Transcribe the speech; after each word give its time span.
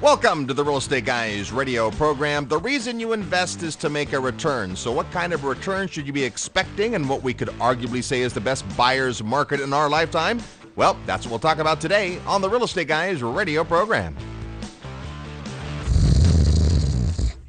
Welcome 0.00 0.46
to 0.46 0.54
the 0.54 0.62
Real 0.62 0.76
Estate 0.76 1.06
Guys 1.06 1.50
radio 1.50 1.90
program. 1.90 2.46
The 2.46 2.60
reason 2.60 3.00
you 3.00 3.14
invest 3.14 3.64
is 3.64 3.74
to 3.74 3.90
make 3.90 4.12
a 4.12 4.20
return. 4.20 4.76
So, 4.76 4.92
what 4.92 5.10
kind 5.10 5.32
of 5.32 5.42
return 5.42 5.88
should 5.88 6.06
you 6.06 6.12
be 6.12 6.22
expecting 6.22 6.94
and 6.94 7.08
what 7.08 7.24
we 7.24 7.34
could 7.34 7.48
arguably 7.58 8.04
say 8.04 8.20
is 8.20 8.32
the 8.32 8.40
best 8.40 8.64
buyer's 8.76 9.24
market 9.24 9.58
in 9.60 9.72
our 9.72 9.88
lifetime? 9.88 10.40
Well, 10.76 10.96
that's 11.04 11.26
what 11.26 11.32
we'll 11.32 11.38
talk 11.40 11.58
about 11.58 11.80
today 11.80 12.20
on 12.28 12.40
the 12.40 12.48
Real 12.48 12.62
Estate 12.62 12.86
Guys 12.86 13.24
radio 13.24 13.64
program. 13.64 14.16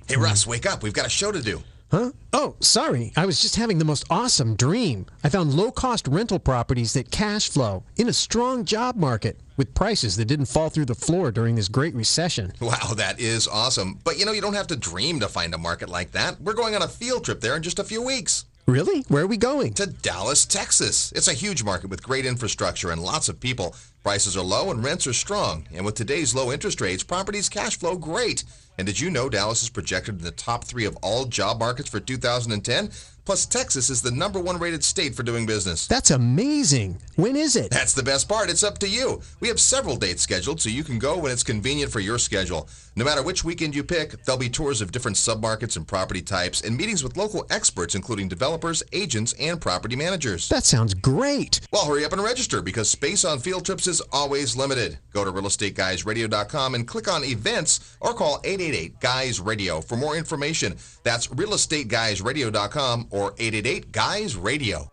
Hey, 0.08 0.18
Russ, 0.18 0.48
wake 0.48 0.66
up. 0.66 0.82
We've 0.82 0.92
got 0.92 1.06
a 1.06 1.10
show 1.10 1.32
to 1.32 1.44
do. 1.44 1.62
Huh? 1.92 2.12
Oh, 2.34 2.56
sorry. 2.60 3.12
I 3.18 3.26
was 3.26 3.42
just 3.42 3.56
having 3.56 3.80
the 3.80 3.86
most 3.86 4.06
awesome 4.12 4.56
dream. 4.56 5.08
I 5.24 5.30
found 5.30 5.56
low 5.56 5.72
cost 5.72 6.08
rental 6.08 6.38
properties 6.38 6.94
that 6.94 7.10
cash 7.10 7.50
flow 7.50 7.84
in 7.98 8.08
a 8.08 8.14
strong 8.14 8.64
job 8.64 8.96
market 8.96 9.40
with 9.58 9.74
prices 9.74 10.16
that 10.18 10.26
didn't 10.26 10.46
fall 10.46 10.70
through 10.70 10.86
the 10.86 10.96
floor 10.96 11.32
during 11.32 11.56
this 11.56 11.68
great 11.68 11.96
recession. 11.96 12.54
Wow, 12.62 12.94
that 12.96 13.20
is 13.20 13.48
awesome. 13.48 14.00
But 14.04 14.20
you 14.20 14.26
know, 14.26 14.32
you 14.32 14.42
don't 14.42 14.54
have 14.54 14.68
to 14.68 14.76
dream 14.76 15.20
to 15.22 15.28
find 15.28 15.54
a 15.54 15.58
market 15.58 15.90
like 15.90 16.12
that. 16.12 16.40
We're 16.40 16.54
going 16.54 16.76
on 16.76 16.84
a 16.84 16.88
field 16.88 17.26
trip 17.26 17.42
there 17.42 17.56
in 17.56 17.64
just 17.64 17.80
a 17.80 17.84
few 17.84 18.04
weeks. 18.04 18.46
Really? 18.68 19.02
Where 19.08 19.24
are 19.24 19.28
we 19.28 19.38
going? 19.38 19.74
To 19.74 19.88
Dallas, 19.88 20.46
Texas. 20.46 21.12
It's 21.14 21.28
a 21.28 21.34
huge 21.34 21.64
market 21.64 21.90
with 21.90 22.04
great 22.04 22.28
infrastructure 22.28 22.92
and 22.92 23.02
lots 23.02 23.28
of 23.28 23.40
people. 23.40 23.76
Prices 24.04 24.38
are 24.38 24.44
low 24.44 24.70
and 24.70 24.84
rents 24.84 25.08
are 25.08 25.14
strong. 25.14 25.68
And 25.74 25.84
with 25.84 25.96
today's 25.96 26.36
low 26.36 26.52
interest 26.52 26.80
rates, 26.80 27.02
properties 27.02 27.50
cash 27.50 27.80
flow 27.80 27.98
great. 27.98 28.44
And 28.80 28.86
did 28.86 28.98
you 28.98 29.10
know 29.10 29.28
Dallas 29.28 29.62
is 29.62 29.68
projected 29.68 30.20
in 30.20 30.24
the 30.24 30.32
top 30.32 30.64
three 30.64 30.86
of 30.86 30.96
all 31.02 31.26
job 31.26 31.60
markets 31.60 31.90
for 31.90 32.00
2010? 32.00 32.90
Plus, 33.30 33.46
Texas 33.46 33.92
is 33.92 34.02
the 34.02 34.10
number 34.10 34.40
one 34.40 34.58
rated 34.58 34.84
state 34.84 35.14
for 35.14 35.22
doing 35.22 35.46
business. 35.46 35.86
That's 35.86 36.10
amazing. 36.10 36.98
When 37.16 37.36
is 37.36 37.56
it? 37.56 37.70
That's 37.70 37.94
the 37.94 38.02
best 38.02 38.28
part. 38.28 38.50
It's 38.50 38.64
up 38.64 38.80
to 38.80 38.90
you. 38.90 39.22
We 39.40 39.50
have 39.50 39.60
several 39.60 39.98
dates 39.98 40.24
scheduled, 40.24 40.60
so 40.60 40.68
you 40.68 40.84
can 40.84 40.98
go 40.98 41.16
when 41.16 41.32
it's 41.32 41.44
convenient 41.44 41.92
for 41.92 42.00
your 42.00 42.18
schedule. 42.18 42.68
No 42.96 43.06
matter 43.06 43.22
which 43.22 43.44
weekend 43.44 43.76
you 43.76 43.84
pick, 43.84 44.24
there'll 44.24 44.40
be 44.40 44.50
tours 44.50 44.82
of 44.82 44.92
different 44.92 45.16
submarkets 45.16 45.78
and 45.78 45.88
property 45.88 46.24
types 46.24 46.62
and 46.62 46.76
meetings 46.76 47.04
with 47.04 47.18
local 47.18 47.46
experts, 47.52 47.94
including 47.94 48.30
developers, 48.30 48.82
agents, 48.94 49.34
and 49.40 49.62
property 49.62 49.96
managers. 49.96 50.50
That 50.50 50.66
sounds 50.66 50.96
great. 50.96 51.62
Well, 51.72 51.86
hurry 51.86 52.06
up 52.06 52.14
and 52.14 52.24
register 52.24 52.64
because 52.64 52.90
space 52.90 53.24
on 53.26 53.38
field 53.40 53.64
trips 53.64 53.86
is 53.86 54.02
always 54.12 54.58
limited. 54.58 54.98
Go 55.14 55.24
to 55.24 55.32
realestateguysradio.com 55.32 56.74
and 56.74 56.88
click 56.88 57.08
on 57.08 57.24
events 57.24 57.96
or 58.02 58.14
call 58.14 58.42
888 58.44 59.00
Guys 59.00 59.40
Radio 59.40 59.82
for 59.82 59.98
more 59.98 60.18
information. 60.18 60.76
That's 61.04 61.28
realestateguysradio.com 61.28 63.08
or 63.12 63.19
888 63.28 63.92
Guys 63.92 64.36
Radio. 64.36 64.90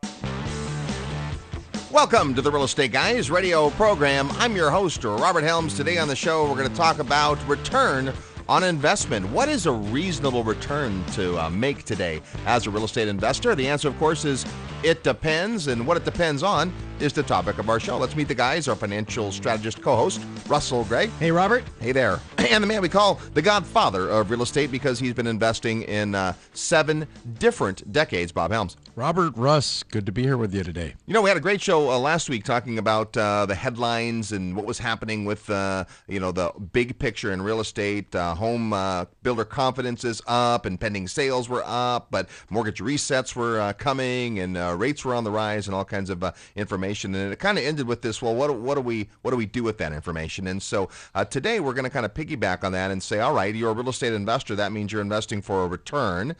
Welcome 1.92 2.34
to 2.34 2.42
the 2.42 2.50
Real 2.50 2.64
Estate 2.64 2.92
Guys 2.92 3.30
radio 3.30 3.70
program. 3.70 4.28
I'm 4.32 4.56
your 4.56 4.70
host, 4.70 5.04
Robert 5.04 5.44
Helms. 5.44 5.74
Today 5.76 5.98
on 5.98 6.08
the 6.08 6.16
show, 6.16 6.48
we're 6.48 6.56
going 6.56 6.68
to 6.68 6.76
talk 6.76 6.98
about 6.98 7.38
return 7.48 8.12
on 8.48 8.64
investment. 8.64 9.26
What 9.30 9.48
is 9.48 9.66
a 9.66 9.72
reasonable 9.72 10.44
return 10.44 11.04
to 11.12 11.38
uh, 11.38 11.50
make 11.50 11.84
today 11.84 12.20
as 12.46 12.66
a 12.66 12.70
real 12.70 12.84
estate 12.84 13.08
investor? 13.08 13.54
The 13.54 13.68
answer, 13.68 13.88
of 13.88 13.96
course, 13.98 14.24
is 14.24 14.44
it 14.82 15.04
depends. 15.04 15.68
And 15.68 15.86
what 15.86 15.96
it 15.96 16.04
depends 16.04 16.42
on 16.42 16.72
is 17.00 17.12
the 17.12 17.22
topic 17.22 17.58
of 17.58 17.68
our 17.68 17.78
show. 17.78 17.98
Let's 17.98 18.16
meet 18.16 18.28
the 18.28 18.34
guys, 18.34 18.68
our 18.68 18.76
financial 18.76 19.32
strategist 19.32 19.82
co 19.82 19.96
host, 19.96 20.20
Russell 20.48 20.84
Gray. 20.84 21.08
Hey, 21.18 21.30
Robert. 21.30 21.64
Hey 21.80 21.92
there. 21.92 22.20
And 22.48 22.62
the 22.62 22.68
man 22.68 22.80
we 22.80 22.88
call 22.88 23.20
the 23.34 23.42
godfather 23.42 24.08
of 24.08 24.30
real 24.30 24.40
estate 24.40 24.70
because 24.70 25.00
he's 25.00 25.14
been 25.14 25.26
investing 25.26 25.82
in 25.82 26.14
uh, 26.14 26.32
seven 26.54 27.08
different 27.40 27.92
decades, 27.92 28.30
Bob 28.30 28.52
Helms. 28.52 28.76
Robert 28.94 29.32
Russ, 29.36 29.82
good 29.82 30.06
to 30.06 30.12
be 30.12 30.22
here 30.22 30.36
with 30.36 30.54
you 30.54 30.62
today. 30.62 30.94
You 31.06 31.12
know, 31.12 31.22
we 31.22 31.28
had 31.28 31.36
a 31.36 31.40
great 31.40 31.60
show 31.60 31.90
uh, 31.90 31.98
last 31.98 32.30
week 32.30 32.44
talking 32.44 32.78
about 32.78 33.16
uh, 33.16 33.46
the 33.46 33.54
headlines 33.56 34.30
and 34.30 34.54
what 34.54 34.64
was 34.64 34.78
happening 34.78 35.24
with, 35.24 35.50
uh, 35.50 35.86
you 36.06 36.20
know, 36.20 36.30
the 36.30 36.52
big 36.72 36.98
picture 37.00 37.32
in 37.32 37.42
real 37.42 37.58
estate. 37.58 38.14
Uh, 38.14 38.36
home 38.36 38.72
uh, 38.72 39.06
builder 39.24 39.44
confidence 39.44 40.04
is 40.04 40.22
up 40.28 40.66
and 40.66 40.80
pending 40.80 41.08
sales 41.08 41.48
were 41.48 41.64
up, 41.66 42.06
but 42.12 42.28
mortgage 42.48 42.78
resets 42.78 43.34
were 43.34 43.60
uh, 43.60 43.72
coming 43.72 44.38
and 44.38 44.56
rates 44.78 45.04
were 45.04 45.16
on 45.16 45.24
the 45.24 45.32
rise 45.32 45.66
and 45.66 45.74
all 45.74 45.84
kinds 45.84 46.10
of 46.10 46.24
information. 46.54 46.85
And 47.14 47.32
it 47.32 47.38
kind 47.38 47.58
of 47.58 47.64
ended 47.64 47.86
with 47.86 48.02
this, 48.02 48.22
well, 48.22 48.34
what, 48.34 48.54
what, 48.58 48.74
do 48.76 48.80
we, 48.80 49.08
what 49.22 49.30
do 49.30 49.36
we 49.36 49.46
do 49.46 49.62
with 49.62 49.78
that 49.78 49.92
information? 49.92 50.46
And 50.46 50.62
so 50.62 50.88
today 51.30 51.60
we're 51.60 51.74
going 51.74 51.84
to 51.84 51.90
kind 51.90 52.06
of 52.06 52.14
piggyback 52.14 52.64
on 52.64 52.72
that 52.72 52.90
and 52.90 53.02
say, 53.02 53.20
all 53.20 53.34
right, 53.34 53.54
you're 53.54 53.70
a 53.70 53.74
real 53.74 53.88
estate 53.88 54.12
investor. 54.12 54.54
That 54.54 54.72
means 54.72 54.92
you're 54.92 55.02
investing 55.02 55.42
for 55.42 55.64
a 55.64 55.66
return. 55.66 56.36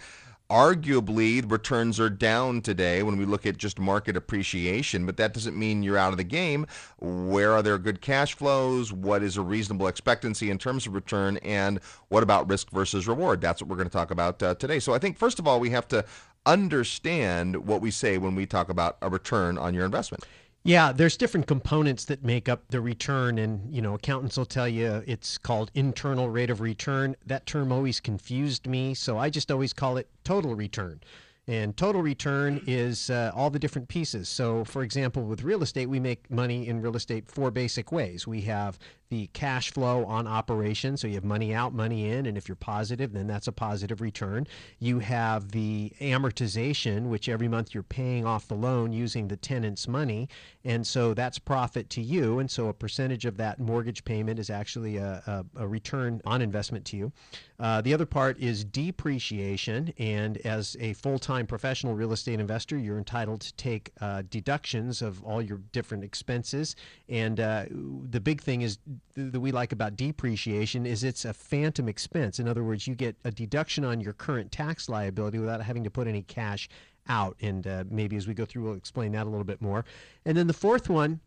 Arguably, 0.48 1.42
the 1.42 1.48
returns 1.48 1.98
are 1.98 2.08
down 2.08 2.60
today 2.60 3.02
when 3.02 3.16
we 3.16 3.24
look 3.24 3.46
at 3.46 3.56
just 3.56 3.80
market 3.80 4.16
appreciation, 4.16 5.04
but 5.04 5.16
that 5.16 5.34
doesn't 5.34 5.58
mean 5.58 5.82
you're 5.82 5.98
out 5.98 6.12
of 6.12 6.18
the 6.18 6.22
game. 6.22 6.68
Where 7.00 7.52
are 7.52 7.62
there 7.62 7.78
good 7.78 8.00
cash 8.00 8.34
flows? 8.34 8.92
What 8.92 9.24
is 9.24 9.36
a 9.36 9.42
reasonable 9.42 9.88
expectancy 9.88 10.48
in 10.48 10.58
terms 10.58 10.86
of 10.86 10.94
return? 10.94 11.38
And 11.38 11.80
what 12.10 12.22
about 12.22 12.48
risk 12.48 12.70
versus 12.70 13.08
reward? 13.08 13.40
That's 13.40 13.60
what 13.60 13.68
we're 13.68 13.74
going 13.76 13.88
to 13.88 13.92
talk 13.92 14.12
about 14.12 14.40
uh, 14.40 14.54
today. 14.54 14.78
So 14.78 14.94
I 14.94 15.00
think, 15.00 15.18
first 15.18 15.40
of 15.40 15.48
all, 15.48 15.58
we 15.58 15.70
have 15.70 15.88
to 15.88 16.04
understand 16.46 17.66
what 17.66 17.80
we 17.80 17.90
say 17.90 18.16
when 18.16 18.34
we 18.34 18.46
talk 18.46 18.68
about 18.68 18.96
a 19.02 19.10
return 19.10 19.58
on 19.58 19.74
your 19.74 19.84
investment. 19.84 20.24
Yeah, 20.66 20.90
there's 20.90 21.16
different 21.16 21.46
components 21.46 22.06
that 22.06 22.24
make 22.24 22.48
up 22.48 22.62
the 22.70 22.80
return, 22.80 23.38
and 23.38 23.72
you 23.72 23.80
know, 23.80 23.94
accountants 23.94 24.36
will 24.36 24.46
tell 24.46 24.66
you 24.66 25.00
it's 25.06 25.38
called 25.38 25.70
internal 25.74 26.28
rate 26.28 26.50
of 26.50 26.60
return. 26.60 27.14
That 27.24 27.46
term 27.46 27.70
always 27.70 28.00
confused 28.00 28.66
me, 28.66 28.92
so 28.92 29.16
I 29.16 29.30
just 29.30 29.52
always 29.52 29.72
call 29.72 29.96
it 29.96 30.08
total 30.24 30.56
return. 30.56 31.00
And 31.48 31.76
total 31.76 32.02
return 32.02 32.60
is 32.66 33.10
uh, 33.10 33.30
all 33.32 33.50
the 33.50 33.60
different 33.60 33.86
pieces. 33.86 34.28
So, 34.28 34.64
for 34.64 34.82
example, 34.82 35.22
with 35.22 35.44
real 35.44 35.62
estate, 35.62 35.86
we 35.86 36.00
make 36.00 36.28
money 36.28 36.66
in 36.66 36.82
real 36.82 36.96
estate 36.96 37.28
four 37.28 37.52
basic 37.52 37.92
ways. 37.92 38.26
We 38.26 38.40
have 38.42 38.76
the 39.08 39.28
cash 39.28 39.70
flow 39.70 40.04
on 40.04 40.26
operation. 40.26 40.96
So 40.96 41.06
you 41.06 41.14
have 41.14 41.24
money 41.24 41.54
out, 41.54 41.72
money 41.72 42.10
in, 42.10 42.26
and 42.26 42.36
if 42.36 42.48
you're 42.48 42.56
positive, 42.56 43.12
then 43.12 43.26
that's 43.26 43.46
a 43.46 43.52
positive 43.52 44.00
return. 44.00 44.46
You 44.78 44.98
have 44.98 45.52
the 45.52 45.92
amortization, 46.00 47.06
which 47.06 47.28
every 47.28 47.48
month 47.48 47.74
you're 47.74 47.82
paying 47.82 48.26
off 48.26 48.48
the 48.48 48.54
loan 48.54 48.92
using 48.92 49.28
the 49.28 49.36
tenant's 49.36 49.86
money, 49.86 50.28
and 50.64 50.86
so 50.86 51.14
that's 51.14 51.38
profit 51.38 51.88
to 51.90 52.02
you. 52.02 52.38
And 52.38 52.50
so 52.50 52.68
a 52.68 52.74
percentage 52.74 53.24
of 53.24 53.36
that 53.36 53.58
mortgage 53.58 54.04
payment 54.04 54.38
is 54.38 54.50
actually 54.50 54.96
a, 54.96 55.22
a, 55.56 55.62
a 55.62 55.68
return 55.68 56.20
on 56.24 56.42
investment 56.42 56.84
to 56.86 56.96
you. 56.96 57.12
Uh, 57.58 57.80
the 57.80 57.94
other 57.94 58.06
part 58.06 58.38
is 58.38 58.64
depreciation, 58.64 59.92
and 59.98 60.38
as 60.38 60.76
a 60.80 60.92
full-time 60.94 61.46
professional 61.46 61.94
real 61.94 62.12
estate 62.12 62.40
investor, 62.40 62.76
you're 62.76 62.98
entitled 62.98 63.40
to 63.40 63.54
take 63.54 63.92
uh, 64.00 64.22
deductions 64.28 65.00
of 65.00 65.22
all 65.24 65.40
your 65.40 65.58
different 65.72 66.04
expenses. 66.04 66.76
And 67.08 67.40
uh, 67.40 67.66
the 67.70 68.20
big 68.20 68.40
thing 68.42 68.62
is 68.62 68.78
that 69.14 69.40
we 69.40 69.52
like 69.52 69.72
about 69.72 69.96
depreciation 69.96 70.86
is 70.86 71.04
it's 71.04 71.24
a 71.24 71.32
phantom 71.32 71.88
expense. 71.88 72.38
In 72.38 72.48
other 72.48 72.64
words, 72.64 72.86
you 72.86 72.94
get 72.94 73.16
a 73.24 73.30
deduction 73.30 73.84
on 73.84 74.00
your 74.00 74.12
current 74.12 74.52
tax 74.52 74.88
liability 74.88 75.38
without 75.38 75.62
having 75.62 75.84
to 75.84 75.90
put 75.90 76.06
any 76.06 76.22
cash 76.22 76.68
out. 77.08 77.36
And 77.40 77.66
uh, 77.66 77.84
maybe 77.90 78.16
as 78.16 78.26
we 78.26 78.34
go 78.34 78.44
through, 78.44 78.64
we'll 78.64 78.74
explain 78.74 79.12
that 79.12 79.26
a 79.26 79.30
little 79.30 79.44
bit 79.44 79.60
more. 79.60 79.84
And 80.24 80.36
then 80.36 80.46
the 80.46 80.52
fourth 80.52 80.88
one 80.88 81.20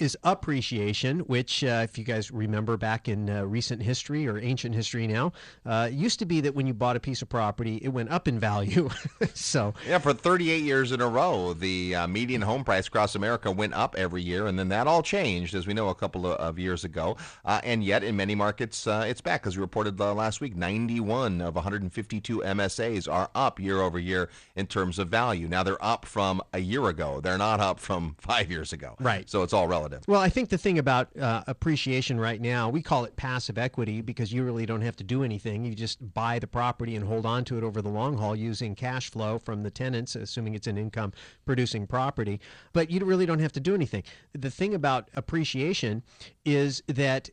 is 0.00 0.16
appreciation, 0.24 1.20
which, 1.20 1.64
uh, 1.64 1.80
if 1.84 1.98
you 1.98 2.04
guys 2.04 2.30
remember 2.30 2.76
back 2.76 3.08
in 3.08 3.28
uh, 3.28 3.44
recent 3.44 3.82
history 3.82 4.26
or 4.26 4.38
ancient 4.38 4.74
history 4.74 5.06
now, 5.06 5.32
uh, 5.66 5.88
used 5.90 6.18
to 6.20 6.26
be 6.26 6.40
that 6.40 6.54
when 6.54 6.66
you 6.66 6.74
bought 6.74 6.96
a 6.96 7.00
piece 7.00 7.22
of 7.22 7.28
property, 7.28 7.78
it 7.82 7.88
went 7.88 8.10
up 8.10 8.28
in 8.28 8.38
value. 8.38 8.88
so 9.34 9.74
yeah, 9.86 9.98
for 9.98 10.12
38 10.12 10.62
years 10.62 10.92
in 10.92 11.00
a 11.00 11.08
row, 11.08 11.52
the 11.52 11.94
uh, 11.94 12.06
median 12.06 12.42
home 12.42 12.64
price 12.64 12.86
across 12.86 13.14
America 13.14 13.50
went 13.50 13.74
up 13.74 13.94
every 13.96 14.22
year, 14.22 14.46
and 14.46 14.58
then 14.58 14.68
that 14.68 14.86
all 14.86 15.02
changed, 15.02 15.54
as 15.54 15.66
we 15.66 15.74
know, 15.74 15.88
a 15.88 15.94
couple 15.94 16.26
of, 16.26 16.32
of 16.38 16.58
years 16.58 16.84
ago. 16.84 17.16
Uh, 17.44 17.60
and 17.64 17.82
yet, 17.82 18.04
in 18.04 18.16
many 18.16 18.34
markets, 18.34 18.86
uh, 18.86 19.04
it's 19.06 19.20
back, 19.20 19.46
as 19.46 19.56
we 19.56 19.60
reported 19.60 19.98
last 19.98 20.40
week. 20.40 20.56
91 20.56 21.40
of 21.40 21.54
152 21.54 22.38
MSAs 22.38 23.12
are 23.12 23.30
up 23.34 23.58
year 23.58 23.80
over 23.80 23.98
year 23.98 24.28
in 24.56 24.66
terms 24.66 24.98
of 24.98 25.08
value. 25.08 25.48
Now 25.48 25.62
they're 25.62 25.82
up 25.84 26.04
from 26.04 26.40
a 26.52 26.60
year 26.60 26.86
ago; 26.88 27.20
they're 27.20 27.38
not 27.38 27.60
up 27.60 27.80
from 27.80 28.16
five 28.18 28.50
years 28.50 28.72
ago. 28.72 28.94
Right. 29.00 29.28
So 29.28 29.42
it's 29.42 29.52
all 29.52 29.66
relative 29.66 29.87
relative. 29.88 30.08
Well, 30.08 30.20
I 30.20 30.28
think 30.28 30.48
the 30.48 30.58
thing 30.58 30.78
about 30.78 31.16
uh, 31.16 31.42
appreciation 31.46 32.18
right 32.20 32.40
now, 32.40 32.68
we 32.68 32.82
call 32.82 33.04
it 33.04 33.16
passive 33.16 33.58
equity 33.58 34.00
because 34.00 34.32
you 34.32 34.44
really 34.44 34.66
don't 34.66 34.82
have 34.82 34.96
to 34.96 35.04
do 35.04 35.22
anything. 35.22 35.64
You 35.64 35.74
just 35.74 36.14
buy 36.14 36.38
the 36.38 36.46
property 36.46 36.96
and 36.96 37.04
hold 37.04 37.26
on 37.26 37.44
to 37.46 37.58
it 37.58 37.64
over 37.64 37.82
the 37.82 37.88
long 37.88 38.16
haul 38.16 38.36
using 38.36 38.74
cash 38.74 39.10
flow 39.10 39.38
from 39.38 39.62
the 39.62 39.70
tenants, 39.70 40.14
assuming 40.14 40.54
it's 40.54 40.66
an 40.66 40.78
income 40.78 41.12
producing 41.44 41.86
property. 41.86 42.40
But 42.72 42.90
you 42.90 43.04
really 43.04 43.26
don't 43.26 43.40
have 43.40 43.52
to 43.52 43.60
do 43.60 43.74
anything. 43.74 44.02
The 44.32 44.50
thing 44.50 44.74
about 44.74 45.08
appreciation 45.14 46.02
is 46.44 46.82
that 46.86 47.30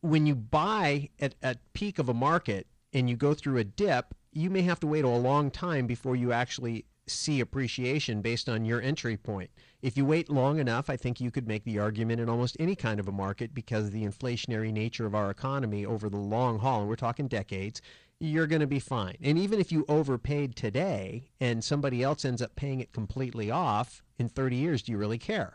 when 0.00 0.26
you 0.26 0.34
buy 0.34 1.10
at 1.20 1.34
a 1.42 1.56
peak 1.72 1.98
of 1.98 2.08
a 2.08 2.14
market 2.14 2.66
and 2.92 3.10
you 3.10 3.16
go 3.16 3.34
through 3.34 3.58
a 3.58 3.64
dip, 3.64 4.14
you 4.32 4.50
may 4.50 4.62
have 4.62 4.80
to 4.80 4.86
wait 4.86 5.04
a 5.04 5.08
long 5.08 5.50
time 5.50 5.86
before 5.86 6.14
you 6.14 6.32
actually 6.32 6.84
see 7.08 7.40
appreciation 7.40 8.20
based 8.20 8.48
on 8.48 8.64
your 8.64 8.80
entry 8.80 9.16
point. 9.16 9.50
If 9.82 9.96
you 9.96 10.04
wait 10.04 10.30
long 10.30 10.58
enough, 10.58 10.88
I 10.88 10.96
think 10.96 11.20
you 11.20 11.30
could 11.30 11.46
make 11.46 11.64
the 11.64 11.78
argument 11.78 12.20
in 12.20 12.28
almost 12.28 12.56
any 12.58 12.74
kind 12.74 12.98
of 12.98 13.08
a 13.08 13.12
market 13.12 13.54
because 13.54 13.86
of 13.86 13.92
the 13.92 14.04
inflationary 14.04 14.72
nature 14.72 15.06
of 15.06 15.14
our 15.14 15.30
economy 15.30 15.84
over 15.84 16.08
the 16.08 16.16
long 16.16 16.58
haul, 16.58 16.80
and 16.80 16.88
we're 16.88 16.96
talking 16.96 17.28
decades, 17.28 17.82
you're 18.18 18.46
going 18.46 18.60
to 18.60 18.66
be 18.66 18.80
fine. 18.80 19.16
And 19.22 19.38
even 19.38 19.60
if 19.60 19.70
you 19.70 19.84
overpaid 19.88 20.56
today 20.56 21.30
and 21.40 21.62
somebody 21.62 22.02
else 22.02 22.24
ends 22.24 22.40
up 22.40 22.56
paying 22.56 22.80
it 22.80 22.92
completely 22.92 23.50
off 23.50 24.02
in 24.18 24.28
30 24.28 24.56
years, 24.56 24.82
do 24.82 24.92
you 24.92 24.98
really 24.98 25.18
care? 25.18 25.54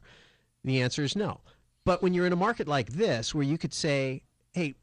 The 0.64 0.82
answer 0.82 1.04
is 1.04 1.16
no. 1.16 1.42
But 1.86 2.04
when 2.04 2.14
you're 2.14 2.28
in 2.28 2.34
a 2.34 2.38
market 2.38 2.68
like 2.68 2.92
this 2.92 3.34
where 3.34 3.44
you 3.44 3.58
could 3.58 3.74
say, 3.74 4.22
hey, 4.54 4.76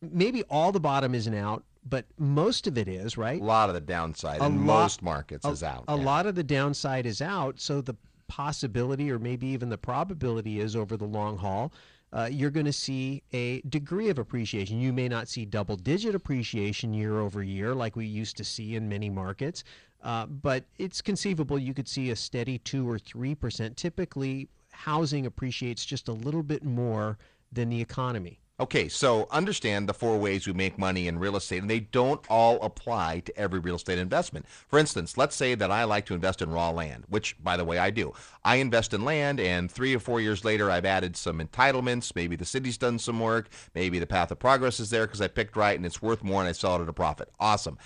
maybe 0.00 0.42
all 0.44 0.72
the 0.72 0.80
bottom 0.80 1.14
isn't 1.14 1.34
out, 1.34 1.64
but 1.88 2.06
most 2.18 2.66
of 2.66 2.78
it 2.78 2.88
is, 2.88 3.18
right? 3.18 3.40
A 3.40 3.44
lot 3.44 3.68
of 3.68 3.74
the 3.74 3.80
downside 3.80 4.40
A 4.40 4.46
in 4.46 4.66
lot- 4.66 4.82
most 4.82 5.02
markets 5.02 5.44
a, 5.44 5.50
is 5.50 5.62
out. 5.62 5.84
A 5.88 5.96
yeah. 5.96 6.04
lot 6.04 6.26
of 6.26 6.34
the 6.34 6.42
downside 6.42 7.04
is 7.04 7.20
out, 7.20 7.60
so 7.60 7.82
the 7.82 7.94
possibility, 8.28 9.10
or 9.10 9.18
maybe 9.18 9.46
even 9.48 9.68
the 9.68 9.78
probability, 9.78 10.60
is 10.60 10.76
over 10.76 10.96
the 10.96 11.06
long 11.06 11.38
haul. 11.38 11.72
Uh, 12.12 12.28
you're 12.30 12.50
going 12.50 12.66
to 12.66 12.72
see 12.72 13.22
a 13.32 13.60
degree 13.62 14.08
of 14.08 14.18
appreciation. 14.18 14.80
You 14.80 14.92
may 14.92 15.08
not 15.08 15.28
see 15.28 15.44
double 15.44 15.76
digit 15.76 16.14
appreciation 16.14 16.94
year 16.94 17.18
over 17.18 17.42
year 17.42 17.74
like 17.74 17.96
we 17.96 18.06
used 18.06 18.36
to 18.36 18.44
see 18.44 18.76
in 18.76 18.88
many 18.88 19.10
markets, 19.10 19.64
uh, 20.02 20.26
but 20.26 20.64
it's 20.78 21.02
conceivable 21.02 21.58
you 21.58 21.74
could 21.74 21.88
see 21.88 22.10
a 22.10 22.16
steady 22.16 22.58
2 22.58 22.88
or 22.88 22.98
3%. 22.98 23.76
Typically, 23.76 24.48
housing 24.70 25.26
appreciates 25.26 25.84
just 25.84 26.08
a 26.08 26.12
little 26.12 26.42
bit 26.42 26.64
more 26.64 27.18
than 27.52 27.68
the 27.68 27.80
economy. 27.80 28.38
Okay, 28.58 28.88
so 28.88 29.26
understand 29.30 29.86
the 29.86 29.92
four 29.92 30.16
ways 30.16 30.46
we 30.46 30.54
make 30.54 30.78
money 30.78 31.08
in 31.08 31.18
real 31.18 31.36
estate, 31.36 31.60
and 31.60 31.68
they 31.68 31.80
don't 31.80 32.24
all 32.30 32.58
apply 32.62 33.20
to 33.20 33.38
every 33.38 33.58
real 33.58 33.76
estate 33.76 33.98
investment. 33.98 34.46
For 34.48 34.78
instance, 34.78 35.18
let's 35.18 35.36
say 35.36 35.54
that 35.54 35.70
I 35.70 35.84
like 35.84 36.06
to 36.06 36.14
invest 36.14 36.40
in 36.40 36.50
raw 36.50 36.70
land, 36.70 37.04
which, 37.10 37.36
by 37.44 37.58
the 37.58 37.66
way, 37.66 37.76
I 37.76 37.90
do. 37.90 38.14
I 38.46 38.56
invest 38.56 38.94
in 38.94 39.04
land, 39.04 39.40
and 39.40 39.70
three 39.70 39.94
or 39.94 39.98
four 39.98 40.22
years 40.22 40.42
later, 40.42 40.70
I've 40.70 40.86
added 40.86 41.18
some 41.18 41.38
entitlements. 41.38 42.16
Maybe 42.16 42.34
the 42.34 42.46
city's 42.46 42.78
done 42.78 42.98
some 42.98 43.20
work. 43.20 43.50
Maybe 43.74 43.98
the 43.98 44.06
path 44.06 44.30
of 44.30 44.38
progress 44.38 44.80
is 44.80 44.88
there 44.88 45.06
because 45.06 45.20
I 45.20 45.28
picked 45.28 45.54
right 45.54 45.76
and 45.76 45.84
it's 45.84 46.00
worth 46.00 46.24
more 46.24 46.40
and 46.40 46.48
I 46.48 46.52
sell 46.52 46.76
it 46.76 46.82
at 46.82 46.88
a 46.88 46.94
profit. 46.94 47.28
Awesome. 47.38 47.76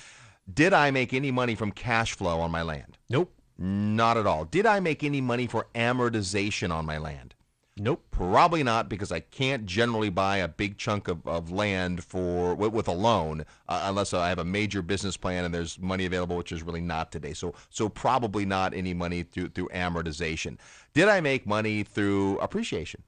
Did 0.53 0.73
I 0.73 0.93
make 0.93 1.13
any 1.13 1.33
money 1.33 1.57
from 1.57 1.73
cash 1.73 2.15
flow 2.15 2.39
on 2.39 2.53
my 2.53 2.63
land? 2.63 2.97
Nope. 3.09 3.33
Not 3.59 4.17
at 4.17 4.27
all. 4.27 4.45
Did 4.45 4.67
I 4.67 4.79
make 4.79 5.03
any 5.03 5.21
money 5.21 5.49
for 5.49 5.67
amortization 5.75 6.71
on 6.71 6.87
my 6.87 6.97
land? 6.97 7.35
Nope. 7.79 8.05
Probably 8.11 8.63
not 8.63 8.89
because 8.89 9.11
I 9.11 9.21
can't 9.21 9.65
generally 9.65 10.11
buy 10.11 10.39
a 10.39 10.49
big 10.49 10.77
chunk 10.77 11.09
of, 11.09 11.27
of 11.27 11.51
land 11.51 12.05
for 12.05 12.55
with, 12.55 12.73
with 12.73 12.89
a 12.89 12.93
loan 12.93 13.45
uh, 13.69 13.83
unless 13.85 14.13
I 14.13 14.29
have 14.29 14.39
a 14.39 14.45
major 14.45 14.83
business 14.83 15.17
plan 15.17 15.45
and 15.45 15.55
there's 15.55 15.79
money 15.79 16.05
available, 16.05 16.37
which 16.37 16.53
is 16.53 16.63
really 16.63 16.83
not 16.83 17.11
today. 17.11 17.33
So 17.33 17.55
so 17.71 17.89
probably 17.89 18.45
not 18.45 18.75
any 18.75 18.93
money 18.93 19.23
through 19.23 19.51
through 19.51 19.69
amortization. 19.69 20.59
Did 20.93 21.09
I 21.09 21.21
make 21.21 21.47
money 21.47 21.83
through 21.83 22.39
appreciation? 22.41 23.03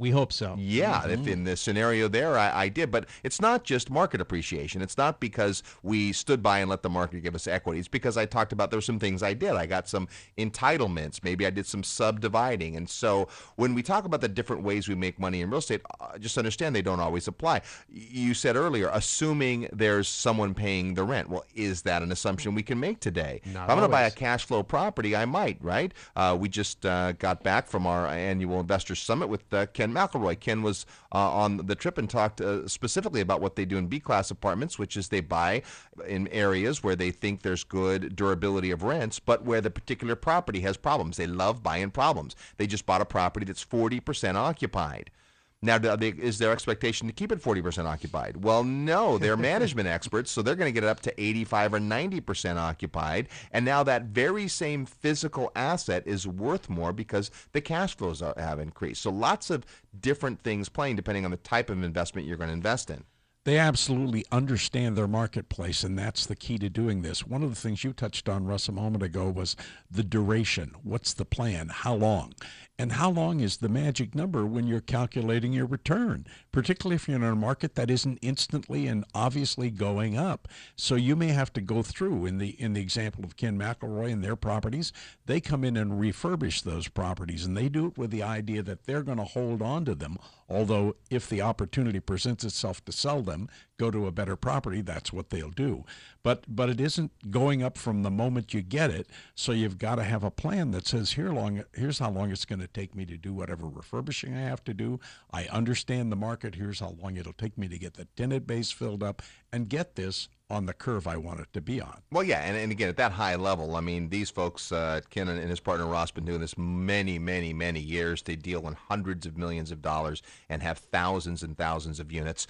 We 0.00 0.10
hope 0.10 0.32
so. 0.32 0.54
Yeah, 0.56 1.08
if 1.08 1.26
in 1.26 1.42
the 1.42 1.56
scenario 1.56 2.06
there, 2.06 2.38
I, 2.38 2.64
I 2.64 2.68
did. 2.68 2.92
But 2.92 3.06
it's 3.24 3.40
not 3.40 3.64
just 3.64 3.90
market 3.90 4.20
appreciation. 4.20 4.80
It's 4.80 4.96
not 4.96 5.18
because 5.18 5.64
we 5.82 6.12
stood 6.12 6.40
by 6.40 6.60
and 6.60 6.70
let 6.70 6.82
the 6.82 6.88
market 6.88 7.20
give 7.24 7.34
us 7.34 7.48
equity. 7.48 7.80
It's 7.80 7.88
because 7.88 8.16
I 8.16 8.24
talked 8.24 8.52
about 8.52 8.70
there 8.70 8.76
were 8.76 8.82
some 8.82 9.00
things 9.00 9.24
I 9.24 9.34
did. 9.34 9.54
I 9.54 9.66
got 9.66 9.88
some 9.88 10.06
entitlements. 10.36 11.24
Maybe 11.24 11.46
I 11.46 11.50
did 11.50 11.66
some 11.66 11.82
subdividing. 11.82 12.76
And 12.76 12.88
so 12.88 13.26
when 13.56 13.74
we 13.74 13.82
talk 13.82 14.04
about 14.04 14.20
the 14.20 14.28
different 14.28 14.62
ways 14.62 14.86
we 14.86 14.94
make 14.94 15.18
money 15.18 15.40
in 15.40 15.50
real 15.50 15.58
estate, 15.58 15.82
uh, 16.00 16.16
just 16.16 16.38
understand 16.38 16.76
they 16.76 16.82
don't 16.82 17.00
always 17.00 17.26
apply. 17.26 17.62
You 17.90 18.34
said 18.34 18.54
earlier, 18.54 18.90
assuming 18.92 19.68
there's 19.72 20.06
someone 20.06 20.54
paying 20.54 20.94
the 20.94 21.02
rent. 21.02 21.28
Well, 21.28 21.44
is 21.56 21.82
that 21.82 22.02
an 22.02 22.12
assumption 22.12 22.54
we 22.54 22.62
can 22.62 22.78
make 22.78 23.00
today? 23.00 23.40
Not 23.46 23.64
if 23.64 23.70
I'm 23.70 23.78
going 23.78 23.82
to 23.82 23.88
buy 23.88 24.02
a 24.02 24.12
cash 24.12 24.44
flow 24.44 24.62
property, 24.62 25.16
I 25.16 25.24
might, 25.24 25.58
right? 25.60 25.92
Uh, 26.14 26.36
we 26.38 26.48
just 26.48 26.86
uh, 26.86 27.12
got 27.12 27.42
back 27.42 27.66
from 27.66 27.84
our 27.84 28.06
annual 28.06 28.60
investor 28.60 28.94
summit 28.94 29.28
with 29.28 29.52
uh, 29.52 29.66
Ken 29.88 30.08
McElroy. 30.08 30.38
Ken 30.38 30.62
was 30.62 30.86
uh, 31.12 31.30
on 31.30 31.58
the 31.58 31.74
trip 31.74 31.98
and 31.98 32.08
talked 32.08 32.40
uh, 32.40 32.66
specifically 32.68 33.20
about 33.20 33.40
what 33.40 33.56
they 33.56 33.64
do 33.64 33.76
in 33.76 33.86
B 33.86 34.00
class 34.00 34.30
apartments, 34.30 34.78
which 34.78 34.96
is 34.96 35.08
they 35.08 35.20
buy 35.20 35.62
in 36.06 36.28
areas 36.28 36.82
where 36.82 36.96
they 36.96 37.10
think 37.10 37.42
there's 37.42 37.64
good 37.64 38.14
durability 38.14 38.70
of 38.70 38.82
rents, 38.82 39.18
but 39.18 39.44
where 39.44 39.60
the 39.60 39.70
particular 39.70 40.14
property 40.14 40.60
has 40.60 40.76
problems. 40.76 41.16
They 41.16 41.26
love 41.26 41.62
buying 41.62 41.90
problems. 41.90 42.36
They 42.56 42.66
just 42.66 42.86
bought 42.86 43.00
a 43.00 43.06
property 43.06 43.46
that's 43.46 43.64
40% 43.64 44.34
occupied. 44.34 45.10
Now, 45.60 45.76
do 45.76 45.96
they, 45.96 46.10
is 46.10 46.38
their 46.38 46.52
expectation 46.52 47.08
to 47.08 47.12
keep 47.12 47.32
it 47.32 47.42
40% 47.42 47.84
occupied? 47.84 48.44
Well, 48.44 48.62
no. 48.62 49.18
They're 49.18 49.36
management 49.54 49.88
experts, 49.88 50.30
so 50.30 50.40
they're 50.40 50.54
going 50.54 50.72
to 50.72 50.74
get 50.74 50.84
it 50.84 50.90
up 50.90 51.00
to 51.00 51.20
85 51.20 51.74
or 51.74 51.78
90% 51.80 52.56
occupied. 52.56 53.28
And 53.50 53.64
now 53.64 53.82
that 53.82 54.04
very 54.04 54.46
same 54.46 54.86
physical 54.86 55.50
asset 55.56 56.04
is 56.06 56.26
worth 56.26 56.68
more 56.68 56.92
because 56.92 57.30
the 57.52 57.60
cash 57.60 57.96
flows 57.96 58.22
are, 58.22 58.34
have 58.36 58.60
increased. 58.60 59.02
So 59.02 59.10
lots 59.10 59.50
of 59.50 59.66
different 60.00 60.42
things 60.42 60.68
playing 60.68 60.96
depending 60.96 61.24
on 61.24 61.32
the 61.32 61.36
type 61.38 61.70
of 61.70 61.82
investment 61.82 62.26
you're 62.26 62.36
going 62.36 62.50
to 62.50 62.54
invest 62.54 62.90
in. 62.90 63.04
They 63.44 63.56
absolutely 63.56 64.26
understand 64.30 64.94
their 64.94 65.08
marketplace, 65.08 65.82
and 65.82 65.98
that's 65.98 66.26
the 66.26 66.36
key 66.36 66.58
to 66.58 66.68
doing 66.68 67.00
this. 67.00 67.26
One 67.26 67.42
of 67.42 67.48
the 67.48 67.56
things 67.56 67.82
you 67.82 67.94
touched 67.94 68.28
on, 68.28 68.44
Russ, 68.44 68.68
a 68.68 68.72
moment 68.72 69.02
ago 69.02 69.30
was 69.30 69.56
the 69.90 70.02
duration. 70.02 70.74
What's 70.82 71.14
the 71.14 71.24
plan? 71.24 71.70
How 71.70 71.94
long? 71.94 72.34
And 72.80 72.92
how 72.92 73.10
long 73.10 73.40
is 73.40 73.56
the 73.56 73.68
magic 73.68 74.14
number 74.14 74.46
when 74.46 74.68
you're 74.68 74.80
calculating 74.80 75.52
your 75.52 75.66
return, 75.66 76.24
particularly 76.52 76.94
if 76.94 77.08
you're 77.08 77.16
in 77.16 77.24
a 77.24 77.34
market 77.34 77.74
that 77.74 77.90
isn't 77.90 78.20
instantly 78.22 78.86
and 78.86 79.04
obviously 79.14 79.68
going 79.68 80.16
up. 80.16 80.46
So 80.76 80.94
you 80.94 81.16
may 81.16 81.28
have 81.28 81.52
to 81.54 81.60
go 81.60 81.82
through 81.82 82.26
in 82.26 82.38
the 82.38 82.50
in 82.60 82.74
the 82.74 82.80
example 82.80 83.24
of 83.24 83.36
Ken 83.36 83.58
McElroy 83.58 84.12
and 84.12 84.22
their 84.22 84.36
properties, 84.36 84.92
they 85.26 85.40
come 85.40 85.64
in 85.64 85.76
and 85.76 86.00
refurbish 86.00 86.62
those 86.62 86.86
properties 86.86 87.44
and 87.44 87.56
they 87.56 87.68
do 87.68 87.86
it 87.86 87.98
with 87.98 88.12
the 88.12 88.22
idea 88.22 88.62
that 88.62 88.84
they're 88.84 89.02
going 89.02 89.18
to 89.18 89.24
hold 89.24 89.60
on 89.60 89.84
to 89.84 89.96
them. 89.96 90.16
Although 90.48 90.94
if 91.10 91.28
the 91.28 91.42
opportunity 91.42 91.98
presents 91.98 92.44
itself 92.44 92.84
to 92.84 92.92
sell 92.92 93.22
them, 93.22 93.48
go 93.78 93.90
to 93.90 94.06
a 94.06 94.12
better 94.12 94.36
property, 94.36 94.80
that's 94.80 95.12
what 95.12 95.30
they'll 95.30 95.50
do. 95.50 95.84
But 96.22 96.44
but 96.48 96.68
it 96.68 96.80
isn't 96.80 97.30
going 97.30 97.62
up 97.62 97.78
from 97.78 98.02
the 98.02 98.10
moment 98.10 98.52
you 98.52 98.60
get 98.60 98.90
it. 98.90 99.08
So 99.34 99.52
you've 99.52 99.78
got 99.78 99.94
to 99.96 100.04
have 100.04 100.24
a 100.24 100.30
plan 100.30 100.72
that 100.72 100.86
says 100.86 101.12
here 101.12 101.30
long 101.30 101.64
here's 101.72 102.00
how 102.00 102.10
long 102.10 102.30
it's 102.30 102.44
going 102.44 102.60
to 102.60 102.68
take 102.68 102.94
me 102.94 103.06
to 103.06 103.16
do 103.16 103.32
whatever 103.32 103.66
refurbishing 103.66 104.34
I 104.34 104.40
have 104.40 104.64
to 104.64 104.74
do. 104.74 105.00
I 105.32 105.46
understand 105.46 106.12
the 106.12 106.16
market. 106.16 106.56
Here's 106.56 106.80
how 106.80 106.96
long 107.00 107.16
it'll 107.16 107.32
take 107.32 107.56
me 107.56 107.68
to 107.68 107.78
get 107.78 107.94
the 107.94 108.06
tenant 108.16 108.46
base 108.46 108.70
filled 108.70 109.02
up 109.02 109.22
and 109.52 109.68
get 109.68 109.94
this 109.94 110.28
on 110.50 110.64
the 110.64 110.72
curve 110.72 111.06
I 111.06 111.16
want 111.16 111.40
it 111.40 111.48
to 111.52 111.60
be 111.60 111.80
on. 111.80 112.00
Well, 112.10 112.24
yeah, 112.24 112.40
and, 112.40 112.56
and 112.56 112.72
again, 112.72 112.88
at 112.88 112.96
that 112.96 113.12
high 113.12 113.36
level, 113.36 113.76
I 113.76 113.80
mean, 113.80 114.08
these 114.08 114.30
folks, 114.30 114.72
uh, 114.72 115.00
Ken 115.10 115.28
and 115.28 115.50
his 115.50 115.60
partner 115.60 115.86
Ross, 115.86 116.10
been 116.10 116.24
doing 116.24 116.40
this 116.40 116.56
many, 116.56 117.18
many, 117.18 117.52
many 117.52 117.80
years. 117.80 118.22
They 118.22 118.36
deal 118.36 118.66
in 118.66 118.74
hundreds 118.74 119.26
of 119.26 119.36
millions 119.36 119.70
of 119.70 119.82
dollars 119.82 120.22
and 120.48 120.62
have 120.62 120.78
thousands 120.78 121.42
and 121.42 121.56
thousands 121.56 122.00
of 122.00 122.10
units. 122.10 122.46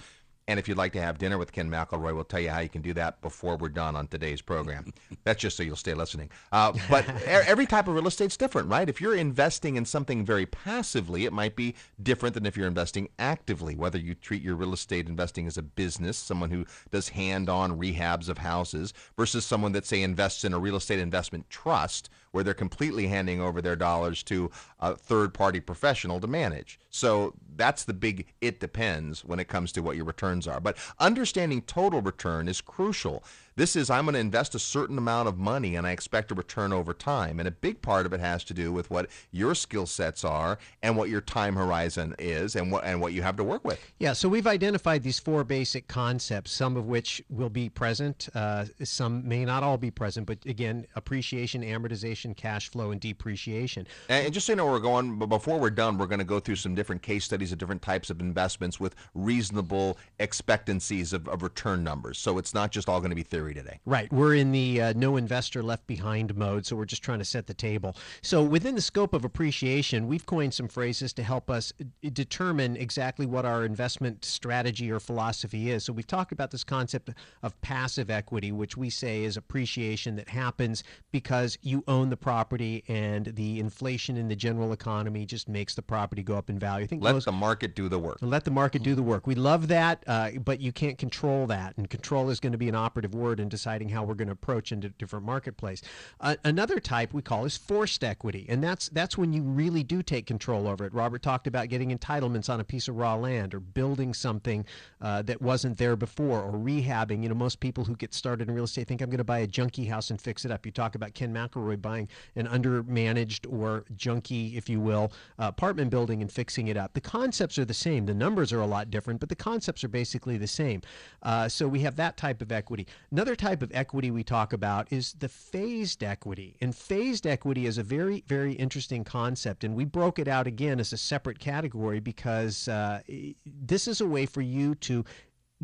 And 0.49 0.57
if 0.57 0.67
you'd 0.67 0.79
like 0.79 0.93
to 0.93 1.01
have 1.01 1.19
dinner 1.19 1.37
with 1.37 1.51
Ken 1.51 1.69
McElroy, 1.69 2.15
we'll 2.15 2.23
tell 2.23 2.39
you 2.39 2.49
how 2.49 2.57
you 2.57 2.69
can 2.69 2.81
do 2.81 2.91
that 2.95 3.21
before 3.21 3.55
we're 3.55 3.69
done 3.69 3.95
on 3.95 4.07
today's 4.07 4.41
program. 4.41 4.91
That's 5.23 5.39
just 5.39 5.55
so 5.55 5.61
you'll 5.61 5.75
stay 5.75 5.93
listening. 5.93 6.31
Uh, 6.51 6.73
but 6.89 7.07
every 7.27 7.67
type 7.67 7.87
of 7.87 7.93
real 7.93 8.07
estate's 8.07 8.35
different, 8.35 8.67
right? 8.67 8.89
If 8.89 8.99
you're 8.99 9.13
investing 9.13 9.75
in 9.75 9.85
something 9.85 10.25
very 10.25 10.47
passively, 10.47 11.25
it 11.25 11.33
might 11.33 11.55
be 11.55 11.75
different 12.01 12.33
than 12.33 12.47
if 12.47 12.57
you're 12.57 12.65
investing 12.65 13.09
actively. 13.19 13.75
Whether 13.75 13.99
you 13.99 14.15
treat 14.15 14.41
your 14.41 14.55
real 14.55 14.73
estate 14.73 15.07
investing 15.07 15.45
as 15.45 15.55
a 15.55 15.61
business, 15.61 16.17
someone 16.17 16.49
who 16.49 16.65
does 16.89 17.09
hand-on 17.09 17.79
rehabs 17.79 18.27
of 18.27 18.39
houses, 18.39 18.91
versus 19.15 19.45
someone 19.45 19.73
that 19.73 19.85
say 19.85 20.01
invests 20.01 20.43
in 20.43 20.55
a 20.55 20.59
real 20.59 20.77
estate 20.77 20.97
investment 20.97 21.47
trust, 21.51 22.09
where 22.31 22.43
they're 22.43 22.53
completely 22.53 23.07
handing 23.07 23.41
over 23.41 23.61
their 23.61 23.75
dollars 23.75 24.23
to 24.23 24.51
a 24.79 24.95
third-party 24.95 25.59
professional 25.61 26.19
to 26.19 26.27
manage. 26.27 26.79
So 26.89 27.33
that's 27.55 27.83
the 27.83 27.93
big 27.93 28.25
it 28.41 28.59
depends 28.59 29.25
when 29.25 29.39
it 29.39 29.47
comes 29.47 29.71
to 29.73 29.81
what 29.81 29.95
your 29.95 30.05
returns 30.05 30.47
are. 30.47 30.59
But 30.59 30.77
understanding 30.99 31.61
total 31.61 32.01
return 32.01 32.47
is 32.47 32.61
crucial. 32.61 33.23
This 33.59 33.75
is 33.75 33.89
I'm 33.89 34.05
going 34.05 34.13
to 34.13 34.21
invest 34.21 34.55
a 34.55 34.59
certain 34.59 34.97
amount 34.97 35.27
of 35.27 35.37
money 35.37 35.75
and 35.75 35.85
I 35.85 35.91
expect 35.91 36.31
a 36.31 36.33
return 36.33 36.71
over 36.71 36.93
time. 36.93 37.39
And 37.39 37.47
a 37.47 37.51
big 37.51 37.81
part 37.81 38.05
of 38.05 38.13
it 38.13 38.21
has 38.21 38.45
to 38.45 38.53
do 38.53 38.71
with 38.71 38.89
what 38.89 39.09
your 39.31 39.53
skill 39.53 39.85
sets 39.85 40.23
are 40.23 40.57
and 40.81 40.95
what 40.95 41.09
your 41.09 41.19
time 41.19 41.57
horizon 41.57 42.15
is 42.19 42.55
and 42.55 42.71
what 42.71 42.85
and 42.85 43.01
what 43.01 43.11
you 43.11 43.21
have 43.21 43.35
to 43.35 43.43
work 43.43 43.65
with. 43.65 43.77
Yeah, 43.99 44.13
so 44.13 44.29
we've 44.29 44.47
identified 44.47 45.03
these 45.03 45.19
four 45.19 45.43
basic 45.43 45.89
concepts, 45.89 46.53
some 46.53 46.77
of 46.77 46.85
which 46.85 47.21
will 47.29 47.49
be 47.49 47.67
present, 47.67 48.29
uh, 48.33 48.63
some 48.81 49.27
may 49.27 49.43
not 49.43 49.61
all 49.61 49.77
be 49.77 49.91
present, 49.91 50.25
but 50.25 50.37
again, 50.45 50.87
appreciation, 50.95 51.61
amortization, 51.61 52.37
cash 52.37 52.69
flow, 52.69 52.91
and 52.91 53.01
depreciation. 53.01 53.85
And 54.07 54.23
and 54.23 54.33
just 54.33 54.45
so 54.45 54.53
you 54.53 54.55
know 54.55 54.63
where 54.63 54.75
we're 54.75 54.79
going, 54.79 55.19
but 55.19 55.25
before 55.25 55.59
we're 55.59 55.69
done, 55.69 55.97
we're 55.97 56.05
going 56.05 56.19
to 56.19 56.25
go 56.25 56.39
through 56.39 56.55
some 56.55 56.75
different 56.75 57.01
case 57.01 57.25
studies 57.25 57.51
of 57.51 57.57
different 57.57 57.81
types 57.81 58.09
of 58.09 58.21
investments 58.21 58.79
with 58.79 58.95
reasonable 59.13 59.97
expectancies 60.17 61.11
of, 61.11 61.27
of 61.27 61.43
return 61.43 61.83
numbers. 61.83 62.17
So 62.19 62.37
it's 62.37 62.53
not 62.53 62.71
just 62.71 62.87
all 62.87 63.01
going 63.01 63.09
to 63.09 63.17
be 63.17 63.23
theory 63.23 63.48
today. 63.53 63.79
Right. 63.85 64.11
We're 64.11 64.35
in 64.35 64.51
the 64.51 64.81
uh, 64.81 64.93
no 64.95 65.17
investor 65.17 65.61
left 65.63 65.87
behind 65.87 66.35
mode, 66.35 66.65
so 66.65 66.75
we're 66.75 66.85
just 66.85 67.03
trying 67.03 67.19
to 67.19 67.25
set 67.25 67.47
the 67.47 67.53
table. 67.53 67.95
So, 68.21 68.43
within 68.43 68.75
the 68.75 68.81
scope 68.81 69.13
of 69.13 69.25
appreciation, 69.25 70.07
we've 70.07 70.25
coined 70.25 70.53
some 70.53 70.67
phrases 70.67 71.13
to 71.13 71.23
help 71.23 71.49
us 71.49 71.73
uh, 71.81 72.09
determine 72.13 72.75
exactly 72.77 73.25
what 73.25 73.45
our 73.45 73.65
investment 73.65 74.23
strategy 74.25 74.91
or 74.91 74.99
philosophy 74.99 75.71
is. 75.71 75.83
So, 75.85 75.93
we've 75.93 76.07
talked 76.07 76.31
about 76.31 76.51
this 76.51 76.63
concept 76.63 77.09
of 77.43 77.59
passive 77.61 78.09
equity, 78.09 78.51
which 78.51 78.77
we 78.77 78.89
say 78.89 79.23
is 79.23 79.37
appreciation 79.37 80.15
that 80.17 80.29
happens 80.29 80.83
because 81.11 81.57
you 81.61 81.83
own 81.87 82.09
the 82.09 82.17
property 82.17 82.83
and 82.87 83.25
the 83.27 83.59
inflation 83.59 84.17
in 84.17 84.27
the 84.27 84.35
general 84.35 84.71
economy 84.73 85.25
just 85.25 85.47
makes 85.49 85.75
the 85.75 85.81
property 85.81 86.23
go 86.23 86.35
up 86.35 86.49
in 86.49 86.59
value. 86.59 86.83
I 86.83 86.87
think 86.87 87.03
Let 87.03 87.23
the 87.23 87.31
market 87.31 87.75
do 87.75 87.89
the 87.89 87.99
work. 87.99 88.17
let 88.21 88.45
the 88.45 88.51
market 88.51 88.83
do 88.83 88.95
the 88.95 89.03
work. 89.03 89.27
We 89.27 89.35
love 89.35 89.67
that, 89.69 90.03
uh, 90.07 90.31
but 90.43 90.59
you 90.59 90.71
can't 90.71 90.97
control 90.97 91.47
that, 91.47 91.77
and 91.77 91.89
control 91.89 92.29
is 92.29 92.39
going 92.39 92.51
to 92.51 92.57
be 92.57 92.69
an 92.69 92.75
operative 92.75 93.13
word 93.15 93.38
forward 93.39 93.41
and 93.41 93.51
deciding 93.51 93.89
how 93.89 94.03
we're 94.03 94.15
going 94.15 94.27
to 94.27 94.33
approach 94.33 94.71
into 94.71 94.89
different 94.89 95.25
marketplace. 95.25 95.81
Uh, 96.19 96.35
another 96.43 96.79
type 96.79 97.13
we 97.13 97.21
call 97.21 97.45
is 97.45 97.57
forced 97.57 98.03
equity, 98.03 98.45
and 98.49 98.63
that's 98.63 98.89
that's 98.89 99.17
when 99.17 99.33
you 99.33 99.41
really 99.41 99.83
do 99.83 100.03
take 100.03 100.25
control 100.25 100.67
over 100.67 100.85
it. 100.85 100.93
Robert 100.93 101.21
talked 101.21 101.47
about 101.47 101.69
getting 101.69 101.97
entitlements 101.97 102.49
on 102.49 102.59
a 102.59 102.63
piece 102.63 102.87
of 102.87 102.95
raw 102.95 103.15
land 103.15 103.53
or 103.53 103.59
building 103.59 104.13
something 104.13 104.65
uh, 105.01 105.21
that 105.23 105.41
wasn't 105.41 105.77
there 105.77 105.95
before 105.95 106.41
or 106.41 106.53
rehabbing. 106.53 107.23
You 107.23 107.29
know, 107.29 107.35
most 107.35 107.59
people 107.59 107.83
who 107.85 107.95
get 107.95 108.13
started 108.13 108.47
in 108.49 108.55
real 108.55 108.65
estate 108.65 108.87
think 108.87 109.01
I'm 109.01 109.09
going 109.09 109.19
to 109.19 109.23
buy 109.23 109.39
a 109.39 109.47
junky 109.47 109.87
house 109.87 110.09
and 110.09 110.19
fix 110.21 110.45
it 110.45 110.51
up. 110.51 110.65
You 110.65 110.71
talk 110.71 110.95
about 110.95 111.13
Ken 111.13 111.33
McElroy 111.33 111.81
buying 111.81 112.07
an 112.35 112.47
undermanaged 112.47 113.51
or 113.51 113.85
junky, 113.95 114.55
if 114.55 114.69
you 114.69 114.79
will, 114.79 115.11
uh, 115.39 115.47
apartment 115.47 115.89
building 115.89 116.21
and 116.21 116.31
fixing 116.31 116.67
it 116.67 116.77
up. 116.77 116.93
The 116.93 117.01
concepts 117.01 117.57
are 117.57 117.65
the 117.65 117.73
same. 117.73 118.05
The 118.05 118.13
numbers 118.13 118.51
are 118.51 118.61
a 118.61 118.67
lot 118.67 118.89
different, 118.89 119.19
but 119.19 119.29
the 119.29 119.35
concepts 119.35 119.83
are 119.83 119.89
basically 119.89 120.37
the 120.37 120.47
same. 120.47 120.81
Uh, 121.23 121.47
so 121.47 121.67
we 121.67 121.79
have 121.81 121.95
that 121.95 122.17
type 122.17 122.41
of 122.41 122.51
equity. 122.51 122.87
Another 123.11 123.28
type 123.35 123.61
of 123.61 123.71
equity 123.73 124.11
we 124.11 124.23
talk 124.23 124.53
about 124.53 124.91
is 124.91 125.13
the 125.13 125.29
phased 125.29 126.03
equity. 126.03 126.57
And 126.61 126.75
phased 126.75 127.25
equity 127.25 127.65
is 127.65 127.77
a 127.77 127.83
very, 127.83 128.23
very 128.27 128.53
interesting 128.53 129.03
concept. 129.03 129.63
And 129.63 129.75
we 129.75 129.85
broke 129.85 130.19
it 130.19 130.27
out 130.27 130.47
again 130.47 130.79
as 130.79 130.93
a 130.93 130.97
separate 130.97 131.39
category 131.39 131.99
because 131.99 132.67
uh, 132.67 133.01
this 133.45 133.87
is 133.87 134.01
a 134.01 134.05
way 134.05 134.25
for 134.25 134.41
you 134.41 134.75
to 134.75 135.05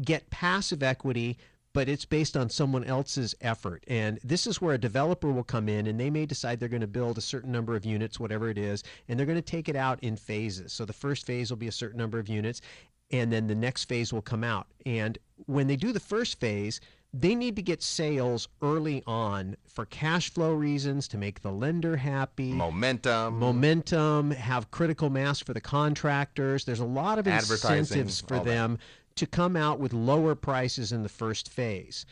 get 0.01 0.29
passive 0.29 0.83
equity 0.83 1.37
but 1.75 1.89
it's 1.89 2.05
based 2.05 2.37
on 2.37 2.49
someone 2.49 2.85
else's 2.85 3.35
effort. 3.41 3.83
And 3.89 4.17
this 4.23 4.47
is 4.47 4.61
where 4.61 4.75
a 4.75 4.77
developer 4.77 5.29
will 5.29 5.43
come 5.43 5.67
in 5.67 5.87
and 5.87 5.99
they 5.99 6.09
may 6.09 6.25
decide 6.25 6.57
they're 6.57 6.69
going 6.69 6.79
to 6.79 6.87
build 6.87 7.17
a 7.17 7.21
certain 7.21 7.51
number 7.51 7.75
of 7.75 7.83
units, 7.83 8.17
whatever 8.17 8.49
it 8.49 8.57
is, 8.57 8.81
and 9.09 9.19
they're 9.19 9.25
going 9.25 9.37
to 9.37 9.41
take 9.41 9.67
it 9.67 9.75
out 9.75 10.01
in 10.01 10.15
phases. 10.15 10.71
So 10.71 10.85
the 10.85 10.93
first 10.93 11.25
phase 11.25 11.49
will 11.49 11.57
be 11.57 11.67
a 11.67 11.73
certain 11.73 11.97
number 11.97 12.17
of 12.17 12.29
units, 12.29 12.61
and 13.11 13.29
then 13.29 13.47
the 13.47 13.55
next 13.55 13.89
phase 13.89 14.13
will 14.13 14.21
come 14.21 14.41
out. 14.41 14.67
And 14.85 15.17
when 15.47 15.67
they 15.67 15.75
do 15.75 15.91
the 15.91 15.99
first 15.99 16.39
phase, 16.39 16.79
they 17.17 17.35
need 17.35 17.55
to 17.55 17.61
get 17.61 17.81
sales 17.81 18.47
early 18.61 19.01
on 19.07 19.55
for 19.65 19.85
cash 19.85 20.31
flow 20.31 20.53
reasons 20.53 21.07
to 21.07 21.17
make 21.17 21.41
the 21.41 21.51
lender 21.51 21.97
happy 21.97 22.51
momentum 22.51 23.39
momentum 23.39 24.31
have 24.31 24.71
critical 24.71 25.09
mass 25.09 25.39
for 25.39 25.53
the 25.53 25.61
contractors 25.61 26.65
there's 26.65 26.79
a 26.79 26.85
lot 26.85 27.17
of 27.17 27.27
incentives 27.27 28.21
for 28.21 28.39
them 28.39 28.73
that 28.73 28.81
to 29.15 29.25
come 29.25 29.55
out 29.55 29.79
with 29.79 29.93
lower 29.93 30.35
prices 30.35 30.91
in 30.91 31.03
the 31.03 31.09
first 31.09 31.49
phase. 31.49 32.05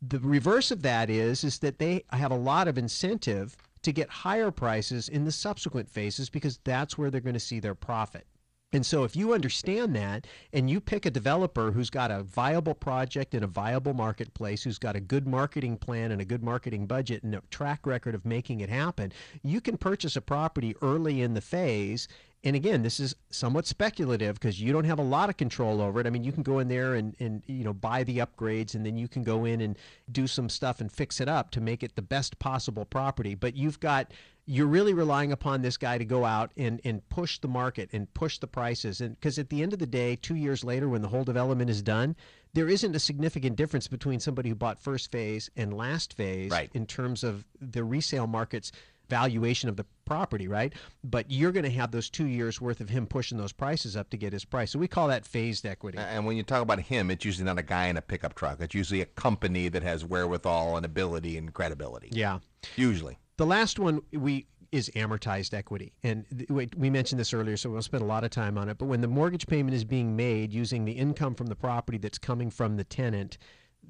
The 0.00 0.18
reverse 0.18 0.70
of 0.70 0.82
that 0.82 1.08
is 1.08 1.44
is 1.44 1.60
that 1.60 1.78
they 1.78 2.04
have 2.10 2.32
a 2.32 2.36
lot 2.36 2.68
of 2.68 2.76
incentive 2.76 3.56
to 3.82 3.92
get 3.92 4.08
higher 4.08 4.50
prices 4.50 5.08
in 5.08 5.24
the 5.24 5.32
subsequent 5.32 5.88
phases 5.88 6.28
because 6.28 6.58
that's 6.64 6.98
where 6.98 7.10
they're 7.10 7.20
going 7.20 7.34
to 7.34 7.40
see 7.40 7.60
their 7.60 7.74
profit. 7.74 8.26
And 8.74 8.86
so, 8.86 9.04
if 9.04 9.14
you 9.14 9.34
understand 9.34 9.94
that 9.96 10.26
and 10.52 10.70
you 10.70 10.80
pick 10.80 11.04
a 11.04 11.10
developer 11.10 11.72
who's 11.72 11.90
got 11.90 12.10
a 12.10 12.22
viable 12.22 12.74
project 12.74 13.34
in 13.34 13.42
a 13.42 13.46
viable 13.46 13.92
marketplace, 13.92 14.62
who's 14.62 14.78
got 14.78 14.96
a 14.96 15.00
good 15.00 15.26
marketing 15.26 15.76
plan 15.76 16.10
and 16.10 16.22
a 16.22 16.24
good 16.24 16.42
marketing 16.42 16.86
budget 16.86 17.22
and 17.22 17.34
a 17.34 17.42
track 17.50 17.86
record 17.86 18.14
of 18.14 18.24
making 18.24 18.60
it 18.60 18.70
happen, 18.70 19.12
you 19.42 19.60
can 19.60 19.76
purchase 19.76 20.16
a 20.16 20.22
property 20.22 20.74
early 20.80 21.20
in 21.20 21.34
the 21.34 21.40
phase 21.42 22.08
and 22.44 22.56
again, 22.56 22.82
this 22.82 22.98
is 22.98 23.14
somewhat 23.30 23.66
speculative 23.66 24.34
because 24.34 24.60
you 24.60 24.72
don't 24.72 24.84
have 24.84 24.98
a 24.98 25.04
lot 25.04 25.28
of 25.28 25.36
control 25.36 25.80
over 25.80 26.00
it. 26.00 26.06
I 26.06 26.10
mean, 26.10 26.24
you 26.24 26.32
can 26.32 26.42
go 26.42 26.58
in 26.58 26.66
there 26.66 26.94
and, 26.94 27.14
and 27.20 27.42
you 27.46 27.62
know 27.62 27.72
buy 27.72 28.02
the 28.02 28.18
upgrades, 28.18 28.74
and 28.74 28.84
then 28.84 28.96
you 28.96 29.06
can 29.06 29.22
go 29.22 29.44
in 29.44 29.60
and 29.60 29.78
do 30.10 30.26
some 30.26 30.48
stuff 30.48 30.80
and 30.80 30.90
fix 30.90 31.20
it 31.20 31.28
up 31.28 31.50
to 31.52 31.60
make 31.60 31.82
it 31.82 31.94
the 31.94 32.02
best 32.02 32.38
possible 32.40 32.84
property. 32.84 33.36
But 33.36 33.54
you've 33.54 33.78
got 33.78 34.12
you're 34.44 34.66
really 34.66 34.92
relying 34.92 35.30
upon 35.30 35.62
this 35.62 35.76
guy 35.76 35.98
to 35.98 36.04
go 36.04 36.24
out 36.24 36.50
and, 36.56 36.80
and 36.84 37.08
push 37.08 37.38
the 37.38 37.48
market 37.48 37.88
and 37.92 38.12
push 38.12 38.38
the 38.38 38.46
prices. 38.46 39.00
And 39.00 39.14
because 39.14 39.38
at 39.38 39.50
the 39.50 39.62
end 39.62 39.72
of 39.72 39.78
the 39.78 39.86
day, 39.86 40.16
two 40.16 40.34
years 40.34 40.64
later, 40.64 40.88
when 40.88 41.00
the 41.00 41.08
whole 41.08 41.22
development 41.22 41.70
is 41.70 41.80
done, 41.80 42.16
there 42.52 42.68
isn't 42.68 42.94
a 42.94 42.98
significant 42.98 43.56
difference 43.56 43.86
between 43.86 44.18
somebody 44.18 44.48
who 44.48 44.54
bought 44.54 44.80
first 44.80 45.12
phase 45.12 45.48
and 45.56 45.72
last 45.72 46.14
phase 46.14 46.50
right. 46.50 46.70
in 46.74 46.86
terms 46.86 47.22
of 47.22 47.44
the 47.60 47.84
resale 47.84 48.26
markets 48.26 48.72
valuation 49.12 49.68
of 49.68 49.76
the 49.76 49.84
property, 50.06 50.48
right? 50.48 50.72
But 51.04 51.30
you're 51.30 51.52
going 51.52 51.64
to 51.64 51.70
have 51.70 51.90
those 51.90 52.08
two 52.08 52.24
years 52.24 52.62
worth 52.62 52.80
of 52.80 52.88
him 52.88 53.06
pushing 53.06 53.36
those 53.36 53.52
prices 53.52 53.94
up 53.94 54.08
to 54.08 54.16
get 54.16 54.32
his 54.32 54.46
price. 54.46 54.70
So 54.70 54.78
we 54.78 54.88
call 54.88 55.08
that 55.08 55.26
phased 55.26 55.66
equity. 55.66 55.98
And 55.98 56.24
when 56.24 56.38
you 56.38 56.42
talk 56.42 56.62
about 56.62 56.80
him, 56.80 57.10
it's 57.10 57.22
usually 57.22 57.44
not 57.44 57.58
a 57.58 57.62
guy 57.62 57.88
in 57.88 57.98
a 57.98 58.02
pickup 58.02 58.34
truck. 58.34 58.60
It's 58.60 58.74
usually 58.74 59.02
a 59.02 59.06
company 59.06 59.68
that 59.68 59.82
has 59.82 60.02
wherewithal 60.02 60.78
and 60.78 60.86
ability 60.86 61.36
and 61.36 61.52
credibility. 61.52 62.08
Yeah. 62.10 62.38
Usually. 62.76 63.18
The 63.36 63.44
last 63.44 63.78
one 63.78 64.00
we 64.12 64.46
is 64.72 64.90
amortized 64.96 65.52
equity. 65.52 65.92
And 66.02 66.24
we 66.48 66.88
mentioned 66.88 67.20
this 67.20 67.34
earlier, 67.34 67.58
so 67.58 67.68
we'll 67.68 67.82
spend 67.82 68.02
a 68.02 68.06
lot 68.06 68.24
of 68.24 68.30
time 68.30 68.56
on 68.56 68.70
it. 68.70 68.78
But 68.78 68.86
when 68.86 69.02
the 69.02 69.08
mortgage 69.08 69.46
payment 69.46 69.74
is 69.74 69.84
being 69.84 70.16
made 70.16 70.50
using 70.50 70.86
the 70.86 70.92
income 70.92 71.34
from 71.34 71.48
the 71.48 71.54
property 71.54 71.98
that's 71.98 72.16
coming 72.16 72.50
from 72.50 72.78
the 72.78 72.84
tenant, 72.84 73.36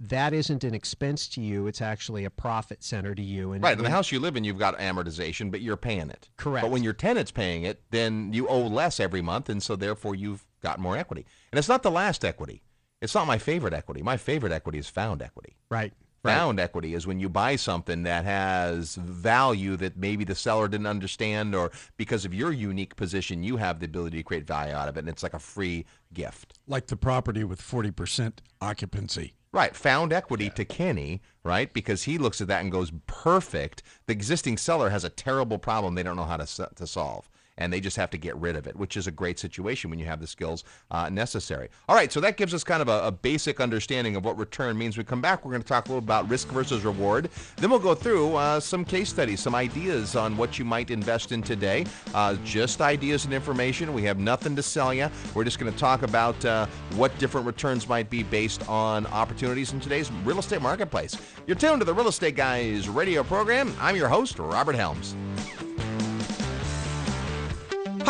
that 0.01 0.33
isn't 0.33 0.65
an 0.65 0.75
expense 0.75 1.29
to 1.29 1.41
you. 1.41 1.67
It's 1.67 1.81
actually 1.81 2.25
a 2.25 2.31
profit 2.31 2.83
center 2.83 3.15
to 3.15 3.23
you. 3.23 3.53
And 3.53 3.63
right. 3.63 3.77
In 3.77 3.85
the 3.85 3.91
house 3.91 4.11
you 4.11 4.21
live 4.21 4.37
in, 4.37 4.45
you've 4.45 4.59
got 4.59 4.79
amortization, 4.79 5.51
but 5.51 5.61
you're 5.61 5.77
paying 5.77 6.11
it. 6.11 6.29
Correct. 6.37 6.63
But 6.65 6.71
when 6.71 6.83
your 6.83 6.93
tenant's 6.93 7.31
paying 7.31 7.65
it, 7.65 7.83
then 7.91 8.33
you 8.33 8.49
owe 8.49 8.67
less 8.67 9.01
every 9.01 9.23
month, 9.23 9.49
and 9.49 9.63
so 9.63 9.77
therefore 9.77 10.15
you've 10.15 10.45
got 10.61 10.79
more 10.79 10.97
equity. 10.97 11.27
And 11.51 11.59
it's 11.59 11.69
not 11.69 11.83
the 11.83 11.91
last 11.91 12.25
equity. 12.25 12.63
It's 13.01 13.15
not 13.15 13.27
my 13.27 13.39
favorite 13.39 13.75
equity. 13.75 14.03
My 14.03 14.17
favorite 14.17 14.53
equity 14.53 14.79
is 14.79 14.89
found 14.89 15.23
equity. 15.23 15.57
Right. 15.71 15.93
Found 16.25 16.59
right. 16.59 16.65
equity 16.65 16.95
is 16.95 17.05
when 17.05 17.19
you 17.19 17.29
buy 17.29 17.57
something 17.57 18.05
that 18.05 18.25
has 18.25 18.95
value 18.95 19.77
that 19.77 19.97
maybe 19.97 20.25
the 20.25 20.37
seller 20.37 20.69
didn't 20.69 20.87
understand, 20.87 21.53
or 21.53 21.73
because 21.97 22.25
of 22.25 22.33
your 22.33 22.53
unique 22.53 22.95
position, 22.95 23.43
you 23.43 23.57
have 23.57 23.81
the 23.81 23.87
ability 23.87 24.19
to 24.19 24.23
create 24.23 24.47
value 24.47 24.73
out 24.73 24.89
of 24.89 24.97
it, 24.97 25.01
and 25.01 25.09
it's 25.09 25.25
like 25.25 25.35
a 25.35 25.41
free 25.41 25.85
gift. 26.15 26.61
Like 26.69 26.87
the 26.87 26.97
property 26.97 27.43
with 27.43 27.61
40% 27.61 28.35
occupancy. 28.61 29.35
Right, 29.53 29.77
found 29.77 30.15
equity 30.15 30.49
to 30.51 30.65
Kenny, 30.65 31.21
right? 31.45 31.73
Because 31.73 32.05
he 32.05 32.17
looks 32.17 32.41
at 32.41 32.49
that 32.49 32.63
and 32.63 32.73
goes, 32.73 32.91
perfect. 33.07 33.83
The 34.07 34.15
existing 34.15 34.57
seller 34.57 34.89
has 34.89 35.05
a 35.05 35.11
terrible 35.11 35.59
problem 35.59 35.95
they 35.95 36.03
don't 36.03 36.17
know 36.17 36.25
how 36.25 36.39
to, 36.39 36.69
to 36.75 36.87
solve 36.87 37.29
and 37.59 37.73
they 37.73 37.81
just 37.81 37.97
have 37.97 38.11
to 38.11 38.19
get 38.19 38.37
rid 38.37 38.57
of 38.57 38.67
it, 38.67 38.77
which 38.77 38.97
is 38.97 39.07
a 39.07 39.11
great 39.11 39.39
situation 39.39 39.91
when 39.91 39.99
you 39.99 40.07
have 40.07 40.21
the 40.21 40.27
skills 40.27 40.65
uh, 40.91 41.09
necessary. 41.09 41.69
All 41.89 41.95
right, 41.95 42.11
so 42.13 42.21
that 42.21 42.37
gives 42.37 42.55
us 42.55 42.65
kind 42.65 42.83
of 42.83 42.89
a, 42.89 43.07
a, 43.07 43.13
basic 43.13 43.61
understanding 43.61 44.17
of 44.17 44.25
what 44.25 44.37
return 44.39 44.77
means. 44.77 44.97
we 44.97 45.05
come 45.05 45.21
back, 45.21 45.45
we're 45.45 45.53
going 45.53 45.63
to 45.63 45.69
talk 45.69 45.87
a 45.87 45.89
little 45.89 46.03
about 46.03 46.29
risk 46.29 46.49
versus 46.49 46.85
reward. 46.85 47.29
Then 47.57 47.71
we'll 47.71 47.79
go 47.79 47.95
through 47.95 48.35
uh, 48.35 48.59
some 48.59 48.85
case 48.85 49.11
studies, 49.11 49.41
some 49.41 49.55
ideas 49.55 50.17
on 50.17 50.37
what 50.37 50.59
you 50.59 50.65
might 50.65 50.91
invest 50.91 51.31
in 51.31 51.43
today. 51.43 51.85
Uh, 52.15 52.37
just 52.45 52.81
ideas 52.81 53.25
and 53.27 53.35
information. 53.35 53.93
We 53.93 54.03
have 54.05 54.19
nothing 54.19 54.57
to 54.57 54.63
sell 54.63 54.93
you. 54.93 55.09
We're 55.35 55.45
just 55.45 55.59
going 55.59 55.73
to 55.73 55.79
talk 55.79 56.03
about 56.03 56.43
uh, 56.45 56.67
what 56.97 57.17
different 57.19 57.47
returns 57.47 57.89
might 57.89 58.11
be 58.11 58.23
based 58.23 58.69
on 58.69 59.07
opportunities 59.07 59.73
in 59.73 59.81
today's 59.81 60.11
real 60.25 60.39
estate 60.39 60.63
marketplace. 60.63 61.17
You're 61.47 61.57
tuned 61.57 61.81
to 61.81 61.85
the 61.85 61.95
Real 61.95 62.09
Estate 62.09 62.37
Guys 62.37 62.89
radio 62.89 63.23
program. 63.23 63.75
I'm 63.81 63.97
your 63.97 64.09
host, 64.09 64.39
Robert 64.39 64.75
Helms. 64.75 65.15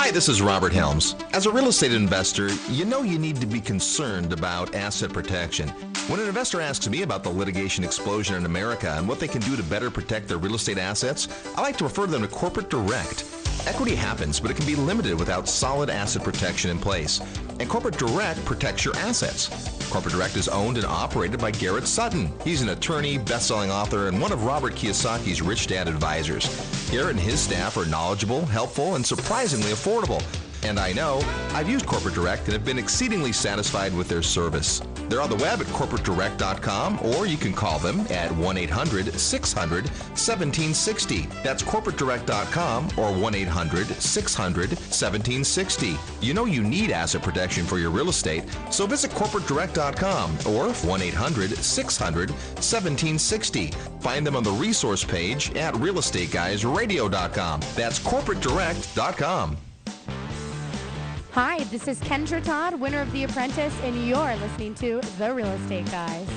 Hi, 0.02 0.10
this 0.10 0.28
is 0.28 0.42
Robert 0.42 0.72
Helms. 0.72 1.14
As 1.32 1.46
a 1.46 1.50
real 1.52 1.68
estate 1.68 1.92
investor, 1.92 2.48
you 2.68 2.84
know 2.84 3.02
you 3.02 3.20
need 3.20 3.36
to 3.36 3.46
be 3.46 3.60
concerned 3.60 4.32
about 4.32 4.74
asset 4.74 5.12
protection. 5.12 5.68
When 6.08 6.18
an 6.18 6.26
investor 6.26 6.60
asks 6.60 6.88
me 6.88 7.02
about 7.02 7.22
the 7.22 7.30
litigation 7.30 7.84
explosion 7.84 8.34
in 8.34 8.44
America 8.44 8.96
and 8.98 9.06
what 9.06 9.20
they 9.20 9.28
can 9.28 9.42
do 9.42 9.54
to 9.54 9.62
better 9.62 9.92
protect 9.92 10.26
their 10.26 10.38
real 10.38 10.56
estate 10.56 10.76
assets, 10.76 11.28
I 11.56 11.60
like 11.60 11.78
to 11.78 11.84
refer 11.84 12.08
them 12.08 12.22
to 12.22 12.26
Corporate 12.26 12.68
Direct. 12.68 13.41
Equity 13.66 13.94
happens, 13.94 14.40
but 14.40 14.50
it 14.50 14.56
can 14.56 14.66
be 14.66 14.74
limited 14.74 15.18
without 15.18 15.48
solid 15.48 15.88
asset 15.88 16.24
protection 16.24 16.70
in 16.70 16.78
place. 16.78 17.20
And 17.60 17.68
Corporate 17.68 17.96
Direct 17.96 18.44
protects 18.44 18.84
your 18.84 18.96
assets. 18.96 19.48
Corporate 19.88 20.14
Direct 20.14 20.36
is 20.36 20.48
owned 20.48 20.78
and 20.78 20.86
operated 20.86 21.38
by 21.38 21.52
Garrett 21.52 21.86
Sutton. 21.86 22.32
He's 22.42 22.60
an 22.60 22.70
attorney, 22.70 23.18
best-selling 23.18 23.70
author, 23.70 24.08
and 24.08 24.20
one 24.20 24.32
of 24.32 24.44
Robert 24.44 24.74
Kiyosaki's 24.74 25.42
Rich 25.42 25.68
Dad 25.68 25.86
advisors. 25.86 26.48
Garrett 26.90 27.12
and 27.12 27.20
his 27.20 27.38
staff 27.38 27.76
are 27.76 27.86
knowledgeable, 27.86 28.44
helpful, 28.46 28.96
and 28.96 29.06
surprisingly 29.06 29.70
affordable. 29.70 30.22
And 30.64 30.80
I 30.80 30.92
know 30.92 31.20
I've 31.50 31.68
used 31.68 31.86
Corporate 31.86 32.14
Direct 32.14 32.44
and 32.44 32.54
have 32.54 32.64
been 32.64 32.78
exceedingly 32.78 33.32
satisfied 33.32 33.94
with 33.94 34.08
their 34.08 34.22
service. 34.22 34.82
They're 35.12 35.20
on 35.20 35.28
the 35.28 35.36
web 35.36 35.60
at 35.60 35.66
corporatedirect.com 35.66 37.04
or 37.04 37.26
you 37.26 37.36
can 37.36 37.52
call 37.52 37.78
them 37.78 38.00
at 38.08 38.32
1 38.34 38.56
800 38.56 39.12
600 39.12 39.84
1760. 39.84 41.28
That's 41.42 41.62
corporatedirect.com 41.62 42.88
or 42.96 43.12
1 43.12 43.34
800 43.34 43.88
600 43.88 44.70
1760. 44.70 45.98
You 46.22 46.32
know 46.32 46.46
you 46.46 46.62
need 46.62 46.92
asset 46.92 47.22
protection 47.22 47.66
for 47.66 47.78
your 47.78 47.90
real 47.90 48.08
estate, 48.08 48.44
so 48.70 48.86
visit 48.86 49.10
corporatedirect.com 49.10 50.38
or 50.46 50.72
1 50.72 51.02
800 51.02 51.58
600 51.58 52.30
1760. 52.30 53.66
Find 54.00 54.26
them 54.26 54.34
on 54.34 54.44
the 54.44 54.52
resource 54.52 55.04
page 55.04 55.54
at 55.56 55.74
realestateguysradio.com. 55.74 57.60
That's 57.76 57.98
corporatedirect.com. 57.98 59.58
Hi, 61.32 61.64
this 61.64 61.88
is 61.88 61.98
Kendra 62.00 62.44
Todd, 62.44 62.78
winner 62.78 63.00
of 63.00 63.10
The 63.10 63.24
Apprentice, 63.24 63.74
and 63.84 64.06
you're 64.06 64.36
listening 64.36 64.74
to 64.74 65.00
The 65.16 65.32
Real 65.32 65.46
Estate 65.46 65.90
Guys. 65.90 66.28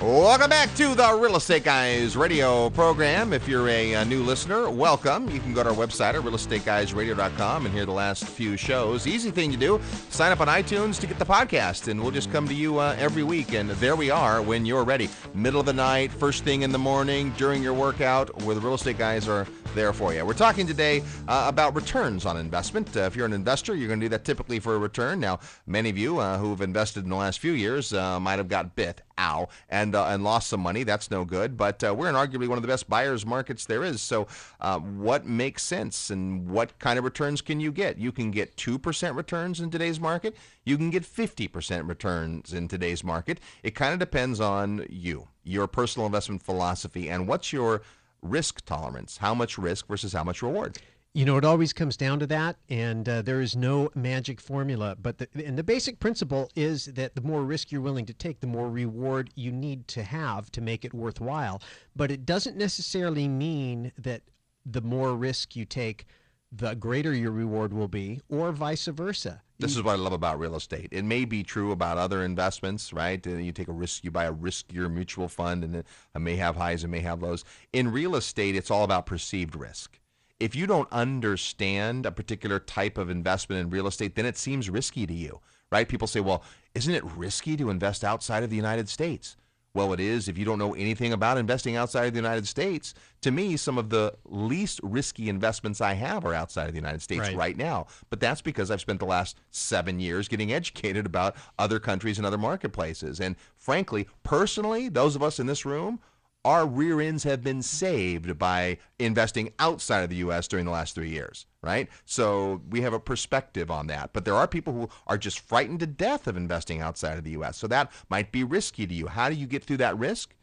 Welcome 0.00 0.48
back 0.48 0.74
to 0.76 0.94
the 0.94 1.14
Real 1.14 1.36
Estate 1.36 1.62
Guys 1.62 2.16
radio 2.16 2.70
program. 2.70 3.34
If 3.34 3.46
you're 3.46 3.68
a, 3.68 3.92
a, 3.92 4.04
new 4.06 4.22
listener, 4.22 4.70
welcome. 4.70 5.28
You 5.28 5.40
can 5.40 5.52
go 5.52 5.62
to 5.62 5.68
our 5.68 5.76
website 5.76 6.14
at 6.14 6.22
realestateguysradio.com 6.22 7.66
and 7.66 7.74
hear 7.74 7.84
the 7.84 7.92
last 7.92 8.24
few 8.24 8.56
shows. 8.56 9.06
Easy 9.06 9.30
thing 9.30 9.52
to 9.52 9.58
do, 9.58 9.78
sign 10.08 10.32
up 10.32 10.40
on 10.40 10.48
iTunes 10.48 10.98
to 11.00 11.06
get 11.06 11.18
the 11.18 11.26
podcast, 11.26 11.88
and 11.88 12.00
we'll 12.00 12.10
just 12.10 12.32
come 12.32 12.48
to 12.48 12.54
you 12.54 12.78
uh, 12.78 12.96
every 12.98 13.22
week. 13.22 13.52
And 13.52 13.68
there 13.72 13.94
we 13.94 14.10
are 14.10 14.40
when 14.40 14.64
you're 14.64 14.84
ready. 14.84 15.10
Middle 15.34 15.60
of 15.60 15.66
the 15.66 15.74
night, 15.74 16.10
first 16.10 16.44
thing 16.44 16.62
in 16.62 16.72
the 16.72 16.78
morning, 16.78 17.34
during 17.36 17.62
your 17.62 17.74
workout, 17.74 18.34
where 18.44 18.54
the 18.54 18.62
Real 18.62 18.72
Estate 18.72 18.96
Guys 18.96 19.28
are 19.28 19.46
there 19.74 19.92
for 19.92 20.12
you. 20.12 20.24
We're 20.24 20.32
talking 20.32 20.66
today 20.66 21.02
uh, 21.28 21.44
about 21.46 21.74
returns 21.74 22.26
on 22.26 22.36
investment. 22.36 22.96
Uh, 22.96 23.00
if 23.00 23.14
you're 23.14 23.26
an 23.26 23.32
investor, 23.32 23.74
you're 23.74 23.88
going 23.88 24.00
to 24.00 24.04
do 24.04 24.10
that 24.10 24.24
typically 24.24 24.58
for 24.58 24.74
a 24.74 24.78
return. 24.78 25.20
Now, 25.20 25.38
many 25.66 25.90
of 25.90 25.98
you 25.98 26.18
uh, 26.18 26.38
who 26.38 26.50
have 26.50 26.60
invested 26.60 27.04
in 27.04 27.10
the 27.10 27.16
last 27.16 27.38
few 27.38 27.52
years 27.52 27.92
uh, 27.92 28.18
might 28.18 28.38
have 28.38 28.48
got 28.48 28.74
bit, 28.74 29.02
ow, 29.18 29.48
and 29.68 29.94
uh, 29.94 30.06
and 30.06 30.24
lost 30.24 30.48
some 30.48 30.60
money. 30.60 30.82
That's 30.82 31.10
no 31.10 31.24
good. 31.24 31.56
But 31.56 31.84
uh, 31.84 31.94
we're 31.94 32.08
in 32.08 32.14
arguably 32.14 32.48
one 32.48 32.58
of 32.58 32.62
the 32.62 32.68
best 32.68 32.88
buyers 32.88 33.24
markets 33.24 33.64
there 33.66 33.84
is. 33.84 34.02
So, 34.02 34.26
what 34.58 35.26
makes 35.26 35.62
sense 35.62 36.10
and 36.10 36.48
what 36.48 36.78
kind 36.78 36.98
of 36.98 37.04
returns 37.04 37.40
can 37.40 37.60
you 37.60 37.70
get? 37.72 37.98
You 37.98 38.12
can 38.12 38.30
get 38.30 38.56
two 38.56 38.78
percent 38.78 39.14
returns 39.14 39.60
in 39.60 39.70
today's 39.70 40.00
market. 40.00 40.36
You 40.64 40.76
can 40.76 40.90
get 40.90 41.04
fifty 41.04 41.48
percent 41.48 41.86
returns 41.86 42.52
in 42.52 42.68
today's 42.68 43.04
market. 43.04 43.40
It 43.62 43.74
kind 43.74 43.92
of 43.92 43.98
depends 43.98 44.40
on 44.40 44.86
you, 44.90 45.28
your 45.44 45.66
personal 45.66 46.06
investment 46.06 46.42
philosophy, 46.42 47.08
and 47.08 47.28
what's 47.28 47.52
your 47.52 47.82
risk 48.22 48.64
tolerance. 48.64 49.18
How 49.18 49.34
much 49.34 49.58
risk 49.58 49.86
versus 49.86 50.12
how 50.12 50.24
much 50.24 50.42
reward? 50.42 50.78
You 51.12 51.24
know, 51.24 51.36
it 51.36 51.44
always 51.44 51.72
comes 51.72 51.96
down 51.96 52.20
to 52.20 52.26
that, 52.28 52.56
and 52.68 53.08
uh, 53.08 53.22
there 53.22 53.40
is 53.40 53.56
no 53.56 53.90
magic 53.96 54.40
formula. 54.40 54.96
But 55.00 55.18
the, 55.18 55.28
and 55.44 55.58
the 55.58 55.64
basic 55.64 55.98
principle 55.98 56.50
is 56.54 56.84
that 56.86 57.16
the 57.16 57.20
more 57.20 57.42
risk 57.42 57.72
you're 57.72 57.80
willing 57.80 58.06
to 58.06 58.14
take, 58.14 58.38
the 58.38 58.46
more 58.46 58.70
reward 58.70 59.30
you 59.34 59.50
need 59.50 59.88
to 59.88 60.04
have 60.04 60.52
to 60.52 60.60
make 60.60 60.84
it 60.84 60.94
worthwhile. 60.94 61.60
But 61.96 62.12
it 62.12 62.24
doesn't 62.24 62.56
necessarily 62.56 63.26
mean 63.26 63.90
that 63.98 64.22
the 64.64 64.82
more 64.82 65.16
risk 65.16 65.56
you 65.56 65.64
take, 65.64 66.06
the 66.52 66.74
greater 66.74 67.14
your 67.14 67.30
reward 67.30 67.72
will 67.72 67.88
be, 67.88 68.20
or 68.28 68.50
vice 68.52 68.86
versa. 68.86 69.42
This 69.58 69.76
is 69.76 69.82
what 69.82 69.92
I 69.92 69.96
love 69.96 70.12
about 70.12 70.38
real 70.38 70.56
estate. 70.56 70.88
It 70.90 71.04
may 71.04 71.24
be 71.24 71.42
true 71.42 71.70
about 71.70 71.98
other 71.98 72.24
investments, 72.24 72.92
right? 72.92 73.24
Uh, 73.24 73.32
you 73.32 73.52
take 73.52 73.68
a 73.68 73.72
risk, 73.72 74.04
you 74.04 74.10
buy 74.10 74.24
a 74.24 74.32
riskier 74.32 74.90
mutual 74.90 75.28
fund, 75.28 75.62
and 75.62 75.76
it 75.76 75.86
may 76.18 76.36
have 76.36 76.56
highs 76.56 76.82
and 76.82 76.90
may 76.90 77.00
have 77.00 77.22
lows. 77.22 77.44
In 77.72 77.92
real 77.92 78.16
estate, 78.16 78.56
it's 78.56 78.70
all 78.70 78.84
about 78.84 79.06
perceived 79.06 79.54
risk. 79.54 80.00
If 80.40 80.56
you 80.56 80.66
don't 80.66 80.90
understand 80.90 82.06
a 82.06 82.10
particular 82.10 82.58
type 82.58 82.96
of 82.96 83.10
investment 83.10 83.60
in 83.60 83.70
real 83.70 83.86
estate, 83.86 84.16
then 84.16 84.24
it 84.24 84.38
seems 84.38 84.70
risky 84.70 85.06
to 85.06 85.12
you, 85.12 85.40
right? 85.70 85.86
People 85.86 86.08
say, 86.08 86.20
well, 86.20 86.42
isn't 86.74 86.94
it 86.94 87.04
risky 87.04 87.56
to 87.58 87.68
invest 87.68 88.02
outside 88.02 88.42
of 88.42 88.48
the 88.48 88.56
United 88.56 88.88
States? 88.88 89.36
Well, 89.72 89.92
it 89.92 90.00
is 90.00 90.28
if 90.28 90.36
you 90.36 90.44
don't 90.44 90.58
know 90.58 90.74
anything 90.74 91.12
about 91.12 91.38
investing 91.38 91.76
outside 91.76 92.06
of 92.06 92.12
the 92.12 92.18
United 92.18 92.48
States. 92.48 92.92
To 93.20 93.30
me, 93.30 93.56
some 93.56 93.78
of 93.78 93.88
the 93.88 94.14
least 94.24 94.80
risky 94.82 95.28
investments 95.28 95.80
I 95.80 95.92
have 95.94 96.24
are 96.24 96.34
outside 96.34 96.66
of 96.66 96.72
the 96.72 96.78
United 96.78 97.02
States 97.02 97.20
right. 97.20 97.36
right, 97.36 97.56
now. 97.56 97.86
But 98.08 98.18
that's 98.18 98.42
because 98.42 98.70
I've 98.70 98.80
spent 98.80 98.98
the 98.98 99.06
last 99.06 99.38
seven 99.50 100.00
years 100.00 100.26
getting 100.26 100.52
educated 100.60 101.06
about 101.06 101.36
other 101.58 101.78
countries 101.78 102.18
and 102.18 102.26
other 102.26 102.38
marketplaces. 102.38 103.20
And 103.20 103.36
frankly, 103.56 104.08
personally, 104.24 104.88
those 104.88 105.14
of 105.14 105.22
us 105.22 105.38
in 105.38 105.46
this 105.46 105.64
room 105.64 106.00
our 106.44 106.66
rear 106.66 107.00
ends 107.00 107.24
have 107.24 107.42
been 107.42 107.62
saved 107.62 108.38
by 108.38 108.78
investing 108.98 109.52
outside 109.58 110.02
of 110.02 110.10
the 110.10 110.16
U.S. 110.16 110.48
during 110.48 110.64
the 110.64 110.72
last 110.72 110.94
three 110.94 111.10
years, 111.10 111.46
right? 111.62 111.88
So 112.04 112.62
we 112.70 112.80
have 112.80 112.94
a 112.94 113.00
perspective 113.00 113.70
on 113.70 113.88
that. 113.88 114.12
But 114.12 114.24
there 114.24 114.34
are 114.34 114.48
people 114.48 114.72
who 114.72 114.88
are 115.06 115.18
just 115.18 115.40
frightened 115.40 115.80
to 115.80 115.86
death 115.86 116.26
of 116.26 116.36
investing 116.36 116.80
outside 116.80 117.18
of 117.18 117.24
the 117.24 117.32
U.S. 117.32 117.58
So 117.58 117.66
that 117.66 117.92
might 118.08 118.32
be 118.32 118.42
risky 118.42 118.86
to 118.86 118.94
you. 118.94 119.08
How 119.08 119.28
do 119.28 119.34
you 119.34 119.46
get 119.46 119.64
through 119.64 119.78
that 119.78 119.98
risk? 119.98 120.34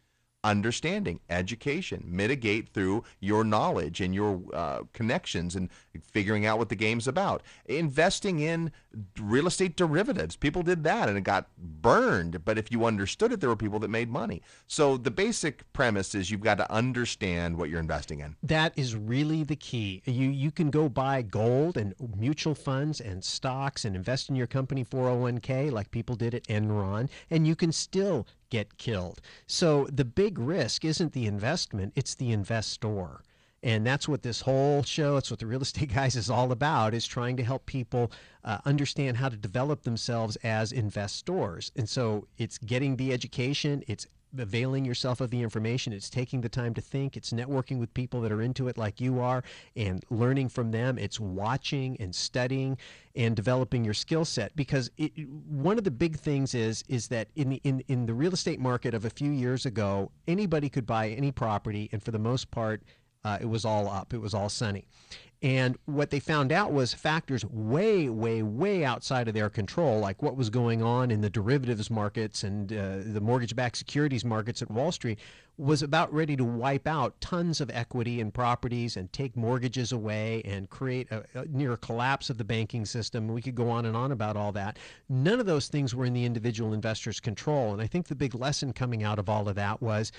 understanding, 0.43 1.19
education, 1.29 2.03
mitigate 2.07 2.69
through 2.69 3.03
your 3.19 3.43
knowledge 3.43 3.99
and 3.99 4.15
your 4.15 4.41
uh, 4.53 4.83
connections 4.93 5.55
and 5.55 5.69
figuring 6.11 6.45
out 6.45 6.57
what 6.57 6.69
the 6.69 6.75
game's 6.75 7.07
about. 7.07 7.41
Investing 7.65 8.39
in 8.39 8.71
real 9.19 9.47
estate 9.47 9.75
derivatives, 9.75 10.35
people 10.35 10.63
did 10.63 10.83
that 10.83 11.09
and 11.09 11.17
it 11.17 11.21
got 11.21 11.47
burned. 11.57 12.43
But 12.45 12.57
if 12.57 12.71
you 12.71 12.85
understood 12.85 13.31
it, 13.31 13.39
there 13.39 13.49
were 13.49 13.55
people 13.55 13.79
that 13.79 13.89
made 13.89 14.09
money. 14.09 14.41
So 14.67 14.97
the 14.97 15.11
basic 15.11 15.71
premise 15.73 16.15
is 16.15 16.31
you've 16.31 16.41
got 16.41 16.57
to 16.57 16.71
understand 16.71 17.57
what 17.57 17.69
you're 17.69 17.79
investing 17.79 18.19
in. 18.19 18.35
That 18.43 18.73
is 18.75 18.95
really 18.95 19.43
the 19.43 19.55
key. 19.55 20.01
You 20.05 20.29
you 20.29 20.51
can 20.51 20.69
go 20.69 20.89
buy 20.89 21.21
gold 21.21 21.77
and 21.77 21.93
mutual 22.17 22.55
funds 22.55 23.01
and 23.01 23.23
stocks 23.23 23.85
and 23.85 23.95
invest 23.95 24.29
in 24.29 24.35
your 24.35 24.47
company 24.47 24.83
401k 24.83 25.71
like 25.71 25.91
people 25.91 26.15
did 26.15 26.33
at 26.33 26.43
Enron, 26.43 27.09
and 27.29 27.47
you 27.47 27.55
can 27.55 27.71
still 27.71 28.27
get 28.49 28.77
killed. 28.77 29.21
So 29.45 29.87
the 29.91 30.05
big 30.05 30.39
risk 30.39 30.85
isn't 30.85 31.13
the 31.13 31.25
investment, 31.25 31.93
it's 31.95 32.15
the 32.15 32.31
investor. 32.31 33.21
And 33.67 33.85
that's 33.85 34.07
what 34.07 34.23
this 34.23 34.39
whole 34.39 34.81
show, 34.81 35.15
that's 35.15 35.29
what 35.29 35.41
the 35.41 35.45
real 35.45 35.61
estate 35.67 35.93
guys 35.93 36.15
is 36.15 36.29
all 36.29 36.53
about, 36.53 36.93
is 36.93 37.05
trying 37.05 37.35
to 37.35 37.43
help 37.43 37.65
people 37.65 38.13
uh, 38.45 38.59
understand 38.63 39.17
how 39.17 39.27
to 39.27 39.35
develop 39.35 39.83
themselves 39.83 40.37
as 40.37 40.71
investors. 40.71 41.73
And 41.75 41.87
so 41.87 42.27
it's 42.37 42.57
getting 42.59 42.95
the 42.95 43.11
education, 43.11 43.83
it's 43.87 44.07
availing 44.37 44.85
yourself 44.85 45.19
of 45.19 45.31
the 45.31 45.41
information. 45.41 45.91
It's 45.91 46.09
taking 46.09 46.39
the 46.41 46.49
time 46.49 46.73
to 46.75 46.81
think. 46.81 47.17
It's 47.17 47.31
networking 47.31 47.77
with 47.79 47.93
people 47.93 48.21
that 48.21 48.31
are 48.31 48.41
into 48.41 48.69
it 48.69 48.77
like 48.77 49.01
you 49.01 49.19
are 49.19 49.43
and 49.75 50.03
learning 50.09 50.49
from 50.49 50.71
them. 50.71 50.97
It's 50.97 51.19
watching 51.19 51.97
and 51.99 52.13
studying 52.15 52.77
and 53.15 53.35
developing 53.35 53.83
your 53.83 53.93
skill 53.93 54.23
set 54.25 54.55
because 54.55 54.91
it, 54.97 55.11
one 55.27 55.77
of 55.77 55.83
the 55.83 55.91
big 55.91 56.17
things 56.17 56.53
is 56.53 56.83
is 56.87 57.07
that 57.07 57.29
in 57.35 57.49
the 57.49 57.61
in, 57.63 57.81
in 57.87 58.05
the 58.05 58.13
real 58.13 58.33
estate 58.33 58.59
market 58.59 58.93
of 58.93 59.05
a 59.05 59.09
few 59.09 59.31
years 59.31 59.65
ago, 59.65 60.11
anybody 60.27 60.69
could 60.69 60.85
buy 60.85 61.09
any 61.09 61.31
property 61.31 61.89
and 61.91 62.03
for 62.03 62.11
the 62.11 62.19
most 62.19 62.51
part 62.51 62.83
uh, 63.23 63.37
it 63.41 63.47
was 63.47 63.65
all 63.65 63.89
up. 63.89 64.13
It 64.13 64.21
was 64.21 64.33
all 64.33 64.49
sunny. 64.49 64.85
And 65.43 65.77
what 65.85 66.09
they 66.09 66.19
found 66.19 66.51
out 66.51 66.73
was 66.73 66.95
factors 66.95 67.45
way, 67.45 68.09
way, 68.09 68.41
way 68.41 68.83
outside 68.83 69.27
of 69.27 69.35
their 69.35 69.51
control, 69.51 69.99
like 69.99 70.23
what 70.23 70.35
was 70.35 70.49
going 70.49 70.81
on 70.81 71.11
in 71.11 71.21
the 71.21 71.29
derivatives 71.29 71.91
markets 71.91 72.43
and 72.43 72.73
uh, 72.73 72.97
the 73.05 73.21
mortgage 73.21 73.55
backed 73.55 73.77
securities 73.77 74.25
markets 74.25 74.63
at 74.63 74.71
Wall 74.71 74.91
Street, 74.91 75.19
was 75.59 75.83
about 75.83 76.11
ready 76.11 76.35
to 76.35 76.43
wipe 76.43 76.87
out 76.87 77.19
tons 77.21 77.61
of 77.61 77.69
equity 77.71 78.19
and 78.19 78.33
properties 78.33 78.97
and 78.97 79.13
take 79.13 79.35
mortgages 79.37 79.91
away 79.91 80.41
and 80.43 80.71
create 80.71 81.11
a, 81.11 81.23
a 81.35 81.45
near 81.45 81.77
collapse 81.77 82.31
of 82.31 82.39
the 82.39 82.43
banking 82.43 82.85
system. 82.85 83.27
We 83.27 83.41
could 83.41 83.55
go 83.55 83.69
on 83.69 83.85
and 83.85 83.95
on 83.95 84.11
about 84.11 84.37
all 84.37 84.51
that. 84.53 84.79
None 85.07 85.39
of 85.39 85.45
those 85.45 85.67
things 85.67 85.93
were 85.93 86.05
in 86.05 86.13
the 86.13 86.25
individual 86.25 86.73
investor's 86.73 87.19
control. 87.19 87.73
And 87.73 87.81
I 87.81 87.85
think 87.85 88.07
the 88.07 88.15
big 88.15 88.33
lesson 88.33 88.73
coming 88.73 89.03
out 89.03 89.19
of 89.19 89.29
all 89.29 89.47
of 89.47 89.55
that 89.55 89.83
was 89.83 90.11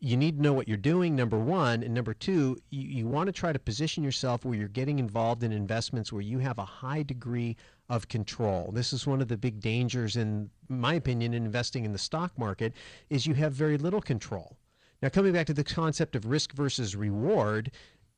you 0.00 0.16
need 0.16 0.38
to 0.38 0.42
know 0.42 0.54
what 0.54 0.66
you're 0.66 0.78
doing, 0.78 1.14
number 1.14 1.38
one. 1.38 1.82
And 1.82 1.92
number 1.92 2.14
two, 2.14 2.56
you, 2.70 2.88
you 2.88 3.06
want 3.06 3.26
to 3.26 3.32
try 3.32 3.52
to 3.52 3.58
position 3.58 4.02
yourself 4.02 4.44
where 4.44 4.54
you're 4.54 4.68
getting 4.68 4.98
involved 4.98 5.42
in 5.42 5.52
investments 5.52 6.12
where 6.12 6.22
you 6.22 6.38
have 6.38 6.58
a 6.58 6.64
high 6.64 7.02
degree 7.02 7.56
of 7.90 8.08
control. 8.08 8.70
This 8.72 8.92
is 8.92 9.06
one 9.06 9.20
of 9.20 9.28
the 9.28 9.36
big 9.36 9.60
dangers, 9.60 10.16
in 10.16 10.48
my 10.68 10.94
opinion, 10.94 11.34
in 11.34 11.44
investing 11.44 11.84
in 11.84 11.92
the 11.92 11.98
stock 11.98 12.36
market, 12.38 12.72
is 13.10 13.26
you 13.26 13.34
have 13.34 13.52
very 13.52 13.76
little 13.76 14.00
control. 14.00 14.56
Now, 15.02 15.10
coming 15.10 15.32
back 15.32 15.46
to 15.46 15.54
the 15.54 15.64
concept 15.64 16.16
of 16.16 16.26
risk 16.26 16.52
versus 16.52 16.96
reward, 16.96 17.70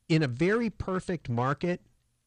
in 0.08 0.22
a 0.22 0.28
very 0.28 0.70
perfect 0.70 1.28
market, 1.28 1.80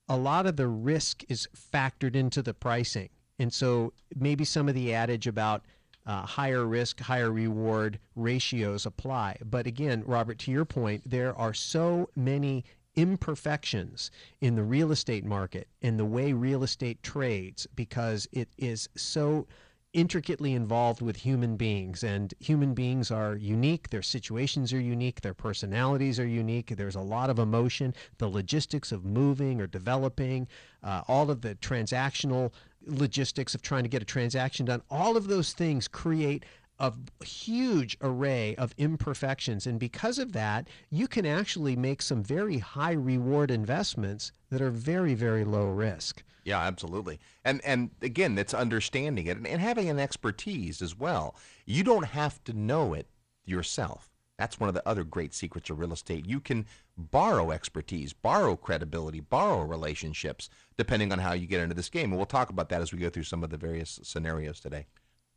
a 0.09 0.17
lot 0.17 0.45
of 0.45 0.57
the 0.57 0.67
risk 0.67 1.23
is 1.29 1.47
factored 1.55 2.15
into 2.15 2.41
the 2.41 2.53
pricing. 2.53 3.09
And 3.39 3.53
so 3.53 3.93
maybe 4.15 4.43
some 4.43 4.67
of 4.69 4.75
the 4.75 4.93
adage 4.93 5.27
about 5.27 5.63
uh, 6.05 6.25
higher 6.25 6.65
risk, 6.65 6.99
higher 6.99 7.31
reward 7.31 7.99
ratios 8.15 8.85
apply. 8.85 9.37
But 9.43 9.67
again, 9.67 10.03
Robert, 10.05 10.39
to 10.39 10.51
your 10.51 10.65
point, 10.65 11.03
there 11.09 11.35
are 11.35 11.53
so 11.53 12.09
many 12.15 12.63
imperfections 12.95 14.11
in 14.39 14.55
the 14.55 14.63
real 14.63 14.91
estate 14.91 15.25
market 15.25 15.67
and 15.81 15.99
the 15.99 16.05
way 16.05 16.31
real 16.33 16.63
estate 16.63 17.03
trades 17.03 17.67
because 17.75 18.27
it 18.31 18.49
is 18.57 18.87
so 18.95 19.47
intricately 19.95 20.53
involved 20.53 21.01
with 21.01 21.15
human 21.15 21.55
beings. 21.55 22.03
And 22.03 22.33
human 22.39 22.73
beings 22.73 23.11
are 23.11 23.35
unique. 23.35 23.89
Their 23.89 24.01
situations 24.01 24.73
are 24.73 24.79
unique. 24.79 25.21
Their 25.21 25.33
personalities 25.33 26.19
are 26.19 26.27
unique. 26.27 26.75
There's 26.75 26.97
a 26.97 27.01
lot 27.01 27.29
of 27.29 27.39
emotion. 27.39 27.93
The 28.17 28.27
logistics 28.27 28.91
of 28.91 29.05
moving 29.05 29.61
or 29.61 29.67
developing 29.67 30.49
uh, 30.83 31.03
all 31.07 31.31
of 31.31 31.41
the 31.41 31.55
transactional 31.55 32.51
logistics 32.85 33.55
of 33.55 33.61
trying 33.61 33.83
to 33.83 33.89
get 33.89 34.01
a 34.01 34.05
transaction 34.05 34.65
done. 34.65 34.81
All 34.89 35.17
of 35.17 35.27
those 35.27 35.53
things 35.53 35.87
create 35.87 36.45
a 36.79 36.91
huge 37.23 37.97
array 38.01 38.55
of 38.55 38.73
imperfections. 38.77 39.65
And 39.65 39.79
because 39.79 40.19
of 40.19 40.33
that, 40.33 40.67
you 40.89 41.07
can 41.07 41.25
actually 41.25 41.75
make 41.75 42.01
some 42.01 42.23
very 42.23 42.57
high 42.57 42.91
reward 42.91 43.49
investments 43.49 44.31
that 44.49 44.61
are 44.61 44.71
very, 44.71 45.13
very 45.13 45.45
low 45.45 45.65
risk. 45.67 46.23
Yeah, 46.43 46.59
absolutely. 46.59 47.19
And 47.43 47.59
and 47.65 47.89
again, 48.01 48.37
it's 48.37 48.53
understanding 48.53 49.25
it 49.27 49.37
and, 49.37 49.47
and 49.47 49.61
having 49.61 49.89
an 49.89 49.99
expertise 49.99 50.81
as 50.81 50.97
well. 50.97 51.35
You 51.65 51.83
don't 51.83 52.05
have 52.05 52.43
to 52.43 52.53
know 52.53 52.93
it 52.93 53.07
yourself. 53.45 54.11
That's 54.37 54.59
one 54.59 54.67
of 54.67 54.75
the 54.75 54.87
other 54.87 55.03
great 55.03 55.33
secrets 55.33 55.69
of 55.69 55.79
real 55.79 55.93
estate. 55.93 56.27
You 56.27 56.39
can 56.39 56.65
borrow 56.97 57.51
expertise, 57.51 58.13
borrow 58.13 58.55
credibility, 58.55 59.21
borrow 59.21 59.61
relationships, 59.61 60.49
depending 60.77 61.11
on 61.11 61.19
how 61.19 61.33
you 61.33 61.47
get 61.47 61.61
into 61.61 61.75
this 61.75 61.89
game. 61.89 62.11
And 62.11 62.17
we'll 62.17 62.25
talk 62.25 62.49
about 62.49 62.69
that 62.69 62.81
as 62.81 62.91
we 62.91 62.99
go 62.99 63.09
through 63.09 63.23
some 63.23 63.43
of 63.43 63.49
the 63.49 63.57
various 63.57 63.99
scenarios 64.03 64.59
today. 64.59 64.87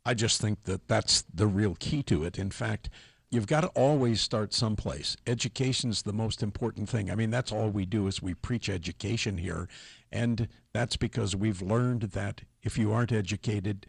I 0.05 0.13
just 0.13 0.41
think 0.41 0.63
that 0.63 0.87
that's 0.87 1.23
the 1.33 1.47
real 1.47 1.75
key 1.79 2.03
to 2.03 2.23
it. 2.23 2.39
In 2.39 2.51
fact, 2.51 2.89
you've 3.29 3.47
got 3.47 3.61
to 3.61 3.67
always 3.69 4.21
start 4.21 4.53
someplace. 4.53 5.15
Education's 5.27 6.01
the 6.01 6.13
most 6.13 6.41
important 6.41 6.89
thing. 6.89 7.11
I 7.11 7.15
mean, 7.15 7.29
that's 7.29 7.51
all 7.51 7.69
we 7.69 7.85
do 7.85 8.07
is 8.07 8.21
we 8.21 8.33
preach 8.33 8.69
education 8.69 9.37
here, 9.37 9.67
and 10.11 10.47
that's 10.73 10.97
because 10.97 11.35
we've 11.35 11.61
learned 11.61 12.03
that 12.03 12.41
if 12.63 12.77
you 12.77 12.91
aren't 12.91 13.11
educated, 13.11 13.85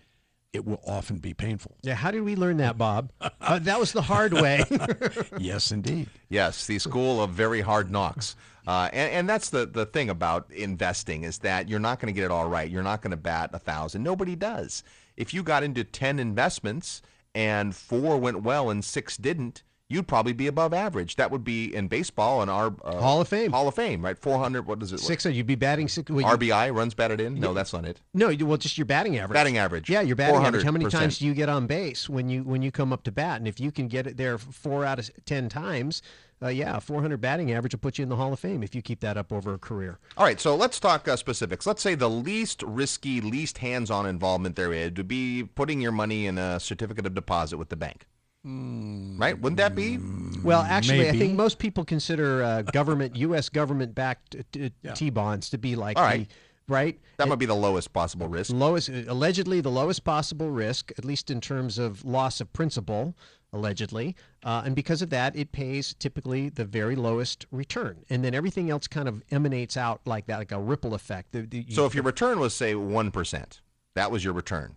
it 0.53 0.65
will 0.65 0.81
often 0.87 1.19
be 1.19 1.33
painful. 1.33 1.77
Yeah, 1.83 1.95
how 1.95 2.11
did 2.11 2.23
we 2.23 2.35
learn 2.35 2.57
that, 2.59 2.77
Bob? 2.77 3.13
Uh, 3.41 3.59
that 3.61 3.79
was 3.79 3.93
the 3.93 4.03
hard 4.03 4.33
way. 4.33 4.65
yes, 5.39 5.71
indeed. 5.71 6.09
Yes, 6.29 6.67
the 6.67 6.79
school 6.79 7.23
of 7.23 7.31
very 7.31 7.61
hard 7.61 7.91
knocks. 7.91 8.37
Uh, 8.67 8.89
and, 8.93 9.13
and 9.13 9.29
that's 9.29 9.51
the, 9.51 9.67
the 9.67 9.87
thing 9.87 10.11
about 10.11 10.51
investing 10.53 11.23
is 11.25 11.39
that 11.39 11.69
you're 11.69 11.79
not 11.79 12.01
going 12.01 12.13
to 12.13 12.17
get 12.17 12.25
it 12.25 12.31
all 12.31 12.49
right. 12.49 12.71
You're 12.71 12.83
not 12.83 13.01
going 13.01 13.13
to 13.13 13.17
bat 13.17 13.51
a 13.53 13.59
thousand. 13.59 14.03
Nobody 14.03 14.37
does. 14.37 14.83
If 15.17 15.33
you 15.33 15.43
got 15.43 15.63
into 15.63 15.85
10 15.85 16.19
investments 16.19 17.03
and 17.35 17.75
four 17.75 18.19
went 18.19 18.43
well 18.43 18.71
and 18.71 18.85
six 18.85 19.17
didn't, 19.17 19.63
you'd 19.91 20.09
probably 20.09 20.33
be 20.33 20.47
above 20.47 20.73
average. 20.73 21.17
That 21.17 21.31
would 21.31 21.45
be 21.45 21.75
in 21.75 21.89
baseball 21.89 22.41
and 22.41 22.51
our 22.51 22.73
uh, 22.83 22.99
Hall 23.01 23.21
of 23.21 23.29
Fame. 23.29 23.53
Hall 23.53 23.69
of 23.69 23.75
Fame, 23.75 24.03
right? 24.03 24.17
400, 24.17 24.67
What 24.67 24.79
what 24.79 24.83
is 24.85 24.93
it? 24.93 25.01
six, 25.01 25.27
you'd 25.27 25.47
be 25.47 25.57
batting 25.57 25.89
six. 25.89 26.11
Well, 26.11 26.21
you- 26.21 26.27
RBI, 26.27 26.75
runs 26.75 26.95
batted 26.95 27.21
in? 27.21 27.39
No, 27.39 27.53
that's 27.53 27.73
not 27.73 27.85
it. 27.85 28.01
no, 28.15 28.35
well, 28.41 28.57
just 28.57 28.79
your 28.79 28.87
batting 28.87 29.19
average. 29.19 29.35
Batting 29.35 29.59
average. 29.59 29.91
Yeah, 29.91 30.01
your 30.01 30.17
batting 30.17 30.43
average. 30.43 30.65
How 30.65 30.71
many 30.71 30.87
times 30.87 31.19
do 31.19 31.27
you 31.27 31.35
get 31.35 31.49
on 31.49 31.67
base 31.67 32.09
when 32.09 32.31
you 32.31 32.43
when 32.45 32.63
you 32.63 32.71
come 32.71 32.93
up 32.93 33.03
to 33.03 33.13
bat? 33.13 33.39
And 33.39 33.47
if 33.49 33.61
you 33.61 33.71
can 33.71 33.89
get 33.89 34.07
it 34.07 34.17
there 34.17 34.39
four 34.39 34.85
out 34.85 34.99
of 34.99 35.11
ten 35.27 35.49
times, 35.49 36.01
uh, 36.43 36.49
yeah, 36.49 36.79
400 36.79 37.21
batting 37.21 37.53
average 37.53 37.75
will 37.75 37.81
put 37.81 37.99
you 37.99 38.03
in 38.03 38.09
the 38.09 38.17
Hall 38.17 38.33
of 38.33 38.39
Fame 38.41 38.63
if 38.63 38.75
you 38.75 38.81
keep 38.81 39.01
that 39.01 39.17
up 39.17 39.33
over 39.33 39.53
a 39.53 39.59
career. 39.59 39.99
All 40.17 40.25
right, 40.25 40.41
so 40.41 40.55
let's 40.57 40.81
talk 40.81 41.07
uh, 41.07 41.17
specifics. 41.17 41.67
Let's 41.67 41.83
say 41.83 41.95
the 41.95 42.09
least 42.09 42.63
risky, 42.63 43.21
least 43.21 43.59
hands-on 43.59 44.07
involvement 44.07 44.57
there 44.57 44.73
is 44.73 44.93
would 44.97 45.09
be 45.09 45.45
putting 45.55 45.81
your 45.81 45.93
money 45.93 46.27
in 46.27 46.39
a 46.39 46.59
certificate 46.59 47.05
of 47.07 47.15
deposit 47.15 47.59
with 47.59 47.69
the 47.69 47.77
bank. 47.77 48.07
Right? 48.45 49.39
Wouldn't 49.39 49.59
that 49.59 49.75
be? 49.75 49.99
Well, 50.43 50.63
actually, 50.63 51.01
I 51.03 51.13
Maybe. 51.13 51.19
think 51.19 51.37
most 51.37 51.59
people 51.59 51.85
consider 51.85 52.43
uh, 52.43 52.63
government, 52.63 53.15
U.S. 53.17 53.49
government-backed 53.51 54.37
uh, 54.37 54.43
t- 54.51 54.73
T-bonds 54.95 55.51
to 55.51 55.59
be 55.59 55.77
like 55.77 55.99
All 55.99 56.05
right. 56.05 56.27
the 56.29 56.73
right. 56.73 56.99
That 57.19 57.29
might 57.29 57.39
be 57.39 57.45
the 57.47 57.55
lowest 57.55 57.93
possible 57.93 58.29
risk. 58.29 58.51
lowest 58.55 58.89
allegedly 58.89 59.61
the 59.61 59.71
lowest 59.71 60.05
possible 60.05 60.51
risk 60.51 60.91
at 60.97 61.05
least 61.05 61.31
in 61.31 61.41
terms 61.41 61.79
of 61.79 62.03
loss 62.05 62.41
of 62.41 62.51
principal 62.55 63.15
allegedly 63.53 64.15
uh, 64.45 64.63
and 64.65 64.75
because 64.77 65.03
of 65.03 65.11
that 65.11 65.35
it 65.37 65.51
pays 65.53 65.95
typically 65.99 66.49
the 66.49 66.65
very 66.65 66.95
lowest 66.97 67.45
return 67.51 68.05
and 68.09 68.25
then 68.25 68.33
everything 68.35 68.71
else 68.71 68.87
kind 68.87 69.09
of 69.09 69.21
emanates 69.33 69.77
out 69.77 70.01
like 70.07 70.27
that 70.27 70.39
like 70.39 70.53
a 70.53 70.59
ripple 70.61 70.95
effect 70.95 71.33
The- 71.33 71.43
the- 71.43 71.67
So 71.71 71.85
if 71.87 71.95
your 71.95 72.05
return 72.05 72.39
was 72.39 72.55
say 72.55 72.73
1%, 72.75 73.61
that 73.95 74.11
was 74.13 74.25
your 74.25 74.33
return. 74.33 74.77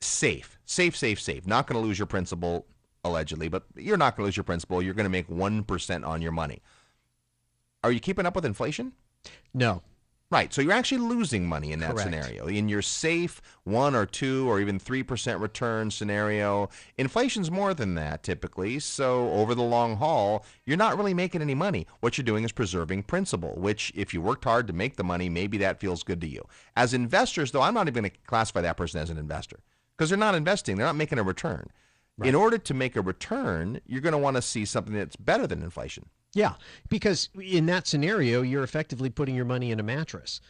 Safe. 0.00 0.57
Safe, 0.70 0.94
safe, 0.94 1.18
safe. 1.18 1.46
Not 1.46 1.66
going 1.66 1.80
to 1.80 1.86
lose 1.86 1.98
your 1.98 2.06
principal 2.06 2.66
allegedly, 3.02 3.48
but 3.48 3.64
you're 3.74 3.96
not 3.96 4.16
going 4.16 4.24
to 4.24 4.26
lose 4.26 4.36
your 4.36 4.44
principal. 4.44 4.82
You're 4.82 4.92
going 4.92 5.04
to 5.04 5.10
make 5.10 5.26
1% 5.28 6.06
on 6.06 6.20
your 6.20 6.30
money. 6.30 6.60
Are 7.82 7.90
you 7.90 8.00
keeping 8.00 8.26
up 8.26 8.36
with 8.36 8.44
inflation? 8.44 8.92
no 9.54 9.82
Right. 10.30 10.52
So 10.52 10.60
you're 10.60 10.72
actually 10.72 10.98
losing 10.98 11.46
money 11.46 11.72
in 11.72 11.80
that 11.80 11.92
Correct. 11.92 12.02
scenario. 12.02 12.48
In 12.48 12.68
your 12.68 12.82
safe 12.82 13.40
one 13.64 13.94
or 13.94 14.04
two 14.04 14.46
or 14.46 14.60
even 14.60 14.78
3% 14.78 15.40
return 15.40 15.90
scenario, 15.90 16.68
inflation's 16.98 17.50
more 17.50 17.72
than 17.72 17.94
that 17.94 18.22
typically. 18.22 18.78
So 18.78 19.30
over 19.30 19.54
the 19.54 19.62
long 19.62 19.96
haul, 19.96 20.44
you're 20.66 20.76
not 20.76 20.98
really 20.98 21.14
making 21.14 21.40
any 21.40 21.54
money. 21.54 21.86
What 22.00 22.18
you're 22.18 22.26
doing 22.26 22.44
is 22.44 22.52
preserving 22.52 23.04
principal, 23.04 23.54
which 23.56 23.90
if 23.94 24.12
you 24.12 24.20
worked 24.20 24.44
hard 24.44 24.66
to 24.66 24.74
make 24.74 24.96
the 24.96 25.04
money, 25.04 25.30
maybe 25.30 25.56
that 25.58 25.80
feels 25.80 26.02
good 26.02 26.20
to 26.20 26.28
you. 26.28 26.46
As 26.76 26.92
investors, 26.92 27.52
though, 27.52 27.62
I'm 27.62 27.72
not 27.72 27.88
even 27.88 28.02
going 28.02 28.10
to 28.10 28.18
classify 28.26 28.60
that 28.60 28.76
person 28.76 29.00
as 29.00 29.08
an 29.08 29.16
investor 29.16 29.60
because 29.98 30.08
they're 30.10 30.18
not 30.18 30.36
investing. 30.36 30.76
They're 30.78 30.86
not 30.86 30.96
making 30.96 31.18
a 31.18 31.22
return. 31.24 31.68
In 32.22 32.34
order 32.34 32.56
to 32.58 32.74
make 32.74 32.96
a 32.96 33.00
return, 33.00 33.80
you're 33.86 34.00
going 34.00 34.12
to 34.12 34.18
want 34.18 34.36
to 34.36 34.42
see 34.42 34.64
something 34.64 34.94
that's 34.94 35.14
better 35.16 35.46
than 35.46 35.62
inflation. 35.62 36.06
yeah 36.34 36.54
because 36.88 37.28
in 37.40 37.66
that 37.66 37.86
scenario 37.86 38.42
you're 38.42 38.64
effectively 38.64 39.08
putting 39.10 39.34
your 39.36 39.44
money 39.44 39.70
in 39.70 39.78
a 39.80 39.82
mattress 39.82 40.40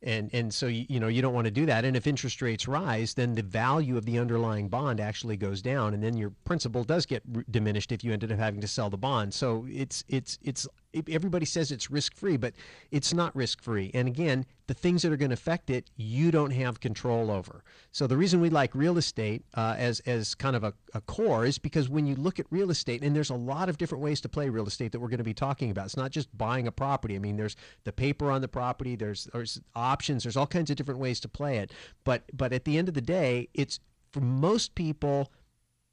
and 0.00 0.30
and 0.32 0.54
so 0.54 0.66
you, 0.68 0.86
you 0.88 1.00
know 1.00 1.08
you 1.08 1.20
don't 1.20 1.34
want 1.34 1.44
to 1.44 1.50
do 1.50 1.66
that 1.66 1.84
and 1.84 1.96
if 1.96 2.06
interest 2.06 2.40
rates 2.40 2.68
rise 2.68 3.14
then 3.14 3.34
the 3.34 3.42
value 3.42 3.96
of 3.98 4.04
the 4.06 4.16
underlying 4.18 4.68
bond 4.68 5.00
actually 5.00 5.36
goes 5.36 5.60
down 5.60 5.92
and 5.92 6.02
then 6.04 6.16
your 6.16 6.30
principal 6.44 6.84
does 6.84 7.04
get 7.04 7.22
r- 7.34 7.44
diminished 7.50 7.90
if 7.92 8.04
you 8.04 8.12
ended 8.12 8.30
up 8.32 8.38
having 8.38 8.60
to 8.60 8.68
sell 8.68 8.88
the 8.88 8.96
bond 8.96 9.34
so 9.34 9.66
it's 9.68 10.04
it's 10.08 10.38
it's 10.42 10.66
everybody 11.08 11.44
says 11.44 11.70
it's 11.70 11.90
risk 11.90 12.14
free 12.16 12.36
but 12.36 12.54
it's 12.90 13.12
not 13.12 13.34
risk 13.36 13.62
free 13.62 13.90
and 13.94 14.08
again 14.08 14.44
the 14.68 14.74
things 14.74 15.02
that 15.02 15.10
are 15.10 15.16
going 15.16 15.30
to 15.30 15.34
affect 15.34 15.70
it 15.70 15.90
you 15.96 16.30
don't 16.30 16.50
have 16.50 16.78
control 16.78 17.30
over. 17.30 17.64
So 17.90 18.06
the 18.06 18.18
reason 18.18 18.40
we 18.40 18.50
like 18.50 18.74
real 18.74 18.98
estate 18.98 19.44
uh, 19.54 19.74
as 19.78 20.00
as 20.00 20.34
kind 20.34 20.54
of 20.54 20.62
a, 20.62 20.74
a 20.94 21.00
core 21.00 21.46
is 21.46 21.58
because 21.58 21.88
when 21.88 22.06
you 22.06 22.14
look 22.14 22.38
at 22.38 22.46
real 22.50 22.70
estate 22.70 23.02
and 23.02 23.16
there's 23.16 23.30
a 23.30 23.34
lot 23.34 23.70
of 23.70 23.78
different 23.78 24.04
ways 24.04 24.20
to 24.20 24.28
play 24.28 24.50
real 24.50 24.66
estate 24.66 24.92
that 24.92 25.00
we're 25.00 25.08
going 25.08 25.18
to 25.18 25.24
be 25.24 25.34
talking 25.34 25.70
about. 25.70 25.86
It's 25.86 25.96
not 25.96 26.10
just 26.10 26.36
buying 26.36 26.66
a 26.66 26.72
property. 26.72 27.16
I 27.16 27.18
mean 27.18 27.36
there's 27.36 27.56
the 27.84 27.92
paper 27.92 28.30
on 28.30 28.42
the 28.42 28.48
property 28.48 28.94
there's 28.94 29.24
there's 29.32 29.58
options 29.74 30.22
there's 30.22 30.36
all 30.36 30.46
kinds 30.46 30.70
of 30.70 30.76
different 30.76 31.00
ways 31.00 31.18
to 31.20 31.28
play 31.28 31.58
it. 31.58 31.72
But 32.04 32.24
but 32.34 32.52
at 32.52 32.66
the 32.66 32.76
end 32.76 32.88
of 32.88 32.94
the 32.94 33.00
day 33.00 33.48
it's 33.54 33.80
for 34.12 34.20
most 34.20 34.74
people 34.74 35.32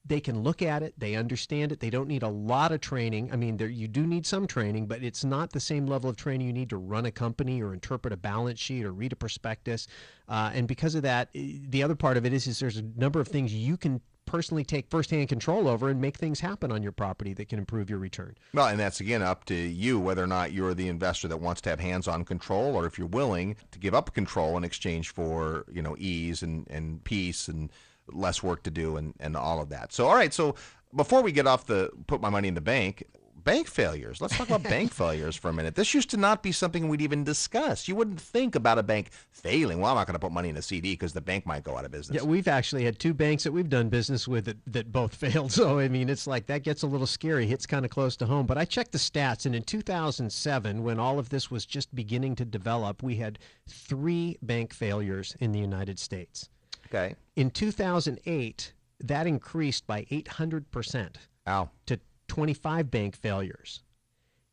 they 0.08 0.20
can 0.20 0.44
look 0.44 0.62
at 0.62 0.84
it 0.84 0.94
they 0.98 1.16
understand 1.16 1.72
it 1.72 1.80
they 1.80 1.90
don't 1.90 2.08
need 2.08 2.24
a 2.24 2.30
lot 2.30 2.72
of 2.72 2.82
training. 2.82 3.32
I 3.32 3.36
mean 3.36 3.58
there 3.58 3.68
you 3.68 3.88
do 3.88 4.06
need 4.06 4.26
some 4.26 4.48
training 4.48 4.88
but 4.88 5.04
it's 5.04 5.24
not 5.24 5.52
the 5.52 5.60
same 5.60 5.86
level 5.86 6.10
of 6.10 6.16
training 6.16 6.48
you 6.48 6.54
need 6.54 6.70
to 6.70 6.78
run 6.78 7.06
a 7.06 7.12
company 7.12 7.62
or 7.62 7.74
interpret 7.74 8.14
a 8.14 8.18
balance 8.18 8.60
sheet 8.60 8.86
or 8.86 8.92
read 8.92 9.14
a 9.14 9.16
prospectus. 9.16 9.88
Uh, 10.28 10.52
and 10.54 10.68
because 10.68 10.96
of 10.96 11.04
that 11.04 11.30
the 11.34 11.84
other 11.84 11.96
part 11.96 12.18
of 12.18 12.26
it 12.26 12.34
is, 12.34 12.48
is 12.48 12.60
there's 12.60 12.78
a 12.78 12.86
number 12.96 13.20
of 13.20 13.28
things 13.28 13.54
you 13.54 13.78
can 13.78 14.02
personally 14.26 14.64
take 14.64 14.90
firsthand 14.90 15.30
control 15.30 15.68
over 15.68 15.90
and 15.90 16.02
make 16.02 16.18
things 16.18 16.40
happen 16.40 16.72
on 16.72 16.84
your 16.84 16.92
property 16.92 17.34
that 17.34 17.48
can 17.48 17.60
improve 17.60 17.90
your 17.90 18.00
return. 18.00 18.36
Well, 18.54 18.68
and 18.68 18.80
that's 18.80 19.00
again 19.00 19.22
up 19.22 19.46
to 19.46 19.56
you 19.56 20.00
whether 20.00 20.24
or 20.24 20.28
not 20.28 20.52
you're 20.52 20.74
the 20.74 20.88
investor 20.88 21.28
that 21.28 21.38
wants 21.38 21.62
to 21.62 21.70
have 21.70 21.80
hands-on 21.80 22.26
control, 22.26 22.76
or 22.76 22.86
if 22.86 22.98
you're 22.98 23.08
willing 23.08 23.56
to 23.72 23.80
give 23.80 23.94
up 23.94 24.14
control 24.14 24.58
in 24.58 24.64
exchange 24.64 25.10
for 25.10 25.66
you 25.72 25.82
know 25.82 25.96
ease 25.98 26.42
and, 26.44 26.68
and 26.70 27.04
peace 27.04 27.48
and 27.48 27.72
less 28.08 28.44
work 28.44 28.64
to 28.64 28.72
do 28.72 28.98
and, 28.98 29.14
and 29.20 29.36
all 29.36 29.62
of 29.62 29.70
that. 29.70 29.94
So, 29.94 30.08
all 30.08 30.16
right. 30.16 30.34
So 30.34 30.56
before 30.96 31.22
we 31.22 31.32
get 31.32 31.48
off 31.48 31.66
the 31.66 31.90
put 32.08 32.22
my 32.22 32.30
money 32.30 32.48
in 32.48 32.54
the 32.54 32.62
bank, 32.62 33.04
bank 33.46 33.68
failures. 33.68 34.20
Let's 34.20 34.36
talk 34.36 34.50
about 34.50 34.64
bank 34.76 34.92
failures 34.92 35.38
for 35.38 35.50
a 35.50 35.54
minute. 35.54 35.76
This 35.76 35.94
used 35.94 36.10
to 36.10 36.18
not 36.18 36.44
be 36.44 36.52
something 36.52 36.90
we'd 36.90 37.02
even 37.02 37.24
discuss. 37.24 37.88
You 37.88 37.96
wouldn't 37.96 38.20
think 38.20 38.56
about 38.56 38.78
a 38.78 38.84
bank 38.84 39.12
failing. 39.32 39.80
Well, 39.80 39.92
I'm 39.92 39.98
not 39.98 40.08
going 40.08 40.16
to 40.16 40.20
put 40.20 40.34
money 40.34 40.50
in 40.50 40.58
a 40.58 40.62
CD 40.62 40.94
because 40.94 41.14
the 41.14 41.22
bank 41.22 41.46
might 41.46 41.64
go 41.64 41.78
out 41.78 41.86
of 41.86 41.92
business. 41.92 42.22
Yeah, 42.22 42.28
we've 42.28 42.48
actually 42.48 42.84
had 42.84 43.00
two 43.00 43.14
banks 43.14 43.44
that 43.44 43.54
we've 43.54 43.70
done 43.70 43.88
business 43.88 44.28
with 44.28 44.46
that, 44.46 44.58
that 44.68 44.92
both 44.92 45.16
failed. 45.24 45.54
So, 45.54 45.80
I 45.80 45.88
mean, 45.88 46.10
it's 46.10 46.28
like 46.28 46.48
that 46.48 46.64
gets 46.64 46.84
a 46.84 46.88
little 46.88 47.08
scary, 47.08 47.46
hits 47.46 47.66
kind 47.66 47.86
of 47.86 47.92
close 47.92 48.18
to 48.18 48.26
home. 48.26 48.46
But 48.46 48.58
I 48.58 48.66
checked 48.66 48.92
the 48.92 48.98
stats, 48.98 49.46
and 49.46 49.56
in 49.56 49.64
2007, 49.64 50.84
when 50.84 51.00
all 51.00 51.20
of 51.20 51.30
this 51.30 51.50
was 51.50 51.66
just 51.66 51.94
beginning 51.96 52.36
to 52.38 52.46
develop, 52.46 53.04
we 53.04 53.16
had 53.16 53.40
three 53.70 54.38
bank 54.42 54.74
failures 54.74 55.38
in 55.40 55.52
the 55.52 55.60
United 55.60 56.00
States. 56.00 56.50
Okay. 56.88 57.16
In 57.36 57.50
2008, 57.50 58.74
that 59.02 59.28
increased 59.28 59.88
by 59.88 60.04
800% 60.04 61.16
Ow. 61.48 61.70
to 61.86 62.00
25 62.28 62.92
bank 62.92 63.16
failures 63.16 63.82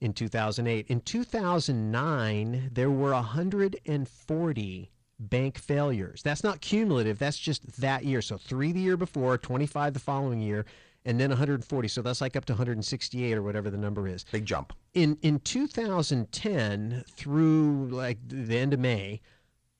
in 0.01 0.13
2008. 0.13 0.87
In 0.89 1.01
2009, 1.01 2.71
there 2.73 2.91
were 2.91 3.13
140 3.13 4.91
bank 5.21 5.59
failures. 5.59 6.23
That's 6.23 6.43
not 6.43 6.61
cumulative, 6.61 7.19
that's 7.19 7.39
just 7.39 7.81
that 7.81 8.05
year. 8.05 8.21
So 8.21 8.37
3 8.37 8.73
the 8.73 8.81
year 8.81 8.97
before, 8.97 9.39
25 9.39 9.95
the 9.95 10.01
following 10.01 10.41
year, 10.41 10.65
and 11.05 11.19
then 11.21 11.31
140. 11.31 11.89
So 11.89 12.03
that's 12.03 12.21
like 12.21 12.37
up 12.37 12.45
to 12.47 12.53
168 12.53 13.35
or 13.35 13.43
whatever 13.43 13.71
the 13.71 13.79
number 13.79 14.09
is. 14.09 14.25
Big 14.33 14.45
jump. 14.45 14.73
In 14.95 15.19
in 15.23 15.41
2010 15.41 17.05
through 17.09 17.89
like 17.91 18.19
the 18.27 18.59
end 18.59 18.75
of 18.75 18.81
May, 18.81 19.21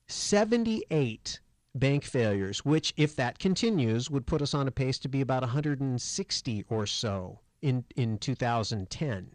78 0.07 1.39
bank 1.75 2.03
failures, 2.03 2.63
which 2.63 2.93
if 2.97 3.15
that 3.15 3.39
continues 3.39 4.09
would 4.09 4.25
put 4.25 4.41
us 4.41 4.53
on 4.53 4.67
a 4.67 4.71
pace 4.71 4.99
to 4.99 5.09
be 5.09 5.21
about 5.21 5.41
160 5.41 6.65
or 6.69 6.85
so 6.85 7.39
in 7.61 7.83
in 7.95 8.17
2010. 8.17 9.31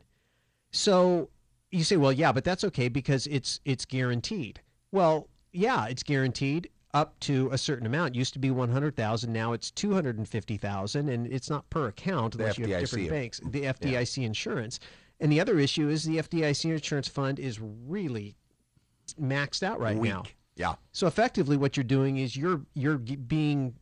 So 0.71 1.31
you 1.71 1.85
say, 1.85 1.97
well, 1.97 2.13
yeah, 2.13 2.33
but 2.33 2.45
that's 2.45 2.65
okay 2.65 2.89
because 2.89 3.27
it's 3.27 3.61
it's 3.65 3.85
guaranteed. 3.85 4.61
Well, 4.93 5.29
yeah, 5.53 5.87
it's 5.87 6.03
guaranteed 6.03 6.71
up 6.95 7.19
to 7.21 7.51
a 7.53 7.59
certain 7.59 7.87
amount. 7.87 8.15
It 8.15 8.19
used 8.19 8.33
to 8.33 8.39
be 8.39 8.51
100,000, 8.51 9.33
now 9.33 9.53
it's 9.53 9.71
250,000 9.71 11.09
and 11.09 11.27
it's 11.27 11.51
not 11.51 11.69
per 11.71 11.89
account 11.89 12.35
unless 12.35 12.59
you 12.59 12.67
have 12.69 12.81
different 12.81 13.11
banks. 13.11 13.41
The 13.45 13.63
FDIC 13.63 14.25
insurance. 14.25 14.81
And 15.21 15.31
the 15.31 15.41
other 15.41 15.59
issue 15.59 15.89
is 15.89 16.05
the 16.05 16.19
FDIC 16.19 16.73
insurance 16.73 17.09
fund 17.09 17.39
is 17.39 17.61
really 17.61 18.37
maxed 19.21 19.63
out 19.63 19.81
right 19.81 19.99
Weak. 19.99 20.13
now. 20.13 20.23
Yeah. 20.59 20.75
So 20.93 21.07
effectively, 21.07 21.57
what 21.57 21.77
you're 21.77 21.85
doing 21.85 22.19
is 22.19 22.37
you're 22.37 22.61
you're 22.75 22.99
being 22.99 23.75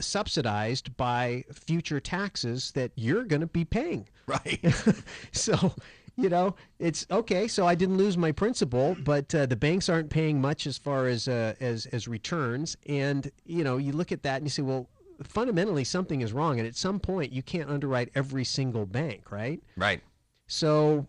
subsidized 0.00 0.94
by 0.96 1.44
future 1.52 2.00
taxes 2.00 2.72
that 2.72 2.92
you're 2.96 3.24
going 3.24 3.40
to 3.40 3.46
be 3.46 3.64
paying. 3.64 4.08
Right. 4.26 4.60
so, 5.32 5.72
you 6.16 6.28
know, 6.28 6.54
it's 6.78 7.06
okay. 7.10 7.48
So 7.48 7.66
I 7.66 7.74
didn't 7.74 7.96
lose 7.96 8.18
my 8.18 8.32
principal, 8.32 8.96
but 9.04 9.34
uh, 9.34 9.46
the 9.46 9.56
banks 9.56 9.88
aren't 9.88 10.10
paying 10.10 10.40
much 10.40 10.66
as 10.66 10.76
far 10.76 11.06
as 11.06 11.28
uh, 11.28 11.54
as 11.60 11.86
as 11.86 12.08
returns. 12.08 12.76
And 12.88 13.30
you 13.44 13.64
know, 13.64 13.76
you 13.76 13.92
look 13.92 14.12
at 14.12 14.22
that 14.24 14.36
and 14.36 14.46
you 14.46 14.50
say, 14.50 14.62
well, 14.62 14.88
fundamentally 15.22 15.84
something 15.84 16.22
is 16.22 16.32
wrong. 16.32 16.58
And 16.58 16.66
at 16.66 16.76
some 16.76 16.98
point, 16.98 17.32
you 17.32 17.42
can't 17.42 17.70
underwrite 17.70 18.10
every 18.14 18.44
single 18.44 18.84
bank, 18.84 19.30
right? 19.30 19.62
Right. 19.76 20.02
So 20.48 21.06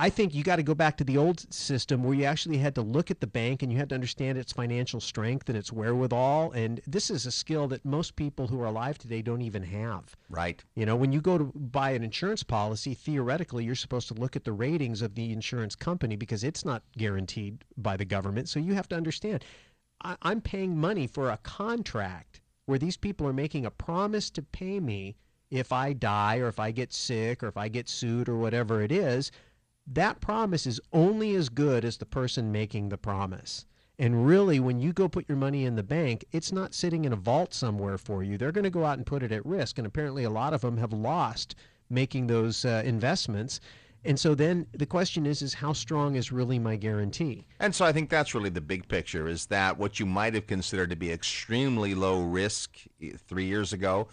I 0.00 0.10
think 0.10 0.32
you 0.32 0.44
got 0.44 0.56
to 0.56 0.62
go 0.62 0.76
back 0.76 0.96
to 0.98 1.04
the 1.04 1.18
old 1.18 1.52
system 1.52 2.04
where 2.04 2.14
you 2.14 2.22
actually 2.22 2.58
had 2.58 2.76
to 2.76 2.82
look 2.82 3.10
at 3.10 3.20
the 3.20 3.26
bank 3.26 3.64
and 3.64 3.72
you 3.72 3.78
had 3.78 3.88
to 3.88 3.96
understand 3.96 4.38
its 4.38 4.52
financial 4.52 5.00
strength 5.00 5.48
and 5.48 5.58
its 5.58 5.72
wherewithal. 5.72 6.52
And 6.52 6.80
this 6.86 7.10
is 7.10 7.26
a 7.26 7.32
skill 7.32 7.66
that 7.68 7.84
most 7.84 8.14
people 8.14 8.46
who 8.46 8.60
are 8.60 8.66
alive 8.66 8.96
today 8.96 9.22
don't 9.22 9.42
even 9.42 9.64
have. 9.64 10.14
Right. 10.30 10.64
You 10.76 10.86
know, 10.86 10.94
when 10.94 11.10
you 11.10 11.20
go 11.20 11.36
to 11.36 11.44
buy 11.44 11.90
an 11.90 12.04
insurance 12.04 12.44
policy, 12.44 12.94
theoretically, 12.94 13.64
you're 13.64 13.74
supposed 13.74 14.06
to 14.08 14.14
look 14.14 14.36
at 14.36 14.44
the 14.44 14.52
ratings 14.52 15.02
of 15.02 15.16
the 15.16 15.32
insurance 15.32 15.74
company 15.74 16.14
because 16.14 16.44
it's 16.44 16.64
not 16.64 16.84
guaranteed 16.96 17.64
by 17.76 17.96
the 17.96 18.04
government. 18.04 18.48
So 18.48 18.60
you 18.60 18.74
have 18.74 18.88
to 18.90 18.96
understand 18.96 19.44
I- 20.00 20.16
I'm 20.22 20.40
paying 20.40 20.78
money 20.78 21.08
for 21.08 21.28
a 21.28 21.38
contract 21.38 22.40
where 22.66 22.78
these 22.78 22.96
people 22.96 23.26
are 23.26 23.32
making 23.32 23.66
a 23.66 23.70
promise 23.72 24.30
to 24.30 24.42
pay 24.42 24.78
me 24.78 25.16
if 25.50 25.72
I 25.72 25.92
die 25.92 26.36
or 26.36 26.46
if 26.46 26.60
I 26.60 26.70
get 26.70 26.92
sick 26.92 27.42
or 27.42 27.48
if 27.48 27.56
I 27.56 27.66
get 27.68 27.88
sued 27.88 28.28
or 28.28 28.36
whatever 28.36 28.80
it 28.80 28.92
is 28.92 29.32
that 29.92 30.20
promise 30.20 30.66
is 30.66 30.80
only 30.92 31.34
as 31.34 31.48
good 31.48 31.84
as 31.84 31.96
the 31.96 32.06
person 32.06 32.52
making 32.52 32.88
the 32.88 32.98
promise. 32.98 33.64
And 33.98 34.26
really, 34.26 34.60
when 34.60 34.78
you 34.78 34.92
go 34.92 35.08
put 35.08 35.28
your 35.28 35.38
money 35.38 35.64
in 35.64 35.74
the 35.74 35.82
bank, 35.82 36.24
it's 36.30 36.52
not 36.52 36.72
sitting 36.72 37.04
in 37.04 37.12
a 37.12 37.16
vault 37.16 37.52
somewhere 37.52 37.98
for 37.98 38.22
you. 38.22 38.38
They're 38.38 38.52
going 38.52 38.64
to 38.64 38.70
go 38.70 38.84
out 38.84 38.96
and 38.96 39.06
put 39.06 39.24
it 39.24 39.32
at 39.32 39.44
risk. 39.44 39.76
And 39.78 39.86
apparently, 39.86 40.22
a 40.22 40.30
lot 40.30 40.54
of 40.54 40.60
them 40.60 40.76
have 40.76 40.92
lost 40.92 41.56
making 41.90 42.28
those 42.28 42.64
uh, 42.64 42.82
investments. 42.84 43.60
And 44.04 44.18
so 44.18 44.36
then 44.36 44.66
the 44.72 44.86
question 44.86 45.26
is, 45.26 45.42
is 45.42 45.54
how 45.54 45.72
strong 45.72 46.14
is 46.14 46.30
really 46.30 46.60
my 46.60 46.76
guarantee? 46.76 47.46
And 47.58 47.74
so 47.74 47.84
I 47.84 47.92
think 47.92 48.08
that's 48.08 48.34
really 48.34 48.50
the 48.50 48.60
big 48.60 48.86
picture 48.86 49.26
is 49.26 49.46
that 49.46 49.76
what 49.76 49.98
you 49.98 50.06
might 50.06 50.34
have 50.34 50.46
considered 50.46 50.90
to 50.90 50.96
be 50.96 51.10
extremely 51.10 51.94
low 51.96 52.22
risk 52.22 52.78
eh, 53.02 53.12
three 53.26 53.46
years 53.46 53.72
ago 53.72 54.06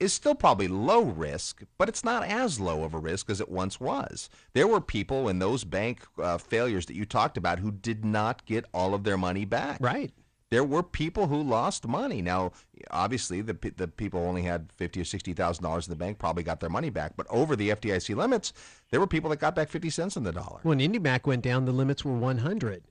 is 0.00 0.12
still 0.12 0.34
probably 0.34 0.66
low 0.66 1.02
risk, 1.02 1.62
but 1.78 1.88
it's 1.88 2.02
not 2.02 2.24
as 2.24 2.58
low 2.58 2.82
of 2.82 2.94
a 2.94 2.98
risk 2.98 3.30
as 3.30 3.40
it 3.40 3.50
once 3.50 3.78
was. 3.78 4.30
There 4.54 4.66
were 4.66 4.80
people 4.80 5.28
in 5.28 5.38
those 5.38 5.62
bank 5.64 6.00
uh, 6.18 6.38
failures 6.38 6.86
that 6.86 6.96
you 6.96 7.04
talked 7.04 7.36
about 7.36 7.58
who 7.58 7.70
did 7.70 8.04
not 8.04 8.44
get 8.46 8.64
all 8.72 8.94
of 8.94 9.04
their 9.04 9.18
money 9.18 9.44
back. 9.44 9.78
Right. 9.80 10.10
There 10.50 10.64
were 10.64 10.82
people 10.82 11.28
who 11.28 11.40
lost 11.40 11.86
money. 11.86 12.20
Now, 12.22 12.50
obviously, 12.90 13.40
the 13.40 13.56
the 13.76 13.86
people 13.86 14.20
only 14.20 14.42
had 14.42 14.72
fifty 14.72 15.00
or 15.00 15.04
sixty 15.04 15.32
thousand 15.32 15.62
dollars 15.62 15.86
in 15.86 15.92
the 15.92 15.96
bank, 15.96 16.18
probably 16.18 16.42
got 16.42 16.58
their 16.58 16.70
money 16.70 16.90
back. 16.90 17.12
But 17.16 17.28
over 17.30 17.54
the 17.54 17.68
FDIC 17.70 18.16
limits, 18.16 18.52
there 18.90 18.98
were 18.98 19.06
people 19.06 19.30
that 19.30 19.38
got 19.38 19.54
back 19.54 19.68
fifty 19.68 19.90
cents 19.90 20.16
on 20.16 20.24
the 20.24 20.32
dollar. 20.32 20.58
When 20.64 20.80
IndyMac 20.80 21.24
went 21.24 21.42
down, 21.42 21.66
the 21.66 21.72
limits 21.72 22.04
were 22.04 22.16
one 22.16 22.38
hundred, 22.38 22.82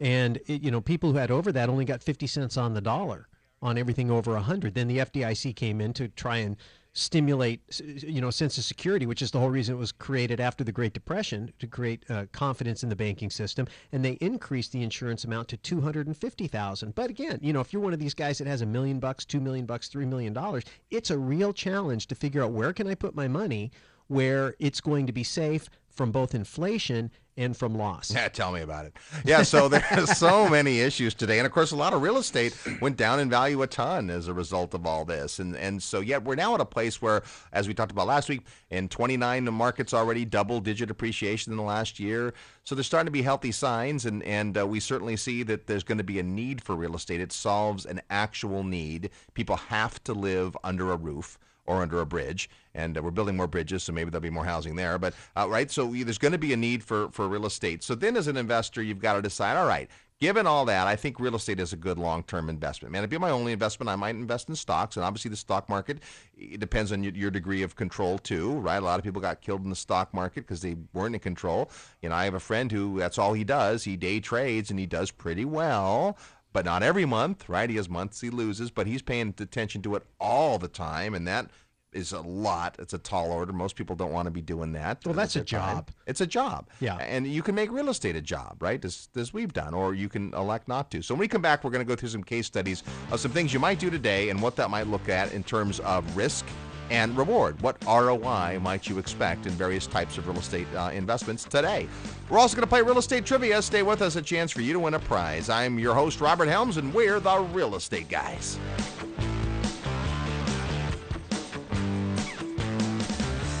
and 0.00 0.38
it, 0.46 0.62
you 0.62 0.70
know 0.70 0.80
people 0.80 1.12
who 1.12 1.18
had 1.18 1.30
over 1.30 1.52
that 1.52 1.68
only 1.68 1.84
got 1.84 2.02
fifty 2.02 2.26
cents 2.26 2.56
on 2.56 2.72
the 2.72 2.80
dollar 2.80 3.28
on 3.64 3.78
everything 3.78 4.10
over 4.10 4.32
100. 4.34 4.74
Then 4.74 4.86
the 4.86 4.98
FDIC 4.98 5.56
came 5.56 5.80
in 5.80 5.92
to 5.94 6.08
try 6.08 6.36
and 6.36 6.56
stimulate, 6.92 7.60
you 7.80 8.20
know, 8.20 8.30
sense 8.30 8.56
of 8.56 8.62
security, 8.62 9.04
which 9.04 9.20
is 9.20 9.32
the 9.32 9.40
whole 9.40 9.50
reason 9.50 9.74
it 9.74 9.78
was 9.78 9.90
created 9.90 10.38
after 10.38 10.62
the 10.62 10.70
Great 10.70 10.92
Depression 10.92 11.52
to 11.58 11.66
create 11.66 12.08
uh, 12.08 12.26
confidence 12.30 12.84
in 12.84 12.88
the 12.88 12.94
banking 12.94 13.30
system. 13.30 13.66
And 13.90 14.04
they 14.04 14.12
increased 14.12 14.70
the 14.70 14.82
insurance 14.82 15.24
amount 15.24 15.48
to 15.48 15.56
250,000. 15.56 16.94
But 16.94 17.10
again, 17.10 17.40
you 17.42 17.52
know, 17.52 17.60
if 17.60 17.72
you're 17.72 17.82
one 17.82 17.94
of 17.94 17.98
these 17.98 18.14
guys 18.14 18.38
that 18.38 18.46
has 18.46 18.60
a 18.60 18.66
million 18.66 19.00
bucks, 19.00 19.24
two 19.24 19.40
million 19.40 19.66
bucks, 19.66 19.88
three 19.88 20.06
million 20.06 20.32
dollars, 20.32 20.62
it's 20.92 21.10
a 21.10 21.18
real 21.18 21.52
challenge 21.52 22.06
to 22.08 22.14
figure 22.14 22.44
out 22.44 22.52
where 22.52 22.72
can 22.72 22.86
I 22.86 22.94
put 22.94 23.16
my 23.16 23.26
money 23.26 23.72
where 24.08 24.54
it's 24.58 24.80
going 24.80 25.06
to 25.06 25.12
be 25.12 25.24
safe 25.24 25.68
from 25.94 26.10
both 26.12 26.34
inflation 26.34 27.10
and 27.36 27.56
from 27.56 27.74
loss. 27.74 28.12
Yeah, 28.12 28.28
tell 28.28 28.52
me 28.52 28.60
about 28.60 28.86
it. 28.86 28.96
Yeah, 29.24 29.42
so 29.42 29.68
there's 29.68 30.16
so 30.18 30.48
many 30.48 30.80
issues 30.80 31.14
today, 31.14 31.38
and 31.38 31.46
of 31.46 31.52
course, 31.52 31.72
a 31.72 31.76
lot 31.76 31.92
of 31.92 32.02
real 32.02 32.16
estate 32.16 32.56
went 32.80 32.96
down 32.96 33.18
in 33.18 33.28
value 33.28 33.62
a 33.62 33.66
ton 33.66 34.08
as 34.08 34.28
a 34.28 34.34
result 34.34 34.74
of 34.74 34.86
all 34.86 35.04
this, 35.04 35.38
and 35.38 35.56
and 35.56 35.82
so 35.82 36.00
yet 36.00 36.22
we're 36.22 36.36
now 36.36 36.54
at 36.54 36.60
a 36.60 36.64
place 36.64 37.02
where, 37.02 37.22
as 37.52 37.66
we 37.66 37.74
talked 37.74 37.90
about 37.90 38.06
last 38.06 38.28
week, 38.28 38.42
in 38.70 38.88
29 38.88 39.44
the 39.44 39.52
markets 39.52 39.92
already 39.92 40.24
double 40.24 40.60
digit 40.60 40.90
appreciation 40.90 41.52
in 41.52 41.56
the 41.56 41.62
last 41.62 41.98
year. 41.98 42.34
So 42.64 42.74
there's 42.74 42.86
starting 42.86 43.06
to 43.06 43.12
be 43.12 43.22
healthy 43.22 43.52
signs, 43.52 44.06
and 44.06 44.22
and 44.22 44.56
uh, 44.56 44.66
we 44.66 44.78
certainly 44.78 45.16
see 45.16 45.42
that 45.44 45.66
there's 45.66 45.84
going 45.84 45.98
to 45.98 46.04
be 46.04 46.18
a 46.18 46.24
need 46.24 46.62
for 46.62 46.76
real 46.76 46.94
estate. 46.94 47.20
It 47.20 47.32
solves 47.32 47.84
an 47.84 48.00
actual 48.10 48.62
need. 48.62 49.10
People 49.34 49.56
have 49.56 50.02
to 50.04 50.12
live 50.12 50.56
under 50.62 50.92
a 50.92 50.96
roof 50.96 51.38
or 51.66 51.82
under 51.82 52.00
a 52.00 52.06
bridge. 52.06 52.50
And 52.74 52.98
uh, 52.98 53.02
we're 53.02 53.10
building 53.10 53.36
more 53.36 53.46
bridges, 53.46 53.84
so 53.84 53.92
maybe 53.92 54.10
there'll 54.10 54.22
be 54.22 54.30
more 54.30 54.44
housing 54.44 54.76
there. 54.76 54.98
But 54.98 55.14
uh, 55.36 55.48
right, 55.48 55.70
so 55.70 55.86
there's 55.86 56.18
going 56.18 56.32
to 56.32 56.38
be 56.38 56.52
a 56.52 56.56
need 56.56 56.82
for 56.82 57.08
for 57.10 57.28
real 57.28 57.46
estate. 57.46 57.82
So 57.82 57.94
then, 57.94 58.16
as 58.16 58.26
an 58.26 58.36
investor, 58.36 58.82
you've 58.82 59.00
got 59.00 59.14
to 59.14 59.22
decide. 59.22 59.56
All 59.56 59.66
right, 59.66 59.88
given 60.20 60.46
all 60.46 60.64
that, 60.64 60.86
I 60.86 60.96
think 60.96 61.20
real 61.20 61.36
estate 61.36 61.60
is 61.60 61.72
a 61.72 61.76
good 61.76 61.98
long-term 61.98 62.48
investment. 62.48 62.92
Man, 62.92 63.00
it'd 63.00 63.10
be 63.10 63.18
my 63.18 63.30
only 63.30 63.52
investment. 63.52 63.88
I 63.88 63.96
might 63.96 64.16
invest 64.16 64.48
in 64.48 64.56
stocks, 64.56 64.96
and 64.96 65.04
obviously 65.04 65.28
the 65.28 65.36
stock 65.36 65.68
market 65.68 65.98
it 66.36 66.58
depends 66.58 66.92
on 66.92 67.04
your, 67.04 67.30
degree 67.30 67.62
of 67.62 67.76
control 67.76 68.18
too, 68.18 68.52
right? 68.54 68.78
A 68.78 68.84
lot 68.84 68.98
of 68.98 69.04
people 69.04 69.20
got 69.20 69.40
killed 69.40 69.62
in 69.62 69.70
the 69.70 69.76
stock 69.76 70.12
market 70.12 70.40
because 70.40 70.62
they 70.62 70.76
weren't 70.92 71.14
in 71.14 71.20
control. 71.20 71.70
You 72.02 72.08
know, 72.08 72.14
I 72.14 72.24
have 72.24 72.34
a 72.34 72.40
friend 72.40 72.72
who 72.72 72.98
that's 72.98 73.18
all 73.18 73.34
he 73.34 73.44
does. 73.44 73.84
He 73.84 73.96
day 73.96 74.20
trades, 74.20 74.70
and 74.70 74.78
he 74.78 74.86
does 74.86 75.10
pretty 75.10 75.44
well 75.44 76.16
but 76.54 76.64
not 76.64 76.82
every 76.82 77.04
month, 77.04 77.46
right? 77.48 77.68
He 77.68 77.76
has 77.76 77.90
months 77.90 78.22
he 78.22 78.30
loses, 78.30 78.70
but 78.70 78.86
he's 78.86 79.02
paying 79.02 79.34
attention 79.38 79.82
to 79.82 79.96
it 79.96 80.04
all 80.18 80.58
the 80.58 80.68
time, 80.68 81.12
and 81.12 81.28
that 81.28 81.50
is 81.92 82.12
a 82.12 82.20
lot. 82.20 82.76
It's 82.78 82.94
a 82.94 82.98
tall 82.98 83.30
order. 83.30 83.52
Most 83.52 83.76
people 83.76 83.96
don't 83.96 84.12
want 84.12 84.26
to 84.26 84.30
be 84.30 84.40
doing 84.40 84.72
that. 84.72 85.04
Well, 85.04 85.14
that's 85.14 85.36
a 85.36 85.44
job. 85.44 85.86
Time. 85.86 85.94
It's 86.06 86.20
a 86.20 86.26
job. 86.26 86.68
Yeah. 86.80 86.96
And 86.96 87.26
you 87.26 87.42
can 87.42 87.54
make 87.54 87.70
real 87.70 87.88
estate 87.88 88.16
a 88.16 88.20
job, 88.20 88.56
right? 88.60 88.82
As, 88.84 89.08
as 89.16 89.32
we've 89.32 89.52
done, 89.52 89.74
or 89.74 89.94
you 89.94 90.08
can 90.08 90.32
elect 90.34 90.66
not 90.68 90.90
to. 90.92 91.02
So 91.02 91.14
when 91.14 91.20
we 91.20 91.28
come 91.28 91.42
back, 91.42 91.62
we're 91.62 91.70
going 91.70 91.84
to 91.84 91.88
go 91.88 91.96
through 91.96 92.08
some 92.08 92.24
case 92.24 92.46
studies 92.46 92.82
of 93.10 93.20
some 93.20 93.32
things 93.32 93.52
you 93.52 93.60
might 93.60 93.78
do 93.78 93.90
today 93.90 94.30
and 94.30 94.40
what 94.40 94.56
that 94.56 94.70
might 94.70 94.86
look 94.86 95.08
at 95.08 95.32
in 95.32 95.42
terms 95.44 95.80
of 95.80 96.16
risk 96.16 96.46
and 96.90 97.16
reward. 97.16 97.60
What 97.62 97.76
ROI 97.84 98.58
might 98.60 98.88
you 98.88 98.98
expect 98.98 99.46
in 99.46 99.52
various 99.52 99.86
types 99.86 100.18
of 100.18 100.26
real 100.26 100.38
estate 100.38 100.66
uh, 100.74 100.90
investments 100.92 101.44
today? 101.44 101.88
We're 102.28 102.38
also 102.38 102.56
going 102.56 102.62
to 102.62 102.68
play 102.68 102.82
real 102.82 102.98
estate 102.98 103.24
trivia. 103.24 103.60
Stay 103.62 103.82
with 103.82 104.02
us, 104.02 104.16
a 104.16 104.22
chance 104.22 104.50
for 104.50 104.60
you 104.60 104.72
to 104.72 104.78
win 104.78 104.94
a 104.94 105.00
prize. 105.00 105.48
I'm 105.48 105.78
your 105.78 105.94
host, 105.94 106.20
Robert 106.20 106.48
Helms, 106.48 106.76
and 106.76 106.92
we're 106.92 107.20
the 107.20 107.38
Real 107.38 107.74
Estate 107.74 108.08
Guys. 108.08 108.58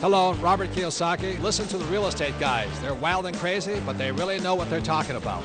Hello, 0.00 0.34
Robert 0.34 0.70
Kiyosaki. 0.70 1.40
Listen 1.40 1.68
to 1.68 1.78
the 1.78 1.84
real 1.84 2.06
estate 2.08 2.34
guys. 2.40 2.68
They're 2.80 2.92
wild 2.94 3.26
and 3.26 3.36
crazy, 3.36 3.80
but 3.86 3.98
they 3.98 4.10
really 4.10 4.40
know 4.40 4.56
what 4.56 4.68
they're 4.68 4.80
talking 4.80 5.14
about. 5.14 5.44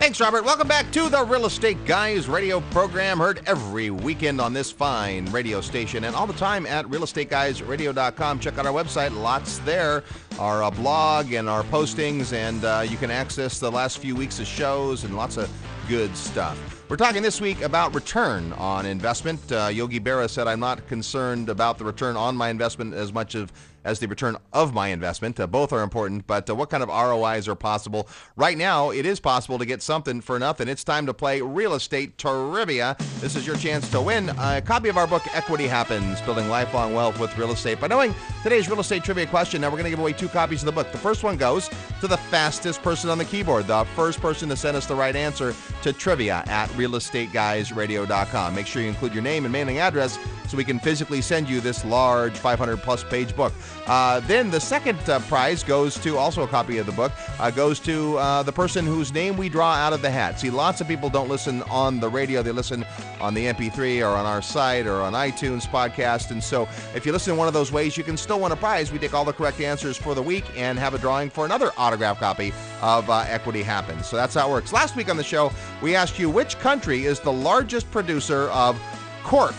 Thanks, 0.00 0.18
Robert. 0.18 0.44
Welcome 0.44 0.66
back 0.66 0.90
to 0.92 1.10
the 1.10 1.22
Real 1.24 1.44
Estate 1.44 1.84
Guys 1.84 2.26
radio 2.26 2.60
program, 2.70 3.18
heard 3.18 3.42
every 3.46 3.90
weekend 3.90 4.40
on 4.40 4.54
this 4.54 4.72
fine 4.72 5.26
radio 5.26 5.60
station 5.60 6.04
and 6.04 6.16
all 6.16 6.26
the 6.26 6.32
time 6.32 6.64
at 6.64 6.86
realestateguysradio.com. 6.86 8.38
Check 8.38 8.56
out 8.56 8.64
our 8.64 8.72
website, 8.72 9.14
lots 9.14 9.58
there, 9.58 10.02
our 10.38 10.62
uh, 10.62 10.70
blog 10.70 11.32
and 11.32 11.50
our 11.50 11.64
postings, 11.64 12.32
and 12.32 12.64
uh, 12.64 12.82
you 12.88 12.96
can 12.96 13.10
access 13.10 13.58
the 13.58 13.70
last 13.70 13.98
few 13.98 14.16
weeks 14.16 14.40
of 14.40 14.46
shows 14.46 15.04
and 15.04 15.16
lots 15.16 15.36
of 15.36 15.52
good 15.86 16.16
stuff. 16.16 16.69
We're 16.90 16.96
talking 16.96 17.22
this 17.22 17.40
week 17.40 17.62
about 17.62 17.94
return 17.94 18.52
on 18.54 18.84
investment. 18.84 19.52
Uh, 19.52 19.70
Yogi 19.72 20.00
Berra 20.00 20.28
said, 20.28 20.48
I'm 20.48 20.58
not 20.58 20.88
concerned 20.88 21.48
about 21.48 21.78
the 21.78 21.84
return 21.84 22.16
on 22.16 22.36
my 22.36 22.48
investment 22.48 22.94
as 22.94 23.12
much 23.12 23.36
of 23.36 23.52
as 23.84 23.98
the 23.98 24.08
return 24.08 24.36
of 24.52 24.74
my 24.74 24.88
investment. 24.88 25.38
Uh, 25.38 25.46
both 25.46 25.72
are 25.72 25.82
important, 25.82 26.26
but 26.26 26.48
uh, 26.48 26.54
what 26.54 26.70
kind 26.70 26.82
of 26.82 26.88
ROIs 26.88 27.48
are 27.48 27.54
possible? 27.54 28.08
Right 28.36 28.56
now, 28.56 28.90
it 28.90 29.06
is 29.06 29.20
possible 29.20 29.58
to 29.58 29.66
get 29.66 29.82
something 29.82 30.20
for 30.20 30.38
nothing. 30.38 30.68
It's 30.68 30.84
time 30.84 31.06
to 31.06 31.14
play 31.14 31.40
real 31.40 31.74
estate 31.74 32.18
trivia. 32.18 32.96
This 33.20 33.36
is 33.36 33.46
your 33.46 33.56
chance 33.56 33.88
to 33.90 34.00
win 34.00 34.30
a 34.38 34.60
copy 34.60 34.88
of 34.88 34.96
our 34.96 35.06
book, 35.06 35.22
Equity 35.34 35.66
Happens 35.66 36.20
Building 36.22 36.48
Lifelong 36.48 36.94
Wealth 36.94 37.18
with 37.18 37.36
Real 37.38 37.52
Estate. 37.52 37.80
By 37.80 37.88
knowing 37.88 38.14
today's 38.42 38.68
real 38.68 38.80
estate 38.80 39.04
trivia 39.04 39.26
question, 39.26 39.60
now 39.60 39.68
we're 39.68 39.72
going 39.72 39.84
to 39.84 39.90
give 39.90 39.98
away 39.98 40.12
two 40.12 40.28
copies 40.28 40.62
of 40.62 40.66
the 40.66 40.72
book. 40.72 40.90
The 40.92 40.98
first 40.98 41.22
one 41.22 41.36
goes 41.36 41.68
to 42.00 42.08
the 42.08 42.16
fastest 42.16 42.82
person 42.82 43.10
on 43.10 43.18
the 43.18 43.24
keyboard, 43.24 43.66
the 43.66 43.84
first 43.96 44.20
person 44.20 44.48
to 44.48 44.56
send 44.56 44.76
us 44.76 44.86
the 44.86 44.94
right 44.94 45.16
answer 45.16 45.54
to 45.82 45.92
trivia 45.92 46.44
at 46.46 46.68
realestateguysradio.com. 46.70 48.54
Make 48.54 48.66
sure 48.66 48.82
you 48.82 48.88
include 48.88 49.14
your 49.14 49.22
name 49.22 49.44
and 49.44 49.52
mailing 49.52 49.78
address 49.78 50.18
so 50.48 50.56
we 50.56 50.64
can 50.64 50.80
physically 50.80 51.20
send 51.20 51.48
you 51.48 51.60
this 51.60 51.84
large 51.84 52.36
500 52.36 52.78
plus 52.78 53.04
page 53.04 53.34
book. 53.36 53.52
Uh, 53.86 54.20
then 54.20 54.50
the 54.50 54.60
second 54.60 54.98
uh, 55.08 55.18
prize 55.20 55.64
goes 55.64 55.96
to 55.98 56.16
also 56.16 56.42
a 56.42 56.46
copy 56.46 56.78
of 56.78 56.86
the 56.86 56.92
book, 56.92 57.12
uh, 57.40 57.50
goes 57.50 57.80
to 57.80 58.16
uh, 58.18 58.42
the 58.42 58.52
person 58.52 58.86
whose 58.86 59.12
name 59.12 59.36
we 59.36 59.48
draw 59.48 59.72
out 59.72 59.92
of 59.92 60.00
the 60.00 60.10
hat. 60.10 60.38
See, 60.38 60.50
lots 60.50 60.80
of 60.80 60.86
people 60.86 61.10
don't 61.10 61.28
listen 61.28 61.62
on 61.64 61.98
the 61.98 62.08
radio, 62.08 62.42
they 62.42 62.52
listen 62.52 62.84
on 63.20 63.34
the 63.34 63.46
MP3 63.46 64.00
or 64.02 64.16
on 64.16 64.26
our 64.26 64.42
site 64.42 64.86
or 64.86 65.00
on 65.00 65.14
iTunes 65.14 65.66
podcast. 65.66 66.30
And 66.30 66.42
so 66.42 66.68
if 66.94 67.04
you 67.04 67.12
listen 67.12 67.32
in 67.32 67.38
one 67.38 67.48
of 67.48 67.54
those 67.54 67.72
ways, 67.72 67.96
you 67.96 68.04
can 68.04 68.16
still 68.16 68.40
win 68.40 68.52
a 68.52 68.56
prize. 68.56 68.92
We 68.92 68.98
take 68.98 69.14
all 69.14 69.24
the 69.24 69.32
correct 69.32 69.60
answers 69.60 69.96
for 69.96 70.14
the 70.14 70.22
week 70.22 70.44
and 70.56 70.78
have 70.78 70.94
a 70.94 70.98
drawing 70.98 71.30
for 71.30 71.44
another 71.44 71.72
autograph 71.76 72.20
copy 72.20 72.52
of 72.82 73.08
uh, 73.10 73.24
Equity 73.28 73.62
Happens. 73.62 74.06
So 74.06 74.16
that's 74.16 74.34
how 74.34 74.48
it 74.48 74.52
works. 74.52 74.72
Last 74.72 74.94
week 74.96 75.10
on 75.10 75.16
the 75.16 75.24
show, 75.24 75.52
we 75.82 75.94
asked 75.94 76.18
you 76.18 76.30
which 76.30 76.58
country 76.60 77.04
is 77.06 77.18
the 77.20 77.32
largest 77.32 77.90
producer 77.90 78.48
of 78.50 78.80
cork. 79.24 79.54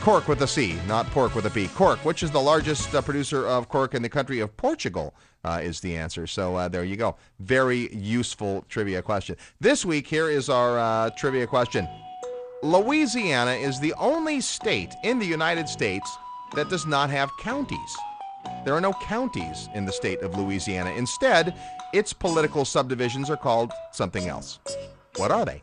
Cork 0.00 0.28
with 0.28 0.40
a 0.42 0.46
C, 0.46 0.78
not 0.86 1.06
pork 1.08 1.34
with 1.34 1.46
a 1.46 1.50
B. 1.50 1.68
Cork, 1.74 1.98
which 2.04 2.22
is 2.22 2.30
the 2.30 2.40
largest 2.40 2.94
uh, 2.94 3.02
producer 3.02 3.46
of 3.46 3.68
cork 3.68 3.94
in 3.94 4.00
the 4.00 4.08
country 4.08 4.40
of 4.40 4.56
Portugal, 4.56 5.14
uh, 5.44 5.60
is 5.62 5.80
the 5.80 5.96
answer. 5.96 6.26
So 6.26 6.56
uh, 6.56 6.68
there 6.68 6.84
you 6.84 6.96
go. 6.96 7.16
Very 7.40 7.92
useful 7.94 8.64
trivia 8.68 9.02
question. 9.02 9.36
This 9.60 9.84
week, 9.84 10.06
here 10.06 10.30
is 10.30 10.48
our 10.48 10.78
uh, 10.78 11.10
trivia 11.10 11.46
question 11.46 11.88
Louisiana 12.62 13.52
is 13.52 13.78
the 13.80 13.92
only 13.94 14.40
state 14.40 14.94
in 15.04 15.18
the 15.18 15.26
United 15.26 15.68
States 15.68 16.10
that 16.54 16.68
does 16.70 16.86
not 16.86 17.10
have 17.10 17.30
counties. 17.38 17.96
There 18.64 18.74
are 18.74 18.80
no 18.80 18.94
counties 18.94 19.68
in 19.74 19.84
the 19.84 19.92
state 19.92 20.20
of 20.22 20.36
Louisiana. 20.38 20.90
Instead, 20.92 21.54
its 21.92 22.12
political 22.12 22.64
subdivisions 22.64 23.30
are 23.30 23.36
called 23.36 23.72
something 23.92 24.26
else. 24.26 24.58
What 25.16 25.30
are 25.30 25.44
they? 25.44 25.62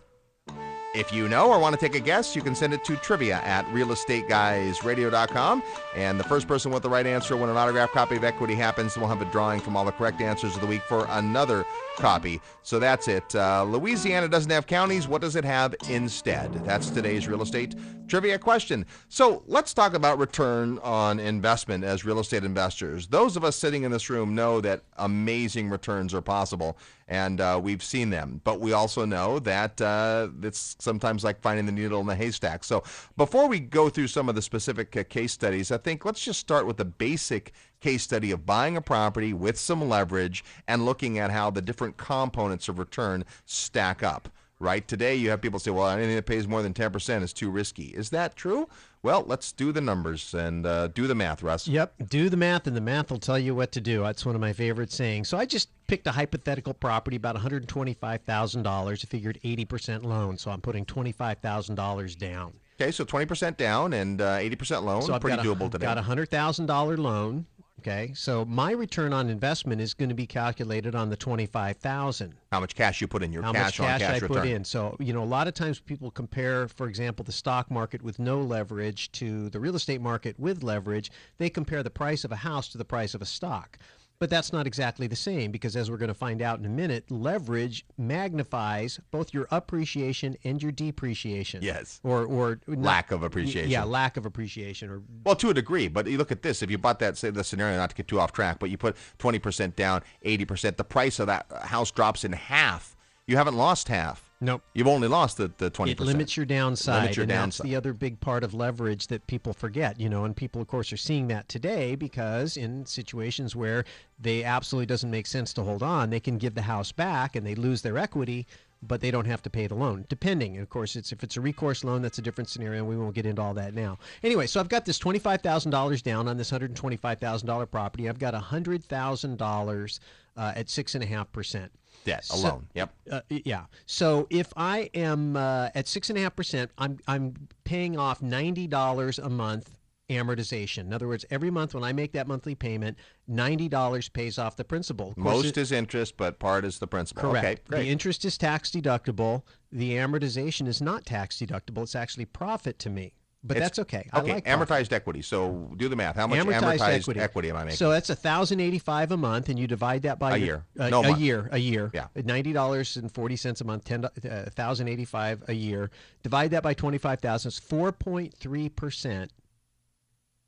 If 0.95 1.11
you 1.11 1.27
know 1.27 1.51
or 1.51 1.59
want 1.59 1.77
to 1.77 1.79
take 1.79 1.95
a 1.95 1.99
guess, 1.99 2.35
you 2.35 2.41
can 2.41 2.55
send 2.55 2.73
it 2.73 2.83
to 2.85 2.95
trivia 2.95 3.41
at 3.43 3.65
realestateguysradio.com. 3.67 5.63
And 5.95 6.19
the 6.19 6.23
first 6.23 6.47
person 6.47 6.71
with 6.71 6.83
the 6.83 6.89
right 6.89 7.05
answer 7.05 7.35
when 7.35 7.49
an 7.49 7.57
autograph 7.57 7.91
copy 7.91 8.15
of 8.15 8.23
Equity 8.23 8.55
Happens. 8.55 8.97
We'll 8.97 9.07
have 9.07 9.21
a 9.21 9.25
drawing 9.25 9.59
from 9.59 9.75
all 9.75 9.83
the 9.85 9.91
correct 9.91 10.21
answers 10.21 10.55
of 10.55 10.61
the 10.61 10.67
week 10.67 10.81
for 10.83 11.05
another 11.09 11.65
copy. 11.97 12.41
So 12.63 12.79
that's 12.79 13.07
it. 13.07 13.35
Uh, 13.35 13.63
Louisiana 13.65 14.27
doesn't 14.27 14.51
have 14.51 14.67
counties. 14.67 15.07
What 15.07 15.21
does 15.21 15.35
it 15.35 15.43
have 15.43 15.75
instead? 15.89 16.53
That's 16.65 16.89
today's 16.89 17.27
real 17.27 17.41
estate 17.41 17.75
trivia 18.07 18.37
question. 18.37 18.85
So 19.09 19.43
let's 19.47 19.73
talk 19.73 19.93
about 19.93 20.19
return 20.19 20.79
on 20.79 21.19
investment 21.19 21.83
as 21.83 22.05
real 22.05 22.19
estate 22.19 22.43
investors. 22.43 23.07
Those 23.07 23.35
of 23.35 23.43
us 23.43 23.55
sitting 23.55 23.83
in 23.83 23.91
this 23.91 24.09
room 24.09 24.35
know 24.35 24.61
that 24.61 24.83
amazing 24.97 25.69
returns 25.69 26.13
are 26.13 26.21
possible, 26.21 26.77
and 27.07 27.41
uh, 27.41 27.59
we've 27.61 27.83
seen 27.83 28.09
them. 28.09 28.41
But 28.43 28.59
we 28.59 28.73
also 28.73 29.05
know 29.05 29.39
that 29.39 29.81
uh, 29.81 30.29
it's 30.41 30.75
sometimes 30.85 31.25
like 31.25 31.41
finding 31.41 31.65
the 31.65 31.73
needle 31.73 31.99
in 31.99 32.07
the 32.07 32.15
haystack. 32.15 32.63
So 32.63 32.83
before 33.17 33.49
we 33.49 33.59
go 33.59 33.89
through 33.89 34.07
some 34.07 34.29
of 34.29 34.35
the 34.35 34.41
specific 34.41 34.95
uh, 34.95 35.03
case 35.03 35.33
studies, 35.33 35.69
I 35.69 35.77
think 35.77 36.05
let's 36.05 36.23
just 36.23 36.39
start 36.39 36.65
with 36.65 36.77
the 36.77 36.85
basic 36.85 37.51
case 37.81 38.03
study 38.03 38.31
of 38.31 38.45
buying 38.45 38.77
a 38.77 38.81
property 38.81 39.33
with 39.33 39.59
some 39.59 39.89
leverage 39.89 40.45
and 40.69 40.85
looking 40.85 41.19
at 41.19 41.31
how 41.31 41.49
the 41.49 41.61
different 41.61 41.97
components 41.97 42.69
of 42.69 42.79
return 42.79 43.25
stack 43.45 44.01
up 44.01 44.29
right? 44.59 44.87
Today, 44.87 45.15
you 45.15 45.29
have 45.29 45.41
people 45.41 45.59
say, 45.59 45.71
well, 45.71 45.89
anything 45.89 46.15
that 46.15 46.25
pays 46.25 46.47
more 46.47 46.61
than 46.61 46.73
10% 46.73 47.23
is 47.23 47.33
too 47.33 47.49
risky. 47.49 47.87
Is 47.87 48.09
that 48.11 48.35
true? 48.35 48.67
Well, 49.05 49.23
let's 49.27 49.51
do 49.51 49.71
the 49.71 49.81
numbers 49.81 50.33
and 50.33 50.65
uh, 50.65 50.87
do 50.87 51.05
the 51.05 51.13
math, 51.13 51.43
Russ. 51.43 51.67
Yep, 51.67 51.93
do 52.09 52.27
the 52.27 52.37
math, 52.37 52.65
and 52.65 52.75
the 52.75 52.81
math 52.81 53.11
will 53.11 53.19
tell 53.19 53.37
you 53.37 53.53
what 53.53 53.71
to 53.73 53.79
do. 53.79 54.01
That's 54.01 54.25
one 54.25 54.33
of 54.33 54.41
my 54.41 54.51
favorite 54.51 54.91
sayings. 54.91 55.29
So 55.29 55.37
I 55.37 55.45
just 55.45 55.69
picked 55.85 56.07
a 56.07 56.11
hypothetical 56.11 56.73
property, 56.73 57.15
about 57.15 57.35
$125,000. 57.35 58.65
I 58.65 58.95
figured 58.95 59.39
80% 59.43 60.03
loan, 60.05 60.39
so 60.39 60.49
I'm 60.49 60.59
putting 60.59 60.85
$25,000 60.85 62.17
down. 62.17 62.53
Okay, 62.81 62.91
so 62.91 63.05
20% 63.05 63.57
down 63.57 63.93
and 63.93 64.21
uh, 64.21 64.37
80% 64.37 64.81
loan. 64.81 65.03
So 65.03 65.13
I've 65.13 65.21
Pretty 65.21 65.37
got 65.37 65.45
a, 65.45 65.49
doable 65.49 65.71
today. 65.71 65.85
Got 65.85 65.99
a 65.99 66.01
$100,000 66.01 66.97
loan. 66.97 67.45
Okay, 67.81 68.13
so 68.15 68.45
my 68.45 68.71
return 68.71 69.13
on 69.13 69.29
investment 69.29 69.79
is 69.79 69.93
going 69.93 70.09
to 70.09 70.15
be 70.15 70.25
calculated 70.25 70.95
on 70.95 71.09
the 71.09 71.15
25000 71.15 72.33
How 72.51 72.59
much 72.59 72.73
cash 72.73 72.99
you 72.99 73.07
put 73.07 73.21
in 73.21 73.31
your 73.31 73.43
how 73.43 73.51
cash 73.51 73.63
much 73.63 73.79
on 73.79 73.85
cash 73.85 74.01
cash 74.01 74.09
I 74.09 74.13
return. 74.13 74.27
put 74.29 74.47
in. 74.47 74.63
So, 74.63 74.95
you 74.99 75.13
know, 75.13 75.21
a 75.21 75.25
lot 75.25 75.47
of 75.47 75.53
times 75.53 75.79
people 75.79 76.09
compare, 76.09 76.67
for 76.67 76.87
example, 76.87 77.23
the 77.23 77.31
stock 77.31 77.69
market 77.69 78.01
with 78.01 78.17
no 78.17 78.41
leverage 78.41 79.11
to 79.13 79.49
the 79.49 79.59
real 79.59 79.75
estate 79.75 80.01
market 80.01 80.39
with 80.39 80.63
leverage. 80.63 81.11
They 81.37 81.49
compare 81.49 81.83
the 81.83 81.91
price 81.91 82.23
of 82.23 82.31
a 82.31 82.37
house 82.37 82.69
to 82.69 82.77
the 82.79 82.85
price 82.85 83.13
of 83.13 83.21
a 83.21 83.25
stock. 83.25 83.77
But 84.17 84.29
that's 84.29 84.53
not 84.53 84.65
exactly 84.65 85.07
the 85.07 85.15
same 85.15 85.51
because, 85.51 85.75
as 85.75 85.91
we're 85.91 85.97
going 85.97 86.07
to 86.07 86.13
find 86.13 86.41
out 86.41 86.57
in 86.57 86.65
a 86.65 86.69
minute, 86.69 87.11
leverage 87.11 87.85
magnifies 87.97 88.99
both 89.11 89.33
your 89.33 89.47
appreciation 89.51 90.37
and 90.43 90.61
your 90.63 90.71
depreciation. 90.71 91.61
Yes. 91.61 91.99
Or, 92.03 92.23
or 92.23 92.59
not- 92.67 92.79
Lack 92.79 93.11
of 93.11 93.23
appreciation. 93.23 93.69
Yeah, 93.69 93.83
lack 93.83 94.17
of 94.17 94.25
appreciation. 94.25 94.89
Or 94.89 95.01
Well, 95.25 95.35
to 95.35 95.49
a 95.49 95.53
degree, 95.53 95.87
but 95.89 96.07
you 96.07 96.17
look 96.17 96.31
at 96.31 96.41
this. 96.43 96.61
If 96.63 96.71
you 96.71 96.77
bought 96.77 96.99
that, 96.99 97.17
say 97.17 97.29
the 97.29 97.43
scenario, 97.43 97.77
not 97.77 97.89
to 97.89 97.95
get 97.95 98.07
too 98.07 98.19
off 98.19 98.31
track, 98.31 98.59
but 98.59 98.69
you 98.69 98.77
put 98.77 98.95
20% 99.19 99.75
down, 99.75 100.01
80%, 100.25 100.77
the 100.77 100.83
price 100.83 101.19
of 101.19 101.27
that 101.27 101.45
house 101.63 101.91
drops 101.91 102.23
in 102.23 102.31
half. 102.33 102.95
You 103.27 103.37
haven't 103.37 103.55
lost 103.55 103.87
half. 103.89 104.31
Nope. 104.45 104.61
You've 104.75 104.87
only 104.87 105.07
lost 105.07 105.37
the, 105.37 105.51
the 105.57 105.71
20%. 105.71 105.89
It 105.89 105.99
limits 105.99 106.37
your 106.37 106.45
downside. 106.45 107.01
Limits 107.01 107.17
your 107.17 107.23
and 107.23 107.29
downside. 107.31 107.63
That's 107.63 107.69
the 107.69 107.75
other 107.75 107.93
big 107.93 108.19
part 108.21 108.43
of 108.43 108.53
leverage 108.53 109.07
that 109.07 109.25
people 109.25 109.53
forget, 109.53 109.99
you 109.99 110.07
know, 110.07 110.23
and 110.23 110.35
people, 110.35 110.61
of 110.61 110.67
course, 110.67 110.93
are 110.93 110.97
seeing 110.97 111.27
that 111.29 111.49
today 111.49 111.95
because 111.95 112.55
in 112.55 112.85
situations 112.85 113.55
where 113.55 113.85
they 114.19 114.43
absolutely 114.43 114.85
doesn't 114.85 115.09
make 115.09 115.25
sense 115.25 115.51
to 115.53 115.63
hold 115.63 115.81
on, 115.81 116.11
they 116.11 116.19
can 116.19 116.37
give 116.37 116.53
the 116.53 116.61
house 116.61 116.91
back 116.91 117.35
and 117.35 117.45
they 117.45 117.55
lose 117.55 117.81
their 117.81 117.97
equity, 117.97 118.45
but 118.83 119.01
they 119.01 119.09
don't 119.09 119.25
have 119.25 119.41
to 119.41 119.49
pay 119.49 119.65
the 119.65 119.73
loan, 119.73 120.05
depending. 120.09 120.53
And 120.53 120.61
of 120.61 120.69
course, 120.69 120.95
it's 120.95 121.11
if 121.11 121.23
it's 121.23 121.37
a 121.37 121.41
recourse 121.41 121.83
loan, 121.83 122.03
that's 122.03 122.19
a 122.19 122.21
different 122.21 122.47
scenario. 122.49 122.83
We 122.83 122.97
won't 122.97 123.15
get 123.15 123.25
into 123.25 123.41
all 123.41 123.55
that 123.55 123.73
now. 123.73 123.97
Anyway, 124.21 124.45
so 124.45 124.59
I've 124.59 124.69
got 124.69 124.85
this 124.85 124.99
twenty-five 124.99 125.41
thousand 125.41 125.71
dollars 125.71 126.03
down 126.03 126.27
on 126.27 126.37
this 126.37 126.51
hundred 126.51 126.75
twenty-five 126.75 127.19
thousand 127.19 127.47
dollar 127.47 127.65
property. 127.65 128.07
I've 128.07 128.19
got 128.19 128.35
hundred 128.35 128.83
thousand 128.83 129.39
dollars 129.39 129.99
uh, 130.37 130.53
at 130.55 130.69
six 130.69 130.93
and 130.93 131.03
a 131.03 131.07
half 131.07 131.31
percent. 131.31 131.71
Debt 132.05 132.23
So- 132.23 132.37
alone. 132.37 132.67
Yep. 132.75 132.93
Uh, 133.11 133.21
yeah. 133.29 133.65
So 133.85 134.27
if 134.29 134.53
I 134.55 134.89
am 134.93 135.35
uh, 135.35 135.69
at 135.75 135.87
six 135.87 136.09
and 136.09 136.17
a 136.17 136.21
half 136.21 136.35
percent, 136.35 136.71
I'm 136.77 136.97
I'm 137.07 137.33
paying 137.65 137.97
off 137.97 138.21
ninety 138.21 138.67
dollars 138.67 139.19
a 139.19 139.29
month 139.29 139.77
amortization. 140.09 140.81
In 140.81 140.93
other 140.93 141.07
words, 141.07 141.25
every 141.31 141.49
month 141.49 141.73
when 141.73 141.83
I 141.83 141.91
make 141.91 142.11
that 142.13 142.27
monthly 142.27 142.53
payment, 142.55 142.97
ninety 143.27 143.67
dollars 143.67 144.07
pays 144.07 144.37
off 144.37 144.55
the 144.55 144.63
principal. 144.63 145.09
Of 145.09 145.15
course, 145.15 145.25
Most 145.35 145.45
it- 145.45 145.57
is 145.57 145.71
interest, 145.71 146.15
but 146.15 146.39
part 146.39 146.63
is 146.63 146.79
the 146.79 146.87
principal. 146.87 147.23
correct. 147.31 147.69
Okay, 147.73 147.83
The 147.83 147.89
interest 147.89 148.23
is 148.23 148.37
tax 148.37 148.69
deductible. 148.71 149.41
The 149.71 149.93
amortization 149.93 150.67
is 150.67 150.81
not 150.81 151.05
tax 151.05 151.37
deductible. 151.39 151.83
It's 151.83 151.95
actually 151.95 152.25
profit 152.25 152.77
to 152.79 152.89
me. 152.89 153.13
But 153.47 153.57
It's- 153.57 153.69
that's 153.69 153.79
okay. 153.79 154.09
I 154.11 154.21
okay, 154.21 154.33
like 154.33 154.45
amortized 154.45 154.91
equity. 154.91 155.21
So 155.21 155.71
do 155.77 155.87
the 155.87 155.95
math. 155.95 156.15
How 156.15 156.25
much 156.25 156.39
amortized, 156.39 156.79
amortized, 156.79 157.17
equity. 157.17 157.49
am 157.51 157.57
I 157.57 157.63
making? 157.65 157.77
So 157.77 157.91
that's 157.91 158.09
a 158.09 158.15
thousand 158.15 158.59
eighty-five 158.59 159.11
a 159.11 159.17
month, 159.17 159.49
and 159.49 159.59
you 159.59 159.67
divide 159.67 160.01
that 160.01 160.17
by 160.17 160.31
A 160.33 160.37
your- 160.37 160.45
year. 160.47 160.65
Uh, 160.79 160.89
No 160.89 161.03
a 161.03 161.07
month. 161.09 161.19
year, 161.19 161.47
a 161.51 161.57
year. 161.59 161.91
Yeah. 161.93 162.07
ninety 162.15 162.53
dollars 162.53 162.97
and 162.97 163.11
forty 163.11 163.35
cents 163.35 163.61
a 163.61 163.63
month, 163.63 163.83
ten 163.85 164.05
uh, 164.05 164.09
thousand 164.49 164.87
eighty-five 164.87 165.43
a 165.47 165.53
year. 165.53 165.91
Divide 166.23 166.49
that 166.51 166.63
by 166.63 166.73
twenty-five 166.73 167.19
thousand. 167.19 167.49
It's 167.49 167.59
four 167.59 167.91
point 167.91 168.33
three 168.33 168.67
percent 168.67 169.31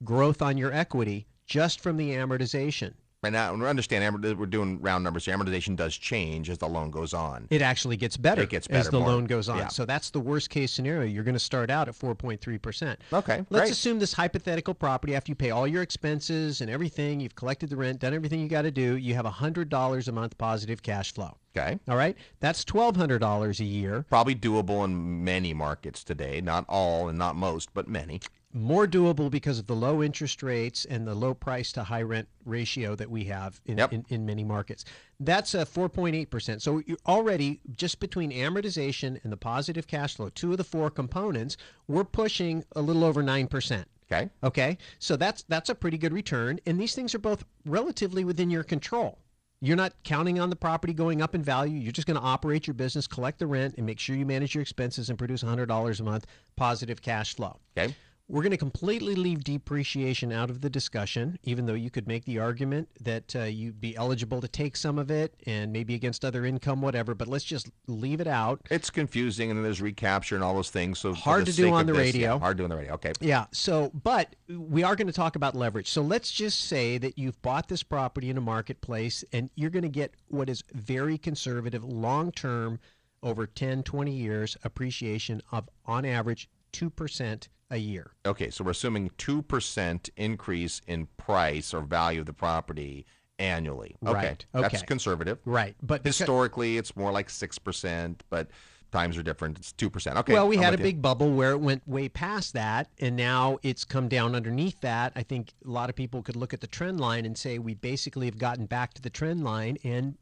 growth 0.03 0.41
on 0.41 0.57
your 0.57 0.73
equity 0.73 1.27
just 1.45 1.79
from 1.79 1.97
the 1.97 2.11
amortization. 2.11 2.93
Right 3.23 3.33
now, 3.33 3.53
we 3.53 3.65
understand 3.65 4.23
we're 4.37 4.45
doing 4.45 4.79
round 4.81 5.03
numbers. 5.03 5.25
here. 5.25 5.35
Amortization 5.37 5.75
does 5.75 5.95
change 5.97 6.49
as 6.49 6.57
the 6.57 6.67
loan 6.67 6.91
goes 6.91 7.13
on. 7.13 7.47
It 7.49 7.61
actually 7.61 7.97
gets 7.97 8.17
better 8.17 8.43
It 8.43 8.49
gets 8.49 8.67
better 8.67 8.79
as 8.79 8.89
the 8.89 8.99
more. 8.99 9.09
loan 9.09 9.25
goes 9.25 9.49
on. 9.49 9.57
Yeah. 9.57 9.67
So 9.69 9.85
that's 9.85 10.09
the 10.09 10.19
worst 10.19 10.49
case 10.49 10.71
scenario. 10.71 11.03
You're 11.07 11.23
going 11.23 11.33
to 11.33 11.39
start 11.39 11.69
out 11.69 11.87
at 11.87 11.95
4.3%. 11.95 12.95
Okay, 13.13 13.37
Let's 13.37 13.47
great. 13.49 13.71
assume 13.71 13.99
this 13.99 14.13
hypothetical 14.13 14.73
property, 14.73 15.15
after 15.15 15.31
you 15.31 15.35
pay 15.35 15.51
all 15.51 15.67
your 15.67 15.81
expenses 15.81 16.61
and 16.61 16.69
everything, 16.69 17.19
you've 17.19 17.35
collected 17.35 17.69
the 17.69 17.75
rent, 17.75 17.99
done 17.99 18.13
everything 18.13 18.39
you 18.39 18.47
got 18.47 18.63
to 18.63 18.71
do, 18.71 18.97
you 18.97 19.15
have 19.15 19.25
$100 19.25 20.07
a 20.07 20.11
month 20.11 20.37
positive 20.37 20.81
cash 20.83 21.13
flow. 21.13 21.37
Okay. 21.57 21.79
All 21.87 21.97
right? 21.97 22.15
That's 22.39 22.63
$1,200 22.65 23.59
a 23.59 23.63
year. 23.63 24.05
Probably 24.09 24.35
doable 24.35 24.85
in 24.85 25.23
many 25.23 25.53
markets 25.55 26.03
today. 26.03 26.39
Not 26.39 26.65
all 26.69 27.09
and 27.09 27.17
not 27.17 27.35
most, 27.35 27.73
but 27.73 27.87
many. 27.87 28.21
More 28.53 28.87
doable 28.87 29.29
because 29.29 29.59
of 29.59 29.67
the 29.67 29.75
low 29.75 30.01
interest 30.01 30.41
rates 30.41 30.85
and 30.85 31.05
the 31.05 31.13
low 31.13 31.33
price 31.33 31.71
to 31.73 31.83
high 31.83 32.01
rent 32.01 32.29
ratio 32.45 32.95
that 32.95 33.09
we 33.09 33.25
have 33.25 33.59
in, 33.65 33.77
Yep. 33.77 33.93
in, 33.93 34.05
in 34.09 34.25
many 34.25 34.43
markets. 34.45 34.85
That's 35.19 35.53
a 35.53 35.65
4.8%. 35.65 36.61
So 36.61 36.81
you're 36.85 36.97
already, 37.05 37.59
just 37.71 37.99
between 37.99 38.31
amortization 38.31 39.21
and 39.23 39.33
the 39.33 39.37
positive 39.37 39.85
cash 39.85 40.15
flow, 40.15 40.29
two 40.29 40.51
of 40.51 40.57
the 40.57 40.63
four 40.63 40.89
components, 40.89 41.57
we're 41.87 42.05
pushing 42.05 42.63
a 42.75 42.81
little 42.81 43.03
over 43.03 43.21
9%. 43.21 43.83
Okay. 44.09 44.29
Okay, 44.41 44.77
so 44.99 45.17
that's 45.17 45.43
that's 45.49 45.69
a 45.69 45.75
pretty 45.75 45.97
good 45.97 46.13
return, 46.13 46.61
and 46.65 46.79
these 46.79 46.95
things 46.95 47.13
are 47.13 47.19
both 47.19 47.43
relatively 47.65 48.23
within 48.23 48.49
your 48.49 48.63
control. 48.63 49.19
You're 49.59 49.75
not 49.75 49.91
counting 50.05 50.39
on 50.39 50.49
the 50.49 50.55
property 50.55 50.93
going 50.93 51.21
up 51.21 51.35
in 51.35 51.43
value. 51.43 51.77
You're 51.77 51.91
just 51.91 52.07
going 52.07 52.15
to 52.17 52.25
operate 52.25 52.67
your 52.67 52.73
business, 52.75 53.05
collect 53.05 53.39
the 53.39 53.47
rent, 53.47 53.73
and 53.75 53.85
make 53.85 53.99
sure 53.99 54.15
you 54.15 54.25
manage 54.25 54.55
your 54.55 54.61
expenses 54.61 55.09
and 55.09 55.17
produce 55.17 55.43
$100 55.43 55.99
a 55.99 56.03
month 56.03 56.25
positive 56.55 57.01
cash 57.01 57.35
flow. 57.35 57.59
Okay. 57.77 57.93
We're 58.29 58.41
going 58.41 58.51
to 58.51 58.57
completely 58.57 59.15
leave 59.15 59.45
depreciation 59.45 60.33
out 60.33 60.49
of 60.49 60.59
the 60.59 60.69
discussion, 60.69 61.39
even 61.43 61.65
though 61.65 61.73
you 61.75 61.89
could 61.89 62.09
make 62.09 62.25
the 62.25 62.39
argument 62.39 62.89
that 62.99 63.33
uh, 63.33 63.43
you'd 63.43 63.79
be 63.79 63.95
eligible 63.95 64.41
to 64.41 64.49
take 64.49 64.75
some 64.75 64.99
of 64.99 65.09
it 65.09 65.33
and 65.45 65.71
maybe 65.71 65.95
against 65.95 66.25
other 66.25 66.45
income, 66.45 66.81
whatever. 66.81 67.15
But 67.15 67.29
let's 67.29 67.45
just 67.45 67.69
leave 67.87 68.19
it 68.19 68.27
out. 68.27 68.59
It's 68.69 68.89
confusing, 68.89 69.49
and 69.49 69.57
then 69.57 69.63
there's 69.63 69.81
recapture 69.81 70.35
and 70.35 70.43
all 70.43 70.53
those 70.53 70.69
things. 70.69 70.99
So 70.99 71.13
Hard 71.13 71.45
to 71.45 71.53
do 71.53 71.69
on 71.71 71.85
the 71.85 71.93
this- 71.93 72.13
radio. 72.13 72.33
yeah, 72.33 72.39
hard 72.39 72.57
to 72.57 72.61
do 72.61 72.65
on 72.65 72.69
the 72.69 72.75
radio. 72.75 72.93
Okay. 72.95 73.13
Yeah. 73.21 73.45
So, 73.53 73.91
but 74.03 74.35
we 74.49 74.83
are 74.83 74.97
going 74.97 75.07
to 75.07 75.13
talk 75.13 75.37
about 75.37 75.55
leverage. 75.55 75.89
So 75.89 76.01
let's 76.01 76.29
just 76.29 76.65
say 76.65 76.97
that 76.97 77.17
you've 77.17 77.41
bought 77.41 77.69
this 77.69 77.81
property 77.81 78.29
in 78.29 78.37
a 78.37 78.41
marketplace 78.41 79.23
and 79.31 79.49
you're 79.55 79.69
going 79.69 79.83
to 79.83 79.89
get 79.89 80.13
what 80.27 80.49
is 80.49 80.65
very 80.73 81.17
conservative, 81.17 81.81
long 81.85 82.33
term, 82.33 82.79
over 83.23 83.47
10, 83.47 83.83
20 83.83 84.11
years 84.11 84.57
appreciation 84.65 85.41
of, 85.53 85.69
on 85.85 86.03
average, 86.03 86.49
2% 86.73 87.47
a 87.69 87.77
year. 87.77 88.11
Okay, 88.25 88.49
so 88.49 88.63
we're 88.63 88.71
assuming 88.71 89.11
two 89.17 89.41
percent 89.41 90.09
increase 90.17 90.81
in 90.87 91.07
price 91.17 91.73
or 91.73 91.81
value 91.81 92.21
of 92.21 92.25
the 92.25 92.33
property 92.33 93.05
annually. 93.39 93.95
Okay, 94.05 94.13
Right, 94.13 94.45
that's 94.53 94.81
conservative. 94.83 95.39
Right. 95.45 95.75
But 95.81 96.03
because- 96.03 96.17
Historically, 96.19 96.77
it's 96.77 96.95
more 96.95 97.11
like 97.11 97.29
six 97.29 97.59
percent, 97.59 98.23
but 98.29 98.49
times 98.91 99.17
are 99.17 99.23
different. 99.23 99.57
It's 99.59 99.73
two 99.73 99.89
percent. 99.89 100.17
Okay. 100.17 100.33
well, 100.33 100.47
we 100.47 100.57
I'm 100.57 100.63
had 100.63 100.73
a 100.73 100.77
you. 100.77 100.83
big 100.83 101.01
bubble 101.01 101.31
where 101.31 101.51
it 101.51 101.57
went 101.59 101.85
way 101.87 102.07
past 102.09 102.53
that, 102.53 102.89
and 102.99 103.15
now 103.15 103.57
it's 103.63 103.83
come 103.83 104.07
down 104.07 104.33
underneath 104.33 104.79
that. 104.81 105.11
I 105.15 105.23
think 105.23 105.53
a 105.65 105.69
lot 105.69 105.89
of 105.89 105.95
people 105.95 106.23
could 106.23 106.35
look 106.37 106.53
at 106.53 106.61
the 106.61 106.67
trend 106.67 106.99
line 106.99 107.25
and 107.25 107.37
say 107.37 107.59
we 107.59 107.73
basically 107.73 108.25
have 108.27 108.37
gotten 108.37 108.65
back 108.65 108.93
to 108.93 109.01
the 109.01 109.09
trend 109.09 109.43
line, 109.43 109.77
and 109.83 110.15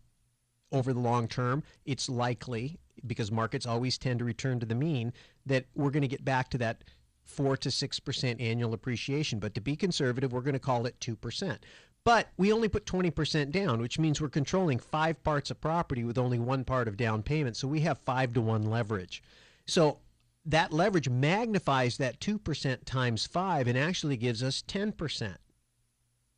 over 0.71 0.93
the 0.93 0.99
long 0.99 1.27
term, 1.27 1.63
it's 1.85 2.09
likely 2.09 2.79
because 3.05 3.31
markets 3.31 3.67
always 3.67 3.97
tend 3.99 4.17
to 4.19 4.25
return 4.25 4.59
to 4.59 4.65
the 4.65 4.73
mean 4.73 5.13
that 5.45 5.65
we're 5.75 5.91
going 5.91 6.01
to 6.01 6.07
get 6.07 6.25
back 6.25 6.49
to 6.49 6.57
that 6.57 6.83
four 7.25 7.57
to 7.57 7.71
six 7.71 7.99
percent 7.99 8.39
annual 8.39 8.73
appreciation. 8.73 9.39
But 9.39 9.53
to 9.55 9.61
be 9.61 9.75
conservative, 9.75 10.31
we're 10.31 10.41
going 10.41 10.53
to 10.53 10.59
call 10.59 10.85
it 10.85 10.99
two 10.99 11.15
percent. 11.15 11.65
But 12.05 12.29
we 12.37 12.53
only 12.53 12.69
put 12.69 12.85
20% 12.85 13.51
down, 13.51 13.81
which 13.81 13.97
means 13.97 14.21
we're 14.21 14.29
controlling 14.29 14.77
five 14.77 15.23
parts 15.23 15.49
of 15.49 15.59
property 15.59 16.03
with 16.03 16.19
only 16.19 16.37
one 16.37 16.63
part 16.63 16.87
of 16.87 16.97
down 16.97 17.23
payment. 17.23 17.57
So 17.57 17.67
we 17.67 17.79
have 17.79 17.97
five 17.97 18.31
to 18.33 18.41
one 18.41 18.69
leverage. 18.69 19.23
So 19.65 19.97
that 20.45 20.71
leverage 20.71 21.09
magnifies 21.09 21.97
that 21.97 22.19
2% 22.19 22.85
times 22.85 23.25
five 23.25 23.67
and 23.67 23.75
actually 23.75 24.17
gives 24.17 24.43
us 24.43 24.61
10%. 24.67 25.35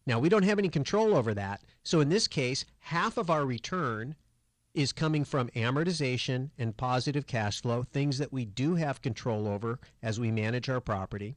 Now, 0.06 0.20
we 0.20 0.30
don't 0.30 0.44
have 0.44 0.58
any 0.58 0.70
control 0.70 1.14
over 1.14 1.34
that. 1.34 1.62
So 1.84 2.00
in 2.00 2.08
this 2.08 2.30
case, 2.30 2.64
half 2.80 3.18
of 3.18 3.30
our 3.30 3.46
return 3.46 4.16
is 4.78 4.94
coming 4.94 5.26
from 5.26 5.50
amortization 5.50 6.52
and 6.56 6.78
positive 6.78 7.26
cash 7.26 7.64
flow, 7.64 7.82
things 7.82 8.20
that 8.20 8.32
we 8.32 8.46
do 8.46 8.76
have 8.76 9.02
control 9.02 9.48
over 9.48 9.80
as 10.04 10.20
we 10.20 10.30
manage 10.30 10.70
our 10.70 10.80
property. 10.80 11.36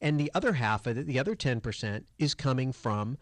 And 0.00 0.18
the 0.18 0.30
other 0.34 0.54
half 0.54 0.86
of 0.86 0.96
it, 0.96 1.06
the 1.06 1.18
other 1.18 1.36
10%, 1.36 2.04
is 2.18 2.32
coming 2.32 2.72
from 2.72 3.18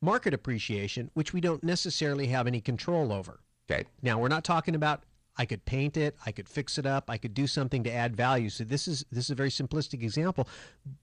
market 0.00 0.32
appreciation, 0.32 1.10
which 1.12 1.34
we 1.34 1.42
don't 1.42 1.62
necessarily 1.62 2.28
have 2.28 2.46
any 2.46 2.62
control 2.62 3.12
over. 3.12 3.40
Okay. 3.70 3.84
Now, 4.00 4.18
we're 4.18 4.28
not 4.28 4.44
talking 4.44 4.74
about 4.74 5.04
I 5.36 5.44
could 5.44 5.66
paint 5.66 5.98
it, 5.98 6.16
I 6.24 6.32
could 6.32 6.48
fix 6.48 6.78
it 6.78 6.86
up, 6.86 7.10
I 7.10 7.18
could 7.18 7.34
do 7.34 7.46
something 7.46 7.82
to 7.84 7.92
add 7.92 8.16
value. 8.16 8.48
So 8.48 8.64
this 8.64 8.88
is 8.88 9.04
this 9.10 9.24
is 9.24 9.30
a 9.30 9.34
very 9.34 9.50
simplistic 9.50 10.02
example, 10.02 10.48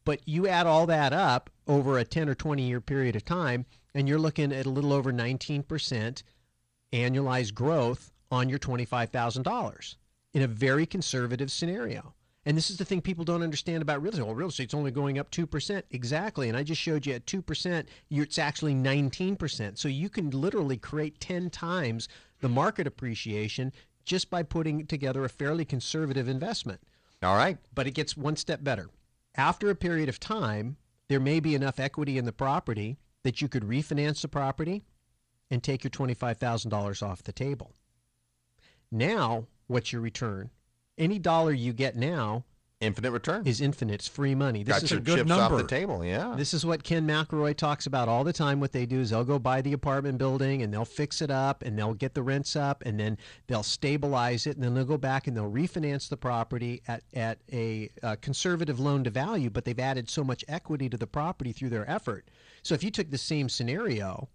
but 0.04 0.22
you 0.26 0.48
add 0.48 0.66
all 0.66 0.88
that 0.88 1.14
up 1.14 1.52
over 1.68 2.00
a 2.00 2.06
10 2.06 2.28
or 2.28 2.34
20 2.34 2.64
year 2.64 2.82
period 2.82 3.16
of 3.16 3.26
time 3.26 3.66
and 3.94 4.08
you're 4.08 4.18
looking 4.18 4.52
at 4.54 4.66
a 4.66 4.70
little 4.70 4.94
over 4.94 5.12
19% 5.12 6.24
annualized 6.94 7.54
growth 7.54 8.12
on 8.30 8.50
your 8.50 8.60
$25,000 8.60 9.96
in 10.34 10.42
a 10.42 10.48
very 10.48 10.86
conservative 10.86 11.52
scenario. 11.52 12.14
And 12.46 12.58
this 12.58 12.72
is 12.72 12.78
the 12.78 12.86
thing 12.86 13.02
people 13.02 13.24
don't 13.24 13.44
understand 13.44 13.84
about 13.84 14.02
real 14.02 14.12
estate. 14.12 14.26
Well, 14.26 14.34
real 14.34 14.50
estate's 14.50 14.74
only 14.74 14.90
going 14.90 15.20
up 15.20 15.30
2%. 15.30 15.84
Exactly. 15.92 16.50
And 16.50 16.58
I 16.58 16.64
just 16.64 16.82
showed 16.82 17.06
you 17.06 17.14
at 17.14 17.26
2%, 17.26 17.86
you're, 18.10 18.24
it's 18.24 18.40
actually 18.40 18.74
19%. 18.74 19.78
So 19.78 19.88
you 19.88 20.10
can 20.10 20.32
literally 20.32 20.78
create 20.78 21.20
10 21.20 21.52
times 21.52 22.08
the 22.40 22.50
market 22.50 22.88
appreciation 22.88 23.72
just 24.06 24.32
by 24.32 24.42
putting 24.42 24.88
together 24.88 25.24
a 25.24 25.30
fairly 25.30 25.66
conservative 25.66 26.28
investment. 26.28 26.82
All 27.22 27.36
right. 27.36 27.60
But 27.76 27.86
it 27.86 27.92
gets 27.92 28.18
one 28.18 28.36
step 28.36 28.64
better. 28.64 28.90
After 29.36 29.70
a 29.70 29.76
period 29.76 30.10
of 30.10 30.20
time, 30.20 30.78
there 31.10 31.20
may 31.20 31.40
be 31.40 31.54
enough 31.54 31.80
equity 31.80 32.18
in 32.18 32.26
the 32.26 32.34
property 32.34 32.98
that 33.24 33.40
you 33.40 33.48
could 33.48 33.64
refinance 33.64 34.22
the 34.22 34.28
property 34.28 34.84
and 35.52 35.62
take 35.62 35.84
your 35.84 35.92
$25,000 35.92 37.04
off 37.04 37.22
the 37.22 37.32
table. 37.32 37.74
Now, 38.92 39.46
what's 39.68 39.94
your 39.94 40.02
return? 40.02 40.50
Any 40.98 41.20
dollar 41.20 41.54
you 41.54 41.74
get 41.74 41.96
now 41.96 42.46
Infinite 42.82 43.12
return. 43.12 43.46
is 43.46 43.62
infinite. 43.62 43.94
It's 43.94 44.08
free 44.08 44.34
money. 44.34 44.64
This 44.64 44.78
Got 44.78 44.84
is 44.84 44.92
a 44.94 45.00
good 45.00 45.18
chips 45.20 45.32
off 45.32 45.52
the 45.56 45.68
table. 45.68 46.04
Yeah. 46.04 46.34
this 46.36 46.52
is 46.52 46.66
what 46.66 46.84
Ken 46.84 47.08
McElroy 47.08 47.56
talks 47.56 47.86
about 47.86 48.10
all 48.10 48.24
the 48.24 48.34
time. 48.34 48.60
What 48.60 48.72
they 48.72 48.88
do 48.88 49.00
is 49.00 49.12
they'll 49.12 49.24
go 49.24 49.38
buy 49.38 49.62
the 49.62 49.74
apartment 49.74 50.18
building 50.18 50.64
and 50.64 50.74
they'll 50.74 50.84
fix 50.84 51.22
it 51.22 51.30
up 51.30 51.62
and 51.62 51.78
they'll 51.78 51.94
get 51.94 52.16
the 52.16 52.24
rents 52.24 52.56
up 52.56 52.82
and 52.84 53.00
then 53.00 53.20
they'll 53.46 53.62
stabilize 53.62 54.48
it 54.48 54.56
and 54.56 54.64
then 54.66 54.74
they'll 54.74 54.84
go 54.84 54.98
back 54.98 55.28
and 55.28 55.38
they'll 55.38 55.52
refinance 55.52 56.10
the 56.10 56.18
property 56.18 56.82
at, 56.88 57.04
at 57.14 57.38
a, 57.54 57.92
uh 58.02 58.16
conservative 58.20 58.80
loan 58.80 59.04
to 59.04 59.12
value, 59.12 59.52
but 59.52 59.64
they've 59.64 59.80
added 59.80 60.10
so 60.10 60.24
much 60.24 60.44
equity 60.48 60.90
to 60.90 60.98
the 60.98 61.08
property 61.08 61.52
through 61.52 61.70
their 61.70 61.88
effort. 61.90 62.30
So 62.64 62.74
if 62.74 62.84
you 62.84 62.90
took 62.90 63.12
the 63.12 63.18
same 63.20 63.48
scenario 63.48 64.28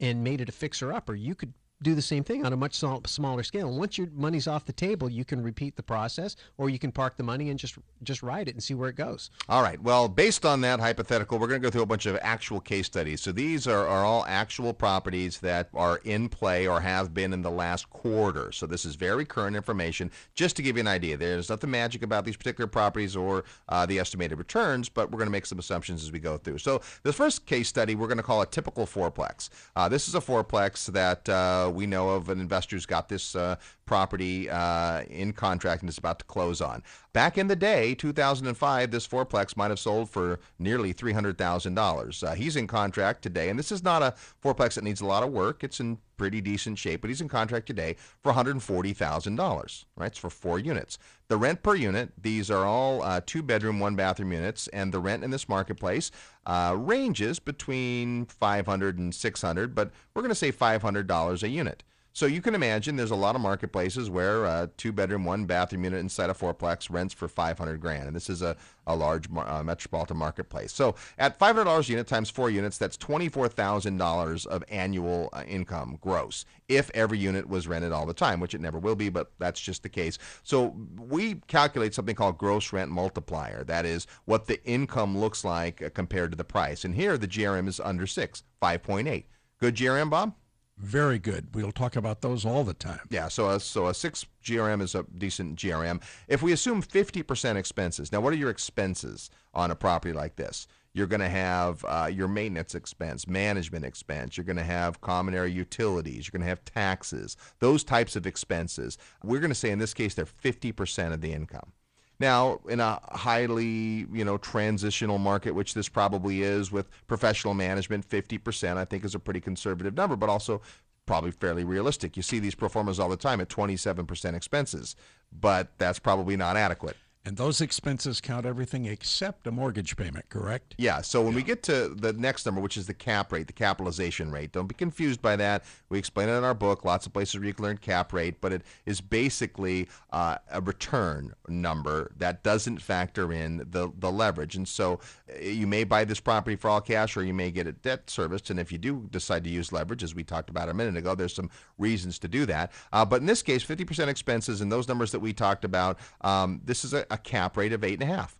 and 0.00 0.24
made 0.24 0.40
it 0.40 0.48
a 0.48 0.52
fixer 0.52 0.92
upper, 0.92 1.14
you 1.14 1.34
could 1.34 1.52
do 1.84 1.94
the 1.94 2.02
same 2.02 2.24
thing 2.24 2.44
on 2.44 2.52
a 2.52 2.56
much 2.56 2.74
smaller 2.74 3.42
scale. 3.42 3.68
And 3.68 3.78
once 3.78 3.96
your 3.96 4.08
money's 4.14 4.48
off 4.48 4.64
the 4.64 4.72
table, 4.72 5.08
you 5.08 5.24
can 5.24 5.42
repeat 5.42 5.76
the 5.76 5.82
process 5.82 6.34
or 6.58 6.70
you 6.70 6.78
can 6.78 6.90
park 6.90 7.16
the 7.16 7.22
money 7.22 7.50
and 7.50 7.58
just 7.58 7.76
just 8.02 8.22
ride 8.22 8.48
it 8.48 8.54
and 8.54 8.62
see 8.62 8.74
where 8.74 8.88
it 8.88 8.96
goes. 8.96 9.30
All 9.48 9.62
right. 9.62 9.80
Well, 9.80 10.08
based 10.08 10.44
on 10.44 10.60
that 10.62 10.80
hypothetical, 10.80 11.38
we're 11.38 11.46
going 11.46 11.60
to 11.60 11.66
go 11.66 11.70
through 11.70 11.82
a 11.82 11.86
bunch 11.86 12.06
of 12.06 12.18
actual 12.20 12.60
case 12.60 12.86
studies. 12.86 13.20
So 13.20 13.32
these 13.32 13.66
are, 13.66 13.86
are 13.86 14.04
all 14.04 14.24
actual 14.26 14.74
properties 14.74 15.40
that 15.40 15.68
are 15.74 16.00
in 16.04 16.28
play 16.28 16.66
or 16.66 16.80
have 16.80 17.14
been 17.14 17.32
in 17.32 17.42
the 17.42 17.50
last 17.50 17.88
quarter. 17.90 18.52
So 18.52 18.66
this 18.66 18.84
is 18.84 18.94
very 18.94 19.24
current 19.24 19.56
information. 19.56 20.10
Just 20.34 20.56
to 20.56 20.62
give 20.62 20.76
you 20.76 20.80
an 20.80 20.88
idea, 20.88 21.16
there's 21.16 21.48
nothing 21.48 21.70
magic 21.70 22.02
about 22.02 22.24
these 22.24 22.36
particular 22.36 22.66
properties 22.66 23.16
or 23.16 23.44
uh, 23.68 23.86
the 23.86 23.98
estimated 23.98 24.38
returns, 24.38 24.88
but 24.88 25.10
we're 25.10 25.18
going 25.18 25.26
to 25.26 25.32
make 25.32 25.46
some 25.46 25.58
assumptions 25.58 26.02
as 26.02 26.12
we 26.12 26.18
go 26.18 26.36
through. 26.36 26.58
So 26.58 26.80
the 27.02 27.12
first 27.12 27.46
case 27.46 27.68
study 27.68 27.94
we're 27.94 28.08
going 28.08 28.18
to 28.18 28.22
call 28.22 28.42
a 28.42 28.46
typical 28.46 28.86
fourplex. 28.86 29.48
Uh, 29.76 29.88
this 29.88 30.08
is 30.08 30.14
a 30.14 30.20
fourplex 30.20 30.86
that 30.86 31.28
uh, 31.28 31.70
we 31.74 31.86
know 31.86 32.10
of. 32.10 32.28
An 32.28 32.40
investor's 32.40 32.86
got 32.86 33.08
this 33.08 33.34
uh, 33.36 33.56
property 33.86 34.48
uh, 34.50 35.02
in 35.02 35.32
contract 35.32 35.82
and 35.82 35.88
is 35.88 35.98
about 35.98 36.18
to 36.18 36.24
close 36.24 36.60
on. 36.60 36.82
Back 37.12 37.38
in 37.38 37.46
the 37.46 37.56
day, 37.56 37.94
2005, 37.94 38.90
this 38.90 39.06
fourplex 39.06 39.56
might 39.56 39.70
have 39.70 39.78
sold 39.78 40.10
for 40.10 40.40
nearly 40.58 40.92
$300,000. 40.92 42.22
Uh, 42.22 42.34
he's 42.34 42.56
in 42.56 42.66
contract 42.66 43.22
today, 43.22 43.48
and 43.48 43.58
this 43.58 43.70
is 43.70 43.82
not 43.84 44.02
a 44.02 44.14
fourplex 44.42 44.74
that 44.74 44.84
needs 44.84 45.00
a 45.00 45.06
lot 45.06 45.22
of 45.22 45.30
work. 45.30 45.62
It's 45.62 45.80
in 45.80 45.98
pretty 46.16 46.40
decent 46.40 46.78
shape, 46.78 47.00
but 47.00 47.08
he's 47.10 47.20
in 47.20 47.28
contract 47.28 47.66
today 47.66 47.96
for 48.22 48.32
$140,000, 48.32 49.84
right? 49.96 50.06
It's 50.06 50.18
for 50.18 50.30
four 50.30 50.58
units. 50.58 50.98
The 51.28 51.36
rent 51.36 51.62
per 51.62 51.74
unit, 51.74 52.12
these 52.20 52.50
are 52.50 52.64
all 52.64 53.02
uh, 53.02 53.20
two 53.24 53.42
bedroom, 53.42 53.80
one 53.80 53.96
bathroom 53.96 54.32
units, 54.32 54.68
and 54.68 54.92
the 54.92 55.00
rent 55.00 55.24
in 55.24 55.30
this 55.30 55.48
marketplace 55.48 56.10
uh, 56.46 56.74
ranges 56.76 57.38
between 57.38 58.26
500 58.26 58.98
and 58.98 59.14
600, 59.14 59.74
but 59.74 59.90
we're 60.14 60.22
going 60.22 60.30
to 60.30 60.34
say 60.34 60.52
$500 60.52 61.42
a 61.42 61.48
unit. 61.48 61.82
So 62.14 62.26
you 62.26 62.40
can 62.40 62.54
imagine 62.54 62.94
there's 62.94 63.10
a 63.10 63.16
lot 63.16 63.34
of 63.34 63.40
marketplaces 63.40 64.08
where 64.08 64.44
a 64.44 64.70
two 64.76 64.92
bedroom, 64.92 65.24
one 65.24 65.46
bathroom 65.46 65.82
unit 65.82 65.98
inside 65.98 66.30
a 66.30 66.32
fourplex 66.32 66.88
rents 66.88 67.12
for 67.12 67.26
500 67.26 67.80
grand. 67.80 68.06
And 68.06 68.14
this 68.14 68.30
is 68.30 68.40
a, 68.40 68.56
a 68.86 68.94
large 68.94 69.26
uh, 69.36 69.64
metropolitan 69.64 70.16
marketplace. 70.16 70.72
So 70.72 70.94
at 71.18 71.40
$500 71.40 71.66
a 71.66 71.90
unit 71.90 72.06
times 72.06 72.30
four 72.30 72.50
units, 72.50 72.78
that's 72.78 72.96
$24,000 72.98 74.46
of 74.46 74.62
annual 74.68 75.28
uh, 75.32 75.42
income 75.48 75.98
gross 76.00 76.44
if 76.68 76.88
every 76.94 77.18
unit 77.18 77.48
was 77.48 77.66
rented 77.66 77.90
all 77.90 78.06
the 78.06 78.14
time, 78.14 78.38
which 78.38 78.54
it 78.54 78.60
never 78.60 78.78
will 78.78 78.94
be, 78.94 79.08
but 79.08 79.32
that's 79.40 79.60
just 79.60 79.82
the 79.82 79.88
case. 79.88 80.16
So 80.44 80.76
we 80.96 81.42
calculate 81.48 81.94
something 81.94 82.14
called 82.14 82.38
gross 82.38 82.72
rent 82.72 82.92
multiplier. 82.92 83.64
That 83.64 83.86
is 83.86 84.06
what 84.24 84.46
the 84.46 84.64
income 84.64 85.18
looks 85.18 85.44
like 85.44 85.82
uh, 85.82 85.90
compared 85.90 86.30
to 86.30 86.36
the 86.36 86.44
price. 86.44 86.84
And 86.84 86.94
here 86.94 87.18
the 87.18 87.26
GRM 87.26 87.66
is 87.66 87.80
under 87.80 88.06
six, 88.06 88.44
5.8. 88.62 89.24
Good 89.58 89.74
GRM, 89.74 90.10
Bob? 90.10 90.34
Very 90.76 91.20
good. 91.20 91.54
We'll 91.54 91.72
talk 91.72 91.94
about 91.94 92.20
those 92.20 92.44
all 92.44 92.64
the 92.64 92.74
time. 92.74 93.00
Yeah, 93.08 93.28
so 93.28 93.50
a, 93.50 93.60
so 93.60 93.86
a 93.86 93.94
six 93.94 94.26
GRM 94.42 94.82
is 94.82 94.94
a 94.94 95.04
decent 95.16 95.56
GRM. 95.56 96.02
If 96.26 96.42
we 96.42 96.52
assume 96.52 96.82
50% 96.82 97.56
expenses, 97.56 98.10
now 98.10 98.20
what 98.20 98.32
are 98.32 98.36
your 98.36 98.50
expenses 98.50 99.30
on 99.54 99.70
a 99.70 99.76
property 99.76 100.12
like 100.12 100.34
this? 100.36 100.66
You're 100.92 101.06
going 101.06 101.20
to 101.20 101.28
have 101.28 101.84
uh, 101.88 102.08
your 102.12 102.28
maintenance 102.28 102.74
expense, 102.74 103.26
management 103.26 103.84
expense. 103.84 104.36
You're 104.36 104.44
going 104.44 104.56
to 104.56 104.62
have 104.64 105.00
common 105.00 105.34
area 105.34 105.52
utilities. 105.52 106.26
You're 106.26 106.38
going 106.38 106.46
to 106.46 106.48
have 106.48 106.64
taxes, 106.64 107.36
those 107.60 107.82
types 107.84 108.16
of 108.16 108.26
expenses. 108.26 108.98
We're 109.22 109.40
going 109.40 109.50
to 109.50 109.56
say 109.56 109.70
in 109.70 109.78
this 109.78 109.94
case 109.94 110.14
they're 110.14 110.24
50% 110.24 111.12
of 111.12 111.20
the 111.20 111.32
income. 111.32 111.72
Now, 112.20 112.60
in 112.68 112.80
a 112.80 113.00
highly, 113.10 114.06
you 114.12 114.24
know, 114.24 114.38
transitional 114.38 115.18
market, 115.18 115.52
which 115.52 115.74
this 115.74 115.88
probably 115.88 116.42
is 116.42 116.70
with 116.70 116.88
professional 117.06 117.54
management, 117.54 118.08
50% 118.08 118.76
I 118.76 118.84
think 118.84 119.04
is 119.04 119.14
a 119.14 119.18
pretty 119.18 119.40
conservative 119.40 119.94
number, 119.94 120.16
but 120.16 120.28
also 120.28 120.62
probably 121.06 121.32
fairly 121.32 121.64
realistic. 121.64 122.16
You 122.16 122.22
see 122.22 122.38
these 122.38 122.54
pro 122.54 122.68
formas 122.68 122.98
all 122.98 123.08
the 123.08 123.16
time 123.16 123.40
at 123.40 123.48
27% 123.48 124.34
expenses, 124.34 124.96
but 125.32 125.72
that's 125.78 125.98
probably 125.98 126.36
not 126.36 126.56
adequate. 126.56 126.96
And 127.26 127.38
those 127.38 127.62
expenses 127.62 128.20
count 128.20 128.44
everything 128.44 128.84
except 128.84 129.46
a 129.46 129.50
mortgage 129.50 129.96
payment, 129.96 130.28
correct? 130.28 130.74
Yeah. 130.76 131.00
So 131.00 131.22
when 131.22 131.34
we 131.34 131.42
get 131.42 131.62
to 131.64 131.88
the 131.88 132.12
next 132.12 132.44
number, 132.44 132.60
which 132.60 132.76
is 132.76 132.86
the 132.86 132.92
cap 132.92 133.32
rate, 133.32 133.46
the 133.46 133.54
capitalization 133.54 134.30
rate, 134.30 134.52
don't 134.52 134.66
be 134.66 134.74
confused 134.74 135.22
by 135.22 135.36
that. 135.36 135.64
We 135.88 135.98
explain 135.98 136.28
it 136.28 136.32
in 136.32 136.44
our 136.44 136.52
book. 136.52 136.84
Lots 136.84 137.06
of 137.06 137.14
places 137.14 137.36
where 137.36 137.46
you 137.46 137.54
can 137.54 137.64
learn 137.64 137.78
cap 137.78 138.12
rate, 138.12 138.42
but 138.42 138.52
it 138.52 138.62
is 138.84 139.00
basically 139.00 139.88
uh, 140.10 140.36
a 140.50 140.60
return 140.60 141.34
number 141.48 142.12
that 142.18 142.42
doesn't 142.42 142.82
factor 142.82 143.32
in 143.32 143.66
the 143.70 143.90
the 143.98 144.12
leverage. 144.12 144.54
And 144.56 144.68
so 144.68 145.00
uh, 145.32 145.42
you 145.42 145.66
may 145.66 145.84
buy 145.84 146.04
this 146.04 146.20
property 146.20 146.56
for 146.56 146.68
all 146.68 146.82
cash, 146.82 147.16
or 147.16 147.24
you 147.24 147.34
may 147.34 147.50
get 147.50 147.66
it 147.66 147.80
debt 147.80 148.10
serviced. 148.10 148.50
And 148.50 148.60
if 148.60 148.70
you 148.70 148.76
do 148.76 149.08
decide 149.10 149.44
to 149.44 149.50
use 149.50 149.72
leverage, 149.72 150.02
as 150.02 150.14
we 150.14 150.24
talked 150.24 150.50
about 150.50 150.68
a 150.68 150.74
minute 150.74 150.96
ago, 150.98 151.14
there's 151.14 151.34
some 151.34 151.48
reasons 151.78 152.18
to 152.18 152.28
do 152.28 152.44
that. 152.46 152.70
Uh, 152.92 153.04
but 153.04 153.20
in 153.20 153.26
this 153.26 153.42
case, 153.42 153.64
50% 153.64 154.08
expenses 154.08 154.60
and 154.60 154.70
those 154.70 154.88
numbers 154.88 155.10
that 155.12 155.20
we 155.20 155.32
talked 155.32 155.64
about, 155.64 155.98
um, 156.20 156.60
this 156.64 156.84
is 156.84 156.92
a, 156.92 157.06
a 157.14 157.18
cap 157.18 157.56
rate 157.56 157.72
of 157.72 157.82
eight 157.84 158.00
and 158.00 158.02
a 158.02 158.14
half. 158.14 158.38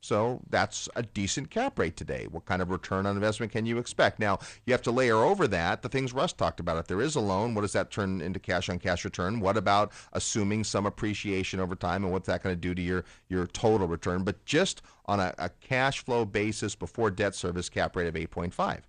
So 0.00 0.40
that's 0.48 0.88
a 0.96 1.02
decent 1.02 1.50
cap 1.50 1.78
rate 1.78 1.94
today. 1.94 2.26
What 2.30 2.46
kind 2.46 2.62
of 2.62 2.70
return 2.70 3.04
on 3.04 3.16
investment 3.16 3.52
can 3.52 3.66
you 3.66 3.76
expect? 3.76 4.18
Now, 4.18 4.38
you 4.64 4.72
have 4.72 4.82
to 4.82 4.90
layer 4.90 5.18
over 5.18 5.46
that 5.48 5.82
the 5.82 5.90
things 5.90 6.14
Russ 6.14 6.32
talked 6.32 6.58
about. 6.58 6.78
If 6.78 6.86
there 6.86 7.02
is 7.02 7.16
a 7.16 7.20
loan, 7.20 7.54
what 7.54 7.60
does 7.60 7.74
that 7.74 7.90
turn 7.90 8.22
into 8.22 8.40
cash 8.40 8.70
on 8.70 8.78
cash 8.78 9.04
return? 9.04 9.40
What 9.40 9.58
about 9.58 9.92
assuming 10.14 10.64
some 10.64 10.86
appreciation 10.86 11.60
over 11.60 11.74
time 11.74 12.02
and 12.02 12.12
what's 12.12 12.28
that 12.28 12.42
going 12.42 12.54
to 12.54 12.60
do 12.60 12.74
to 12.74 12.80
your, 12.80 13.04
your 13.28 13.46
total 13.46 13.86
return? 13.86 14.24
But 14.24 14.42
just 14.46 14.80
on 15.04 15.20
a, 15.20 15.34
a 15.36 15.50
cash 15.50 16.02
flow 16.02 16.24
basis 16.24 16.74
before 16.74 17.10
debt 17.10 17.34
service 17.34 17.68
cap 17.68 17.94
rate 17.94 18.08
of 18.08 18.14
8.5. 18.14 18.80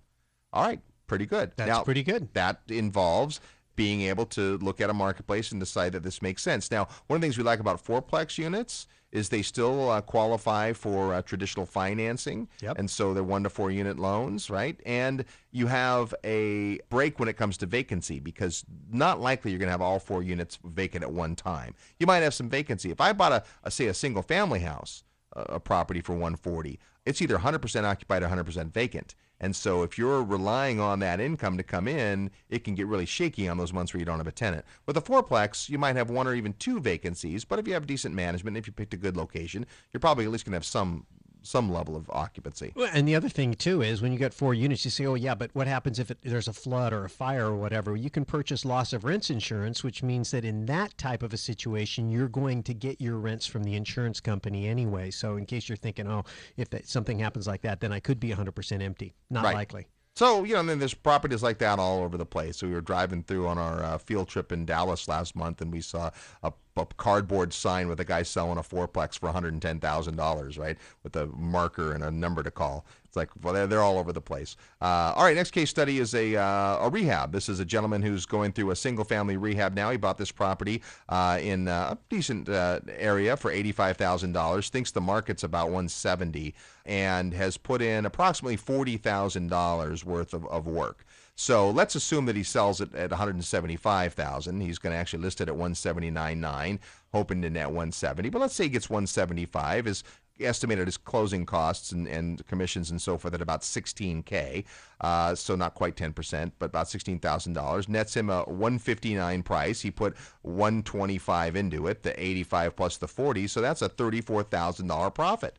All 0.54 0.64
right, 0.64 0.80
pretty 1.06 1.26
good. 1.26 1.52
That's 1.56 1.68
now, 1.68 1.82
pretty 1.82 2.02
good. 2.02 2.32
That 2.32 2.62
involves 2.68 3.40
being 3.76 4.02
able 4.02 4.26
to 4.26 4.58
look 4.58 4.80
at 4.80 4.90
a 4.90 4.94
marketplace 4.94 5.52
and 5.52 5.60
decide 5.60 5.92
that 5.92 6.02
this 6.02 6.22
makes 6.22 6.42
sense. 6.42 6.70
Now, 6.70 6.88
one 7.06 7.16
of 7.16 7.20
the 7.20 7.26
things 7.26 7.38
we 7.38 7.44
like 7.44 7.60
about 7.60 7.84
fourplex 7.84 8.38
units 8.38 8.86
is 9.12 9.28
they 9.28 9.42
still 9.42 9.90
uh, 9.90 10.00
qualify 10.00 10.72
for 10.72 11.12
uh, 11.14 11.22
traditional 11.22 11.66
financing, 11.66 12.48
Yep. 12.62 12.78
and 12.78 12.90
so 12.90 13.12
they're 13.14 13.22
one 13.22 13.42
to 13.42 13.50
four 13.50 13.70
unit 13.70 13.98
loans, 13.98 14.48
right? 14.50 14.80
And 14.86 15.24
you 15.52 15.66
have 15.66 16.14
a 16.24 16.80
break 16.88 17.20
when 17.20 17.28
it 17.28 17.34
comes 17.36 17.58
to 17.58 17.66
vacancy 17.66 18.18
because 18.20 18.64
not 18.90 19.20
likely 19.20 19.50
you're 19.50 19.58
going 19.58 19.68
to 19.68 19.72
have 19.72 19.82
all 19.82 19.98
four 19.98 20.22
units 20.22 20.58
vacant 20.64 21.04
at 21.04 21.12
one 21.12 21.36
time. 21.36 21.74
You 22.00 22.06
might 22.06 22.20
have 22.20 22.32
some 22.34 22.48
vacancy. 22.48 22.90
If 22.90 23.00
I 23.00 23.12
bought 23.12 23.32
a, 23.32 23.44
a 23.64 23.70
say 23.70 23.86
a 23.86 23.94
single 23.94 24.22
family 24.22 24.60
house, 24.60 25.04
a 25.34 25.60
property 25.60 26.00
for 26.00 26.12
140, 26.12 26.78
it's 27.04 27.20
either 27.22 27.38
100% 27.38 27.84
occupied 27.84 28.22
or 28.22 28.28
100% 28.28 28.72
vacant. 28.72 29.14
And 29.40 29.56
so 29.56 29.82
if 29.82 29.98
you're 29.98 30.22
relying 30.22 30.78
on 30.78 31.00
that 31.00 31.18
income 31.18 31.56
to 31.56 31.64
come 31.64 31.88
in, 31.88 32.30
it 32.48 32.62
can 32.62 32.76
get 32.76 32.86
really 32.86 33.06
shaky 33.06 33.48
on 33.48 33.58
those 33.58 33.72
months 33.72 33.92
where 33.92 33.98
you 33.98 34.04
don't 34.04 34.18
have 34.18 34.28
a 34.28 34.32
tenant. 34.32 34.64
With 34.86 34.96
a 34.96 35.00
fourplex, 35.00 35.68
you 35.68 35.78
might 35.78 35.96
have 35.96 36.10
one 36.10 36.28
or 36.28 36.34
even 36.34 36.54
two 36.54 36.78
vacancies, 36.78 37.44
but 37.44 37.58
if 37.58 37.66
you 37.66 37.74
have 37.74 37.86
decent 37.86 38.14
management, 38.14 38.56
if 38.56 38.68
you 38.68 38.72
picked 38.72 38.94
a 38.94 38.96
good 38.96 39.16
location, 39.16 39.66
you're 39.92 40.00
probably 40.00 40.24
at 40.24 40.30
least 40.30 40.44
going 40.44 40.52
to 40.52 40.56
have 40.56 40.64
some 40.64 41.06
some 41.42 41.72
level 41.72 41.96
of 41.96 42.08
occupancy. 42.10 42.72
Well, 42.74 42.90
and 42.92 43.06
the 43.06 43.14
other 43.14 43.28
thing 43.28 43.54
too 43.54 43.82
is 43.82 44.00
when 44.02 44.12
you 44.12 44.18
get 44.18 44.32
four 44.34 44.54
units, 44.54 44.84
you 44.84 44.90
say, 44.90 45.06
"Oh 45.06 45.14
yeah, 45.14 45.34
but 45.34 45.50
what 45.54 45.66
happens 45.66 45.98
if 45.98 46.10
it, 46.10 46.18
there's 46.22 46.48
a 46.48 46.52
flood 46.52 46.92
or 46.92 47.04
a 47.04 47.10
fire 47.10 47.46
or 47.46 47.56
whatever?" 47.56 47.96
You 47.96 48.10
can 48.10 48.24
purchase 48.24 48.64
loss 48.64 48.92
of 48.92 49.04
rents 49.04 49.30
insurance, 49.30 49.82
which 49.82 50.02
means 50.02 50.30
that 50.30 50.44
in 50.44 50.66
that 50.66 50.96
type 50.98 51.22
of 51.22 51.32
a 51.32 51.36
situation, 51.36 52.10
you're 52.10 52.28
going 52.28 52.62
to 52.64 52.74
get 52.74 53.00
your 53.00 53.18
rents 53.18 53.46
from 53.46 53.64
the 53.64 53.74
insurance 53.74 54.20
company 54.20 54.66
anyway. 54.68 55.10
So 55.10 55.36
in 55.36 55.46
case 55.46 55.68
you're 55.68 55.76
thinking, 55.76 56.08
"Oh, 56.08 56.24
if 56.56 56.70
that, 56.70 56.88
something 56.88 57.18
happens 57.18 57.46
like 57.46 57.62
that, 57.62 57.80
then 57.80 57.92
I 57.92 58.00
could 58.00 58.20
be 58.20 58.30
100% 58.30 58.82
empty." 58.82 59.14
Not 59.30 59.44
Right. 59.44 59.54
likely. 59.54 59.86
So, 60.14 60.44
you 60.44 60.52
know, 60.52 60.60
and 60.60 60.68
then 60.68 60.78
there's 60.78 60.92
properties 60.92 61.42
like 61.42 61.56
that 61.58 61.78
all 61.78 62.02
over 62.02 62.18
the 62.18 62.26
place. 62.26 62.58
So 62.58 62.66
we 62.66 62.74
were 62.74 62.82
driving 62.82 63.22
through 63.22 63.48
on 63.48 63.56
our 63.56 63.82
uh, 63.82 63.96
field 63.96 64.28
trip 64.28 64.52
in 64.52 64.66
Dallas 64.66 65.08
last 65.08 65.34
month, 65.34 65.62
and 65.62 65.72
we 65.72 65.80
saw 65.80 66.10
a, 66.42 66.52
a 66.76 66.86
cardboard 66.96 67.52
sign 67.52 67.88
with 67.88 68.00
a 68.00 68.04
guy 68.04 68.22
selling 68.22 68.58
a 68.58 68.62
fourplex 68.62 69.18
for 69.18 69.30
$110,000, 69.30 70.58
right? 70.58 70.78
With 71.02 71.16
a 71.16 71.26
marker 71.26 71.92
and 71.92 72.02
a 72.02 72.10
number 72.10 72.42
to 72.42 72.50
call. 72.50 72.86
It's 73.04 73.16
like, 73.16 73.28
well, 73.42 73.52
they're, 73.52 73.66
they're 73.66 73.82
all 73.82 73.98
over 73.98 74.10
the 74.10 74.22
place. 74.22 74.56
Uh, 74.80 75.12
all 75.14 75.24
right, 75.24 75.36
next 75.36 75.50
case 75.50 75.68
study 75.68 75.98
is 75.98 76.14
a, 76.14 76.34
uh, 76.34 76.78
a 76.80 76.88
rehab. 76.88 77.30
This 77.30 77.50
is 77.50 77.60
a 77.60 77.64
gentleman 77.64 78.00
who's 78.00 78.24
going 78.24 78.52
through 78.52 78.70
a 78.70 78.76
single 78.76 79.04
family 79.04 79.36
rehab 79.36 79.74
now. 79.74 79.90
He 79.90 79.98
bought 79.98 80.16
this 80.16 80.32
property 80.32 80.82
uh, 81.10 81.38
in 81.42 81.68
uh, 81.68 81.94
a 81.94 81.98
decent 82.08 82.48
uh, 82.48 82.80
area 82.96 83.36
for 83.36 83.52
$85,000, 83.52 84.68
thinks 84.70 84.92
the 84.92 85.02
market's 85.02 85.42
about 85.42 85.66
170 85.66 86.54
and 86.86 87.34
has 87.34 87.58
put 87.58 87.82
in 87.82 88.06
approximately 88.06 88.56
$40,000 88.56 90.04
worth 90.04 90.32
of, 90.32 90.46
of 90.46 90.66
work. 90.66 91.04
So 91.34 91.70
let's 91.70 91.94
assume 91.94 92.26
that 92.26 92.36
he 92.36 92.42
sells 92.42 92.80
it 92.80 92.94
at 92.94 93.10
175,000. 93.10 94.60
He's 94.60 94.78
going 94.78 94.92
to 94.92 94.98
actually 94.98 95.22
list 95.22 95.40
it 95.40 95.48
at 95.48 95.54
179.9, 95.54 96.78
hoping 97.12 97.42
to 97.42 97.50
net 97.50 97.68
170. 97.68 98.28
But 98.28 98.40
let's 98.40 98.54
say 98.54 98.64
he 98.64 98.70
gets 98.70 98.90
175. 98.90 99.86
Is 99.86 100.04
estimated 100.40 100.86
his 100.86 100.96
closing 100.96 101.46
costs 101.46 101.92
and, 101.92 102.06
and 102.06 102.44
commissions 102.46 102.90
and 102.90 103.00
so 103.00 103.16
forth 103.16 103.34
at 103.34 103.42
about 103.42 103.62
16k. 103.62 104.64
Uh, 105.00 105.34
so 105.34 105.56
not 105.56 105.74
quite 105.74 105.96
10%, 105.96 106.52
but 106.58 106.66
about 106.66 106.86
$16,000. 106.86 107.88
Nets 107.88 108.16
him 108.16 108.30
a 108.30 108.42
159 108.44 109.42
price. 109.42 109.80
He 109.80 109.90
put 109.90 110.16
125 110.42 111.56
into 111.56 111.86
it, 111.86 112.02
the 112.02 112.20
85 112.22 112.76
plus 112.76 112.96
the 112.96 113.08
40. 113.08 113.46
So 113.46 113.60
that's 113.60 113.82
a 113.82 113.88
$34,000 113.88 115.14
profit. 115.14 115.58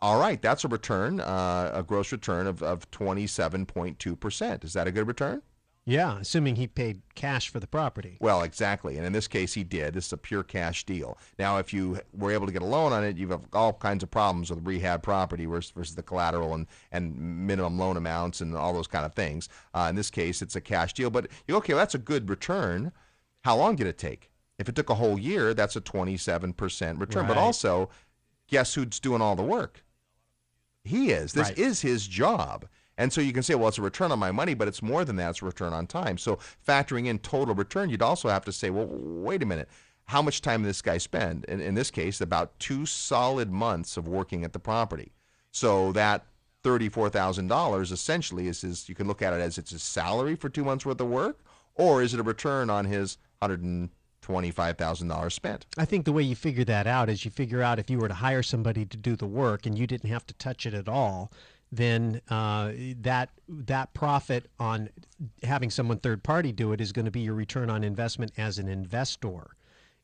All 0.00 0.20
right, 0.20 0.40
that's 0.40 0.64
a 0.64 0.68
return, 0.68 1.20
uh, 1.20 1.72
a 1.74 1.82
gross 1.82 2.12
return 2.12 2.46
of, 2.46 2.62
of 2.62 2.88
27.2%. 2.90 4.64
Is 4.64 4.72
that 4.74 4.86
a 4.86 4.92
good 4.92 5.08
return? 5.08 5.42
Yeah, 5.88 6.18
assuming 6.18 6.56
he 6.56 6.66
paid 6.66 7.00
cash 7.14 7.48
for 7.48 7.60
the 7.60 7.66
property. 7.66 8.18
Well, 8.20 8.42
exactly. 8.42 8.98
And 8.98 9.06
in 9.06 9.14
this 9.14 9.26
case, 9.26 9.54
he 9.54 9.64
did. 9.64 9.94
This 9.94 10.08
is 10.08 10.12
a 10.12 10.18
pure 10.18 10.42
cash 10.42 10.84
deal. 10.84 11.16
Now, 11.38 11.56
if 11.56 11.72
you 11.72 11.98
were 12.12 12.30
able 12.30 12.44
to 12.46 12.52
get 12.52 12.60
a 12.60 12.66
loan 12.66 12.92
on 12.92 13.02
it, 13.04 13.16
you 13.16 13.26
have 13.30 13.40
all 13.54 13.72
kinds 13.72 14.02
of 14.02 14.10
problems 14.10 14.50
with 14.50 14.66
rehab 14.66 15.02
property 15.02 15.46
versus, 15.46 15.70
versus 15.70 15.94
the 15.94 16.02
collateral 16.02 16.52
and, 16.52 16.66
and 16.92 17.16
minimum 17.16 17.78
loan 17.78 17.96
amounts 17.96 18.42
and 18.42 18.54
all 18.54 18.74
those 18.74 18.86
kind 18.86 19.06
of 19.06 19.14
things. 19.14 19.48
Uh, 19.72 19.86
in 19.88 19.96
this 19.96 20.10
case, 20.10 20.42
it's 20.42 20.56
a 20.56 20.60
cash 20.60 20.92
deal. 20.92 21.08
But 21.08 21.28
you 21.46 21.56
okay, 21.56 21.72
well, 21.72 21.80
that's 21.80 21.94
a 21.94 21.98
good 21.98 22.28
return. 22.28 22.92
How 23.44 23.56
long 23.56 23.74
did 23.74 23.86
it 23.86 23.96
take? 23.96 24.30
If 24.58 24.68
it 24.68 24.74
took 24.74 24.90
a 24.90 24.94
whole 24.94 25.18
year, 25.18 25.54
that's 25.54 25.74
a 25.74 25.80
27% 25.80 27.00
return. 27.00 27.26
But 27.26 27.38
also, 27.38 27.88
guess 28.46 28.74
who's 28.74 29.00
doing 29.00 29.22
all 29.22 29.36
the 29.36 29.42
work? 29.42 29.84
He 30.88 31.10
is. 31.10 31.32
This 31.32 31.48
Right. 31.48 31.58
is 31.58 31.80
his 31.82 32.06
job. 32.06 32.66
And 32.96 33.12
so 33.12 33.20
you 33.20 33.32
can 33.32 33.44
say, 33.44 33.54
well, 33.54 33.68
it's 33.68 33.78
a 33.78 33.82
return 33.82 34.10
on 34.10 34.18
my 34.18 34.32
money, 34.32 34.54
but 34.54 34.66
it's 34.66 34.82
more 34.82 35.04
than 35.04 35.16
that. 35.16 35.30
It's 35.30 35.42
a 35.42 35.44
return 35.46 35.72
on 35.72 35.86
time. 35.86 36.18
So 36.18 36.38
factoring 36.66 37.06
in 37.06 37.20
total 37.20 37.54
return, 37.54 37.90
you'd 37.90 38.02
also 38.02 38.28
have 38.28 38.44
to 38.46 38.52
say, 38.52 38.70
well, 38.70 38.88
wait 38.90 39.42
a 39.42 39.46
minute. 39.46 39.68
How 40.06 40.20
much 40.20 40.40
time 40.42 40.62
did 40.62 40.68
this 40.70 40.82
guy 40.82 40.98
spend? 40.98 41.44
In, 41.44 41.60
in 41.60 41.74
this 41.74 41.90
case, 41.92 42.20
about 42.20 42.58
two 42.58 42.86
solid 42.86 43.52
months 43.52 43.96
of 43.96 44.08
working 44.08 44.42
at 44.42 44.52
the 44.52 44.58
property. 44.58 45.12
So 45.52 45.92
that 45.92 46.26
$34,000 46.64 47.92
essentially 47.92 48.48
is 48.48 48.62
his, 48.62 48.88
you 48.88 48.94
can 48.94 49.06
look 49.06 49.22
at 49.22 49.32
it 49.32 49.40
as 49.40 49.58
it's 49.58 49.70
his 49.70 49.82
salary 49.82 50.34
for 50.34 50.48
two 50.48 50.64
months 50.64 50.84
worth 50.84 51.00
of 51.00 51.08
work, 51.08 51.38
or 51.74 52.02
is 52.02 52.14
it 52.14 52.20
a 52.20 52.24
return 52.24 52.70
on 52.70 52.86
his 52.86 53.18
$125,000 54.28 55.32
spent? 55.32 55.66
I 55.76 55.84
think 55.84 56.04
the 56.04 56.12
way 56.12 56.22
you 56.22 56.36
figure 56.36 56.64
that 56.64 56.86
out 56.86 57.08
is 57.08 57.24
you 57.24 57.30
figure 57.30 57.62
out 57.62 57.78
if 57.78 57.90
you 57.90 57.98
were 57.98 58.08
to 58.08 58.14
hire 58.14 58.42
somebody 58.42 58.84
to 58.86 58.96
do 58.96 59.16
the 59.16 59.26
work 59.26 59.66
and 59.66 59.78
you 59.78 59.86
didn't 59.86 60.10
have 60.10 60.26
to 60.26 60.34
touch 60.34 60.66
it 60.66 60.74
at 60.74 60.88
all, 60.88 61.32
then 61.70 62.20
uh, 62.30 62.72
that 63.00 63.30
that 63.48 63.92
profit 63.92 64.46
on 64.58 64.88
having 65.42 65.70
someone 65.70 65.98
third 65.98 66.22
party 66.22 66.52
do 66.52 66.72
it 66.72 66.80
is 66.80 66.92
going 66.92 67.04
to 67.04 67.10
be 67.10 67.20
your 67.20 67.34
return 67.34 67.68
on 67.68 67.84
investment 67.84 68.32
as 68.38 68.58
an 68.58 68.68
investor. 68.68 69.48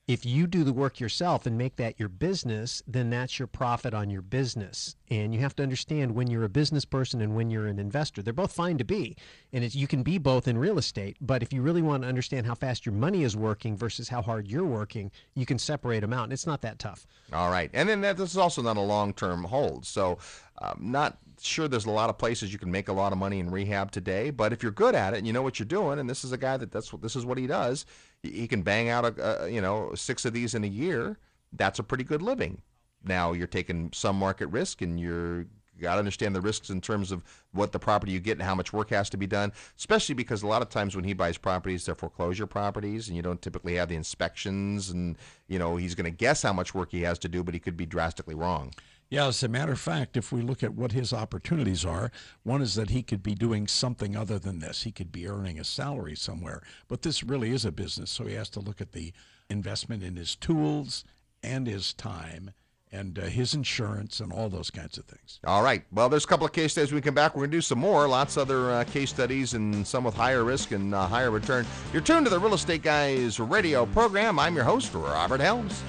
If 0.06 0.26
you 0.26 0.46
do 0.46 0.64
the 0.64 0.72
work 0.74 1.00
yourself 1.00 1.46
and 1.46 1.56
make 1.56 1.76
that 1.76 1.98
your 1.98 2.10
business, 2.10 2.82
then 2.86 3.08
that's 3.08 3.38
your 3.38 3.48
profit 3.48 3.94
on 3.94 4.10
your 4.10 4.20
business. 4.20 4.96
And 5.10 5.34
you 5.34 5.40
have 5.40 5.56
to 5.56 5.62
understand 5.62 6.14
when 6.14 6.28
you're 6.28 6.44
a 6.44 6.48
business 6.50 6.84
person 6.84 7.22
and 7.22 7.34
when 7.34 7.48
you're 7.48 7.68
an 7.68 7.78
investor. 7.78 8.20
They're 8.20 8.34
both 8.34 8.52
fine 8.52 8.76
to 8.76 8.84
be. 8.84 9.16
And 9.50 9.74
you 9.74 9.86
can 9.86 10.02
be 10.02 10.18
both 10.18 10.46
in 10.46 10.58
real 10.58 10.76
estate. 10.76 11.16
But 11.22 11.42
if 11.42 11.54
you 11.54 11.62
really 11.62 11.80
want 11.80 12.02
to 12.02 12.08
understand 12.08 12.46
how 12.46 12.54
fast 12.54 12.84
your 12.84 12.94
money 12.94 13.22
is 13.22 13.34
working 13.34 13.78
versus 13.78 14.10
how 14.10 14.20
hard 14.20 14.46
you're 14.46 14.66
working, 14.66 15.10
you 15.34 15.46
can 15.46 15.58
separate 15.58 16.00
them 16.00 16.12
out. 16.12 16.24
And 16.24 16.34
it's 16.34 16.46
not 16.46 16.60
that 16.60 16.78
tough. 16.78 17.06
All 17.32 17.50
right. 17.50 17.70
And 17.72 17.88
then 17.88 18.02
that, 18.02 18.18
this 18.18 18.30
is 18.30 18.36
also 18.36 18.60
not 18.60 18.76
a 18.76 18.82
long 18.82 19.14
term 19.14 19.44
hold. 19.44 19.86
So, 19.86 20.18
um, 20.58 20.78
not 20.80 21.18
sure 21.40 21.68
there's 21.68 21.86
a 21.86 21.90
lot 21.90 22.10
of 22.10 22.18
places 22.18 22.52
you 22.52 22.58
can 22.58 22.70
make 22.70 22.88
a 22.88 22.92
lot 22.92 23.12
of 23.12 23.18
money 23.18 23.40
in 23.40 23.50
rehab 23.50 23.90
today. 23.90 24.30
But 24.30 24.52
if 24.52 24.62
you're 24.62 24.72
good 24.72 24.94
at 24.94 25.14
it 25.14 25.18
and 25.18 25.26
you 25.26 25.32
know 25.32 25.42
what 25.42 25.58
you're 25.58 25.66
doing, 25.66 25.98
and 25.98 26.08
this 26.08 26.24
is 26.24 26.32
a 26.32 26.38
guy 26.38 26.56
that 26.56 26.72
that's 26.72 26.92
what 26.92 27.02
this 27.02 27.16
is 27.16 27.26
what 27.26 27.38
he 27.38 27.46
does, 27.46 27.86
he, 28.22 28.46
can 28.46 28.62
bang 28.62 28.88
out 28.88 29.04
a, 29.04 29.44
a 29.44 29.48
you 29.48 29.60
know 29.60 29.92
six 29.94 30.24
of 30.24 30.32
these 30.32 30.54
in 30.54 30.64
a 30.64 30.68
year. 30.68 31.18
That's 31.52 31.78
a 31.78 31.82
pretty 31.82 32.04
good 32.04 32.22
living. 32.22 32.62
Now 33.04 33.32
you're 33.32 33.46
taking 33.46 33.90
some 33.92 34.16
market 34.16 34.46
risk 34.46 34.80
and 34.80 34.98
you're 34.98 35.46
got 35.80 35.94
to 35.94 35.98
understand 35.98 36.34
the 36.34 36.40
risks 36.40 36.70
in 36.70 36.80
terms 36.80 37.10
of 37.10 37.22
what 37.52 37.72
the 37.72 37.78
property 37.78 38.12
you 38.12 38.20
get 38.20 38.38
and 38.38 38.42
how 38.42 38.54
much 38.54 38.72
work 38.72 38.90
has 38.90 39.10
to 39.10 39.16
be 39.16 39.26
done. 39.26 39.52
Especially 39.76 40.14
because 40.14 40.42
a 40.42 40.46
lot 40.46 40.62
of 40.62 40.68
times 40.68 40.94
when 40.94 41.04
he 41.04 41.12
buys 41.12 41.36
properties, 41.36 41.84
they're 41.84 41.94
foreclosure 41.94 42.46
properties, 42.46 43.08
and 43.08 43.16
you 43.16 43.22
don't 43.22 43.42
typically 43.42 43.74
have 43.74 43.88
the 43.88 43.96
inspections. 43.96 44.90
And 44.90 45.16
you 45.48 45.58
know, 45.58 45.76
he's 45.76 45.94
going 45.94 46.10
to 46.10 46.16
guess 46.16 46.42
how 46.42 46.52
much 46.52 46.74
work 46.74 46.92
he 46.92 47.02
has 47.02 47.18
to 47.20 47.28
do, 47.28 47.42
but 47.42 47.54
he 47.54 47.60
could 47.60 47.76
be 47.76 47.86
drastically 47.86 48.34
wrong. 48.34 48.72
Yeah, 49.10 49.26
as 49.28 49.42
a 49.42 49.48
matter 49.48 49.72
of 49.72 49.80
fact, 49.80 50.16
if 50.16 50.32
we 50.32 50.42
look 50.42 50.62
at 50.62 50.74
what 50.74 50.92
his 50.92 51.12
opportunities 51.12 51.84
are, 51.84 52.10
one 52.42 52.62
is 52.62 52.74
that 52.74 52.90
he 52.90 53.02
could 53.02 53.22
be 53.22 53.34
doing 53.34 53.68
something 53.68 54.16
other 54.16 54.38
than 54.38 54.58
this. 54.58 54.82
He 54.82 54.92
could 54.92 55.12
be 55.12 55.28
earning 55.28 55.60
a 55.60 55.64
salary 55.64 56.16
somewhere, 56.16 56.62
but 56.88 57.02
this 57.02 57.22
really 57.22 57.50
is 57.50 57.64
a 57.64 57.70
business, 57.72 58.10
so 58.10 58.24
he 58.24 58.34
has 58.34 58.50
to 58.50 58.60
look 58.60 58.80
at 58.80 58.92
the 58.92 59.12
investment 59.48 60.02
in 60.02 60.16
his 60.16 60.34
tools 60.34 61.04
and 61.42 61.66
his 61.66 61.92
time 61.92 62.52
and 62.90 63.18
uh, 63.18 63.22
his 63.22 63.54
insurance 63.54 64.20
and 64.20 64.32
all 64.32 64.48
those 64.48 64.70
kinds 64.70 64.98
of 64.98 65.04
things. 65.04 65.40
All 65.44 65.62
right. 65.62 65.82
Well, 65.92 66.08
there's 66.08 66.24
a 66.24 66.28
couple 66.28 66.46
of 66.46 66.52
case 66.52 66.72
studies. 66.72 66.92
When 66.92 66.98
we 66.98 67.02
come 67.02 67.14
back, 67.14 67.34
we're 67.34 67.40
going 67.40 67.50
to 67.50 67.56
do 67.56 67.60
some 67.60 67.80
more. 67.80 68.06
Lots 68.06 68.36
of 68.36 68.42
other 68.42 68.70
uh, 68.70 68.84
case 68.84 69.10
studies 69.10 69.54
and 69.54 69.86
some 69.86 70.04
with 70.04 70.14
higher 70.14 70.44
risk 70.44 70.70
and 70.70 70.94
uh, 70.94 71.06
higher 71.08 71.32
return. 71.32 71.66
You're 71.92 72.02
tuned 72.02 72.26
to 72.26 72.30
the 72.30 72.38
Real 72.38 72.54
Estate 72.54 72.82
Guys 72.82 73.40
radio 73.40 73.84
program. 73.86 74.38
I'm 74.38 74.54
your 74.54 74.64
host, 74.64 74.94
Robert 74.94 75.40
Helms. 75.40 75.82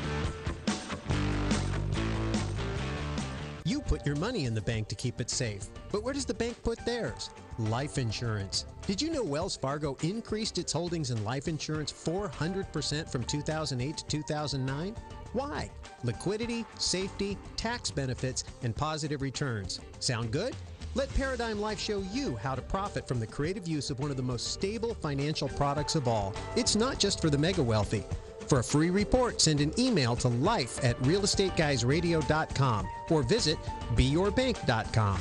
Put 3.88 4.06
your 4.06 4.16
money 4.16 4.46
in 4.46 4.54
the 4.54 4.62
bank 4.62 4.88
to 4.90 4.96
keep 4.96 5.22
it 5.22 5.30
safe. 5.30 5.68
But 5.92 6.04
where 6.04 6.14
does 6.14 6.26
the 6.26 6.34
bank 6.34 6.62
put 6.64 6.84
theirs? 6.86 7.30
Life 7.58 7.98
insurance. 7.98 8.66
Did 8.88 9.02
you 9.02 9.10
know 9.10 9.24
Wells 9.24 9.56
Fargo 9.56 9.98
increased 10.02 10.58
its 10.58 10.74
holdings 10.74 11.12
in 11.12 11.24
life 11.24 11.48
insurance 11.48 11.92
400% 11.92 13.10
from 13.10 13.24
2008 13.24 13.98
to 13.98 14.06
2009? 14.06 14.96
Why? 15.34 15.70
Liquidity, 16.04 16.66
safety, 16.78 17.38
tax 17.58 17.92
benefits, 17.92 18.44
and 18.64 18.76
positive 18.76 19.22
returns. 19.22 19.80
Sound 20.00 20.32
good? 20.32 20.56
Let 20.96 21.14
Paradigm 21.14 21.60
Life 21.60 21.80
show 21.80 22.02
you 22.14 22.38
how 22.38 22.56
to 22.56 22.62
profit 22.62 23.06
from 23.06 23.20
the 23.20 23.28
creative 23.28 23.68
use 23.68 23.90
of 23.90 24.00
one 24.00 24.12
of 24.12 24.18
the 24.18 24.24
most 24.24 24.54
stable 24.54 24.94
financial 24.94 25.50
products 25.50 25.96
of 25.96 26.08
all. 26.08 26.34
It's 26.56 26.78
not 26.78 27.00
just 27.00 27.20
for 27.20 27.30
the 27.30 27.38
mega 27.38 27.62
wealthy. 27.62 28.06
For 28.48 28.60
a 28.60 28.64
free 28.64 28.90
report, 28.90 29.42
send 29.42 29.62
an 29.62 29.74
email 29.80 30.16
to 30.18 30.28
life 30.28 30.84
at 30.84 30.98
realestateguysradio.com 31.02 32.88
or 33.10 33.24
visit 33.24 33.58
beyourbank.com. 33.96 35.20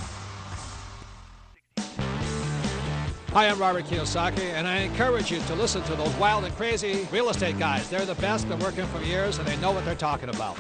Hi, 3.35 3.49
I'm 3.49 3.59
Robert 3.59 3.87
Kiyosaki, 3.87 4.53
and 4.53 4.69
I 4.69 4.77
encourage 4.77 5.33
you 5.33 5.41
to 5.41 5.55
listen 5.57 5.83
to 5.85 5.97
those 5.97 6.15
wild 6.19 6.45
and 6.45 6.55
crazy 6.55 7.09
real 7.11 7.31
estate 7.31 7.59
guys. 7.59 7.91
They're 7.91 8.07
the 8.07 8.15
best, 8.17 8.49
been 8.49 8.61
working 8.61 8.87
for 8.87 9.03
years, 9.03 9.39
and 9.39 9.49
they 9.49 9.57
know 9.57 9.73
what 9.73 9.85
they're 9.85 9.97
talking 9.97 10.29
about. 10.29 10.57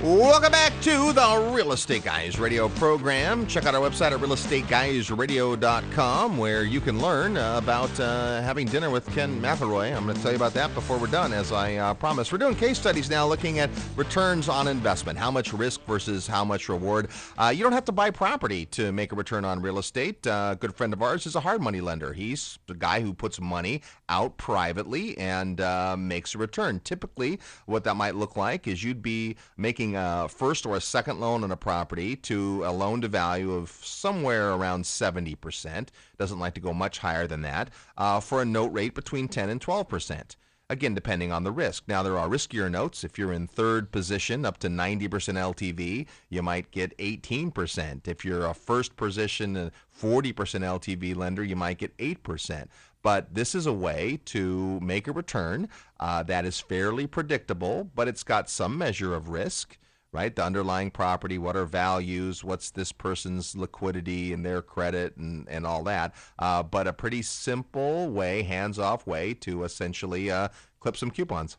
Welcome 0.00 0.52
back 0.52 0.80
to 0.82 1.12
the 1.12 1.50
Real 1.52 1.72
Estate 1.72 2.04
Guys 2.04 2.38
radio 2.38 2.68
program. 2.68 3.48
Check 3.48 3.66
out 3.66 3.74
our 3.74 3.80
website 3.80 4.12
at 4.12 4.20
realestateguysradio.com 4.20 6.38
where 6.38 6.62
you 6.62 6.80
can 6.80 7.00
learn 7.00 7.36
about 7.36 7.98
uh, 7.98 8.40
having 8.42 8.68
dinner 8.68 8.90
with 8.90 9.12
Ken 9.12 9.42
McElroy. 9.42 9.96
I'm 9.96 10.04
going 10.04 10.14
to 10.14 10.22
tell 10.22 10.30
you 10.30 10.36
about 10.36 10.54
that 10.54 10.72
before 10.72 10.98
we're 10.98 11.08
done, 11.08 11.32
as 11.32 11.50
I 11.50 11.74
uh, 11.74 11.94
promised. 11.94 12.30
We're 12.30 12.38
doing 12.38 12.54
case 12.54 12.78
studies 12.78 13.10
now 13.10 13.26
looking 13.26 13.58
at 13.58 13.70
returns 13.96 14.48
on 14.48 14.68
investment, 14.68 15.18
how 15.18 15.32
much 15.32 15.52
risk 15.52 15.84
versus 15.84 16.28
how 16.28 16.44
much 16.44 16.68
reward. 16.68 17.08
Uh, 17.36 17.52
you 17.52 17.64
don't 17.64 17.72
have 17.72 17.86
to 17.86 17.92
buy 17.92 18.12
property 18.12 18.66
to 18.66 18.92
make 18.92 19.10
a 19.10 19.16
return 19.16 19.44
on 19.44 19.60
real 19.60 19.80
estate. 19.80 20.24
Uh, 20.24 20.50
a 20.52 20.56
good 20.56 20.76
friend 20.76 20.92
of 20.92 21.02
ours 21.02 21.26
is 21.26 21.34
a 21.34 21.40
hard 21.40 21.60
money 21.60 21.80
lender. 21.80 22.12
He's 22.12 22.60
the 22.68 22.74
guy 22.74 23.00
who 23.00 23.12
puts 23.12 23.40
money 23.40 23.82
out 24.08 24.36
privately 24.36 25.18
and 25.18 25.60
uh, 25.60 25.96
makes 25.98 26.36
a 26.36 26.38
return. 26.38 26.78
Typically, 26.84 27.40
what 27.66 27.82
that 27.82 27.96
might 27.96 28.14
look 28.14 28.36
like 28.36 28.68
is 28.68 28.84
you'd 28.84 29.02
be 29.02 29.34
making 29.56 29.77
a 29.78 30.28
first 30.28 30.66
or 30.66 30.76
a 30.76 30.80
second 30.80 31.20
loan 31.20 31.44
on 31.44 31.50
a 31.50 31.56
property 31.56 32.16
to 32.16 32.64
a 32.64 32.72
loan 32.72 33.00
to 33.02 33.08
value 33.08 33.52
of 33.52 33.70
somewhere 33.70 34.52
around 34.52 34.84
70%. 34.84 35.88
Doesn't 36.18 36.38
like 36.38 36.54
to 36.54 36.60
go 36.60 36.72
much 36.72 36.98
higher 36.98 37.26
than 37.26 37.42
that 37.42 37.70
uh, 37.96 38.20
for 38.20 38.42
a 38.42 38.44
note 38.44 38.72
rate 38.72 38.94
between 38.94 39.28
10 39.28 39.48
and 39.48 39.60
12%. 39.60 40.36
Again, 40.70 40.94
depending 40.94 41.32
on 41.32 41.44
the 41.44 41.50
risk. 41.50 41.84
Now, 41.88 42.02
there 42.02 42.18
are 42.18 42.28
riskier 42.28 42.70
notes. 42.70 43.02
If 43.02 43.16
you're 43.16 43.32
in 43.32 43.46
third 43.46 43.90
position, 43.90 44.44
up 44.44 44.58
to 44.58 44.68
90% 44.68 45.08
LTV, 45.08 46.06
you 46.28 46.42
might 46.42 46.70
get 46.70 46.96
18%. 46.98 48.06
If 48.06 48.22
you're 48.22 48.44
a 48.44 48.52
first 48.52 48.94
position, 48.96 49.70
40% 49.98 50.34
LTV 50.34 51.16
lender, 51.16 51.42
you 51.42 51.56
might 51.56 51.78
get 51.78 51.96
8%. 51.96 52.66
But 53.02 53.34
this 53.34 53.54
is 53.54 53.64
a 53.64 53.72
way 53.72 54.20
to 54.26 54.78
make 54.80 55.08
a 55.08 55.12
return 55.12 55.68
uh, 56.00 56.22
that 56.24 56.44
is 56.44 56.60
fairly 56.60 57.06
predictable, 57.06 57.90
but 57.94 58.08
it's 58.08 58.22
got 58.22 58.48
some 58.48 58.78
measure 58.78 59.14
of 59.14 59.28
risk 59.28 59.78
right? 60.12 60.34
The 60.34 60.44
underlying 60.44 60.90
property, 60.90 61.38
what 61.38 61.56
are 61.56 61.66
values, 61.66 62.42
what's 62.42 62.70
this 62.70 62.92
person's 62.92 63.56
liquidity 63.56 64.32
and 64.32 64.44
their 64.44 64.62
credit 64.62 65.16
and, 65.16 65.46
and 65.48 65.66
all 65.66 65.82
that. 65.84 66.14
Uh, 66.38 66.62
but 66.62 66.86
a 66.86 66.92
pretty 66.92 67.22
simple 67.22 68.08
way, 68.08 68.42
hands 68.42 68.78
off 68.78 69.06
way 69.06 69.34
to 69.34 69.64
essentially 69.64 70.30
uh, 70.30 70.48
clip 70.80 70.96
some 70.96 71.10
coupons. 71.10 71.56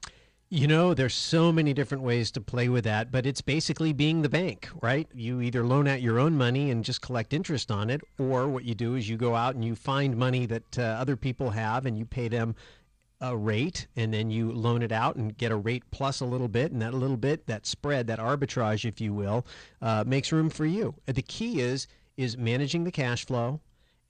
You 0.52 0.66
know, 0.66 0.96
there's 0.96 1.14
so 1.14 1.52
many 1.52 1.76
different 1.76 2.04
ways 2.04 2.32
to 2.32 2.42
play 2.42 2.70
with 2.70 2.84
that, 2.86 3.12
but 3.12 3.28
it's 3.28 3.42
basically 3.42 3.94
being 3.94 4.24
the 4.24 4.30
bank, 4.30 4.68
right? 4.82 5.08
You 5.14 5.42
either 5.42 5.64
loan 5.64 5.88
out 5.88 6.02
your 6.02 6.18
own 6.18 6.36
money 6.36 6.72
and 6.72 6.84
just 6.84 7.04
collect 7.04 7.34
interest 7.34 7.70
on 7.70 7.92
it, 7.92 8.02
or 8.18 8.48
what 8.48 8.66
you 8.66 8.74
do 8.74 8.96
is 8.96 9.08
you 9.08 9.16
go 9.16 9.36
out 9.36 9.54
and 9.54 9.64
you 9.64 9.76
find 9.76 10.18
money 10.18 10.48
that 10.48 10.80
uh, 10.80 10.82
other 10.82 11.16
people 11.16 11.52
have 11.52 11.86
and 11.86 12.00
you 12.00 12.06
pay 12.06 12.30
them 12.30 12.56
a 13.22 13.36
rate 13.36 13.88
and 13.96 14.14
then 14.14 14.30
you 14.32 14.52
loan 14.52 14.82
it 14.82 14.92
out 14.92 15.16
and 15.16 15.38
get 15.38 15.52
a 15.52 15.56
rate 15.56 15.84
plus 15.92 16.22
a 16.22 16.26
little 16.26 16.48
bit 16.48 16.72
and 16.72 16.82
that 16.82 16.94
little 16.94 17.18
bit 17.18 17.46
that 17.48 17.66
spread 17.66 18.08
that 18.08 18.20
arbitrage 18.20 18.86
if 18.86 19.02
you 19.02 19.14
will 19.14 19.46
uh, 19.82 20.04
makes 20.08 20.32
room 20.32 20.50
for 20.50 20.66
you. 20.66 20.96
The 21.06 21.22
key 21.22 21.60
is 21.60 21.88
is 22.18 22.38
managing 22.38 22.84
the 22.84 22.92
cash 22.92 23.26
flow 23.26 23.60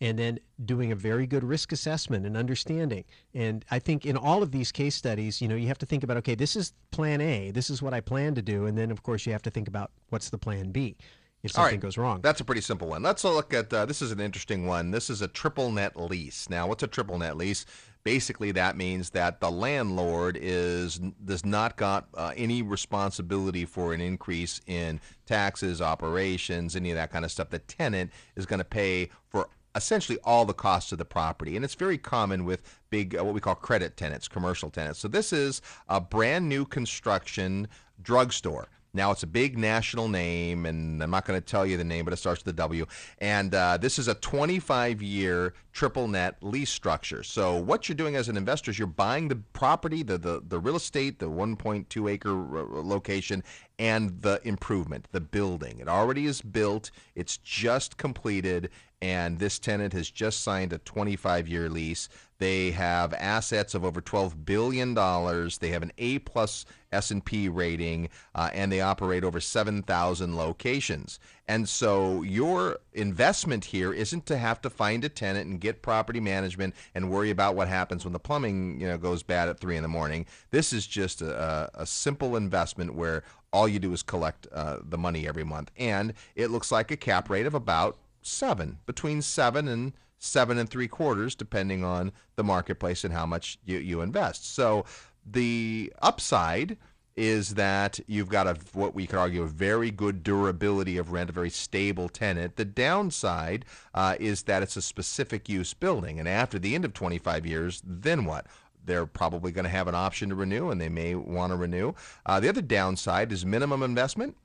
and 0.01 0.17
then 0.17 0.39
doing 0.63 0.91
a 0.91 0.95
very 0.95 1.27
good 1.27 1.43
risk 1.43 1.71
assessment 1.71 2.25
and 2.25 2.37
understanding. 2.37 3.03
And 3.33 3.65
i 3.71 3.79
think 3.79 4.05
in 4.05 4.15
all 4.15 4.43
of 4.43 4.51
these 4.51 4.71
case 4.71 4.95
studies 4.95 5.41
you 5.41 5.47
know 5.47 5.55
you 5.55 5.67
have 5.67 5.79
to 5.79 5.85
think 5.85 6.03
about 6.03 6.17
okay 6.17 6.35
this 6.35 6.55
is 6.55 6.73
plan 6.91 7.21
a 7.21 7.51
this 7.51 7.69
is 7.69 7.81
what 7.81 7.93
i 7.93 8.01
plan 8.01 8.35
to 8.35 8.41
do 8.41 8.65
and 8.65 8.77
then 8.77 8.91
of 8.91 9.03
course 9.03 9.25
you 9.25 9.31
have 9.31 9.41
to 9.43 9.49
think 9.49 9.67
about 9.67 9.91
what's 10.09 10.29
the 10.29 10.37
plan 10.37 10.71
b 10.71 10.95
if 11.43 11.51
something 11.51 11.75
right. 11.75 11.79
goes 11.79 11.97
wrong. 11.97 12.19
That's 12.21 12.41
a 12.41 12.43
pretty 12.43 12.61
simple 12.61 12.87
one. 12.87 13.03
Let's 13.03 13.23
look 13.23 13.53
at 13.53 13.73
uh, 13.73 13.85
this 13.85 14.01
is 14.01 14.11
an 14.11 14.19
interesting 14.19 14.65
one. 14.65 14.91
This 14.91 15.09
is 15.09 15.21
a 15.21 15.27
triple 15.27 15.71
net 15.71 15.95
lease. 15.95 16.49
Now, 16.49 16.67
what's 16.67 16.83
a 16.83 16.87
triple 16.87 17.17
net 17.17 17.37
lease? 17.37 17.65
Basically, 18.03 18.51
that 18.53 18.77
means 18.77 19.09
that 19.11 19.41
the 19.41 19.51
landlord 19.51 20.37
is 20.41 20.99
does 21.25 21.45
not 21.45 21.75
got 21.75 22.07
uh, 22.15 22.31
any 22.35 22.61
responsibility 22.61 23.65
for 23.65 23.93
an 23.93 24.01
increase 24.01 24.61
in 24.67 24.99
taxes, 25.25 25.81
operations, 25.81 26.75
any 26.75 26.91
of 26.91 26.95
that 26.95 27.11
kind 27.11 27.25
of 27.25 27.31
stuff. 27.31 27.49
The 27.49 27.59
tenant 27.59 28.11
is 28.35 28.45
going 28.45 28.59
to 28.59 28.65
pay 28.65 29.09
for 29.27 29.49
essentially 29.75 30.17
all 30.23 30.45
the 30.45 30.53
costs 30.53 30.91
of 30.91 30.97
the 30.97 31.05
property. 31.05 31.55
And 31.55 31.63
it's 31.63 31.75
very 31.75 31.97
common 31.97 32.45
with 32.45 32.63
big, 32.89 33.15
uh, 33.15 33.23
what 33.23 33.33
we 33.33 33.39
call 33.39 33.55
credit 33.55 33.97
tenants, 33.97 34.27
commercial 34.27 34.69
tenants. 34.69 34.99
So 34.99 35.07
this 35.07 35.31
is 35.31 35.61
a 35.87 36.01
brand 36.01 36.49
new 36.49 36.65
construction 36.65 37.67
drugstore. 38.01 38.67
Now 38.93 39.11
it's 39.11 39.23
a 39.23 39.27
big 39.27 39.57
national 39.57 40.07
name, 40.07 40.65
and 40.65 41.03
I'm 41.03 41.11
not 41.11 41.25
going 41.25 41.39
to 41.39 41.45
tell 41.45 41.65
you 41.65 41.77
the 41.77 41.83
name, 41.83 42.05
but 42.05 42.13
it 42.13 42.17
starts 42.17 42.43
with 42.43 42.53
a 42.53 42.57
W. 42.57 42.85
And 43.19 43.53
uh, 43.53 43.77
this 43.77 43.99
is 43.99 44.07
a 44.07 44.15
25 44.15 45.01
year 45.01 45.53
triple 45.73 46.07
net 46.07 46.37
lease 46.41 46.71
structure. 46.71 47.21
So 47.21 47.55
what 47.55 47.87
you're 47.87 47.95
doing 47.95 48.15
as 48.15 48.29
an 48.29 48.37
investor 48.37 48.71
is 48.71 48.79
you're 48.79 48.87
buying 48.87 49.27
the 49.27 49.35
property, 49.53 50.01
the, 50.01 50.17
the, 50.17 50.41
the 50.47 50.59
real 50.59 50.75
estate, 50.75 51.19
the 51.19 51.29
1.2 51.29 52.11
acre 52.11 52.31
location, 52.31 53.43
and 53.79 54.21
the 54.21 54.41
improvement, 54.43 55.07
the 55.13 55.21
building. 55.21 55.79
It 55.79 55.87
already 55.87 56.25
is 56.25 56.41
built, 56.41 56.91
it's 57.15 57.37
just 57.37 57.97
completed, 57.97 58.69
and 59.01 59.39
this 59.39 59.57
tenant 59.57 59.93
has 59.93 60.11
just 60.11 60.43
signed 60.43 60.73
a 60.73 60.77
25 60.79 61.47
year 61.47 61.69
lease. 61.69 62.09
They 62.39 62.71
have 62.71 63.13
assets 63.13 63.73
of 63.73 63.85
over 63.85 64.01
12 64.01 64.45
billion 64.45 64.93
dollars. 64.93 65.57
They 65.57 65.69
have 65.69 65.83
an 65.83 65.93
A 65.97 66.19
plus 66.19 66.65
S&P 66.91 67.47
rating, 67.47 68.09
uh, 68.35 68.49
and 68.53 68.71
they 68.71 68.81
operate 68.81 69.23
over 69.23 69.39
7,000 69.39 70.35
locations. 70.35 71.19
And 71.49 71.67
so 71.67 72.21
your 72.21 72.77
investment 72.93 73.65
here 73.65 73.91
isn't 73.91 74.27
to 74.27 74.37
have 74.37 74.61
to 74.61 74.69
find 74.69 75.03
a 75.03 75.09
tenant 75.09 75.49
and 75.49 75.59
get 75.59 75.81
property 75.81 76.19
management 76.19 76.75
and 76.93 77.09
worry 77.09 77.31
about 77.31 77.55
what 77.55 77.67
happens 77.67 78.05
when 78.05 78.13
the 78.13 78.19
plumbing 78.19 78.79
you 78.79 78.87
know 78.87 78.99
goes 78.99 79.23
bad 79.23 79.49
at 79.49 79.59
three 79.59 79.75
in 79.75 79.81
the 79.81 79.89
morning. 79.89 80.27
This 80.51 80.71
is 80.71 80.85
just 80.85 81.23
a, 81.23 81.71
a 81.73 81.87
simple 81.87 82.35
investment 82.35 82.93
where 82.93 83.23
all 83.51 83.67
you 83.67 83.79
do 83.79 83.91
is 83.93 84.03
collect 84.03 84.45
uh, 84.53 84.77
the 84.83 84.97
money 84.99 85.27
every 85.27 85.43
month, 85.43 85.71
and 85.75 86.13
it 86.35 86.51
looks 86.51 86.71
like 86.71 86.91
a 86.91 86.97
cap 86.97 87.31
rate 87.31 87.47
of 87.47 87.55
about 87.55 87.97
seven, 88.21 88.77
between 88.85 89.23
seven 89.23 89.67
and 89.67 89.93
seven 90.19 90.59
and 90.59 90.69
three 90.69 90.87
quarters, 90.87 91.33
depending 91.33 91.83
on 91.83 92.11
the 92.35 92.43
marketplace 92.43 93.03
and 93.03 93.11
how 93.11 93.25
much 93.25 93.57
you, 93.65 93.79
you 93.79 94.01
invest. 94.01 94.53
So 94.53 94.85
the 95.25 95.91
upside 95.99 96.77
is 97.19 97.55
that 97.55 97.99
you've 98.07 98.29
got 98.29 98.47
a 98.47 98.55
what 98.71 98.95
we 98.95 99.05
could 99.05 99.19
argue 99.19 99.43
a 99.43 99.47
very 99.47 99.91
good 99.91 100.23
durability 100.23 100.97
of 100.97 101.11
rent, 101.11 101.29
a 101.29 101.33
very 101.33 101.49
stable 101.49 102.07
tenant. 102.07 102.55
The 102.55 102.63
downside 102.63 103.65
uh, 103.93 104.15
is 104.21 104.43
that 104.43 104.63
it's 104.63 104.77
a 104.77 104.81
specific 104.81 105.49
use 105.49 105.73
building, 105.73 106.17
and 106.17 106.29
after 106.29 106.57
the 106.57 106.73
end 106.75 106.85
of 106.85 106.93
25 106.93 107.45
years, 107.45 107.83
then 107.85 108.23
what? 108.23 108.47
They're 108.85 109.05
probably 109.05 109.51
going 109.51 109.65
to 109.65 109.69
have 109.69 109.89
an 109.89 109.95
option 109.95 110.29
to 110.29 110.35
renew, 110.35 110.69
and 110.69 110.79
they 110.79 110.87
may 110.87 111.13
want 111.13 111.51
to 111.51 111.57
renew. 111.57 111.93
Uh, 112.25 112.39
the 112.39 112.47
other 112.47 112.61
downside 112.61 113.33
is 113.33 113.45
minimum 113.45 113.83
investment, 113.83 114.37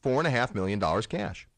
four 0.00 0.20
and 0.20 0.26
a 0.28 0.30
half 0.30 0.54
million 0.54 0.78
dollars 0.78 1.08
cash. 1.08 1.48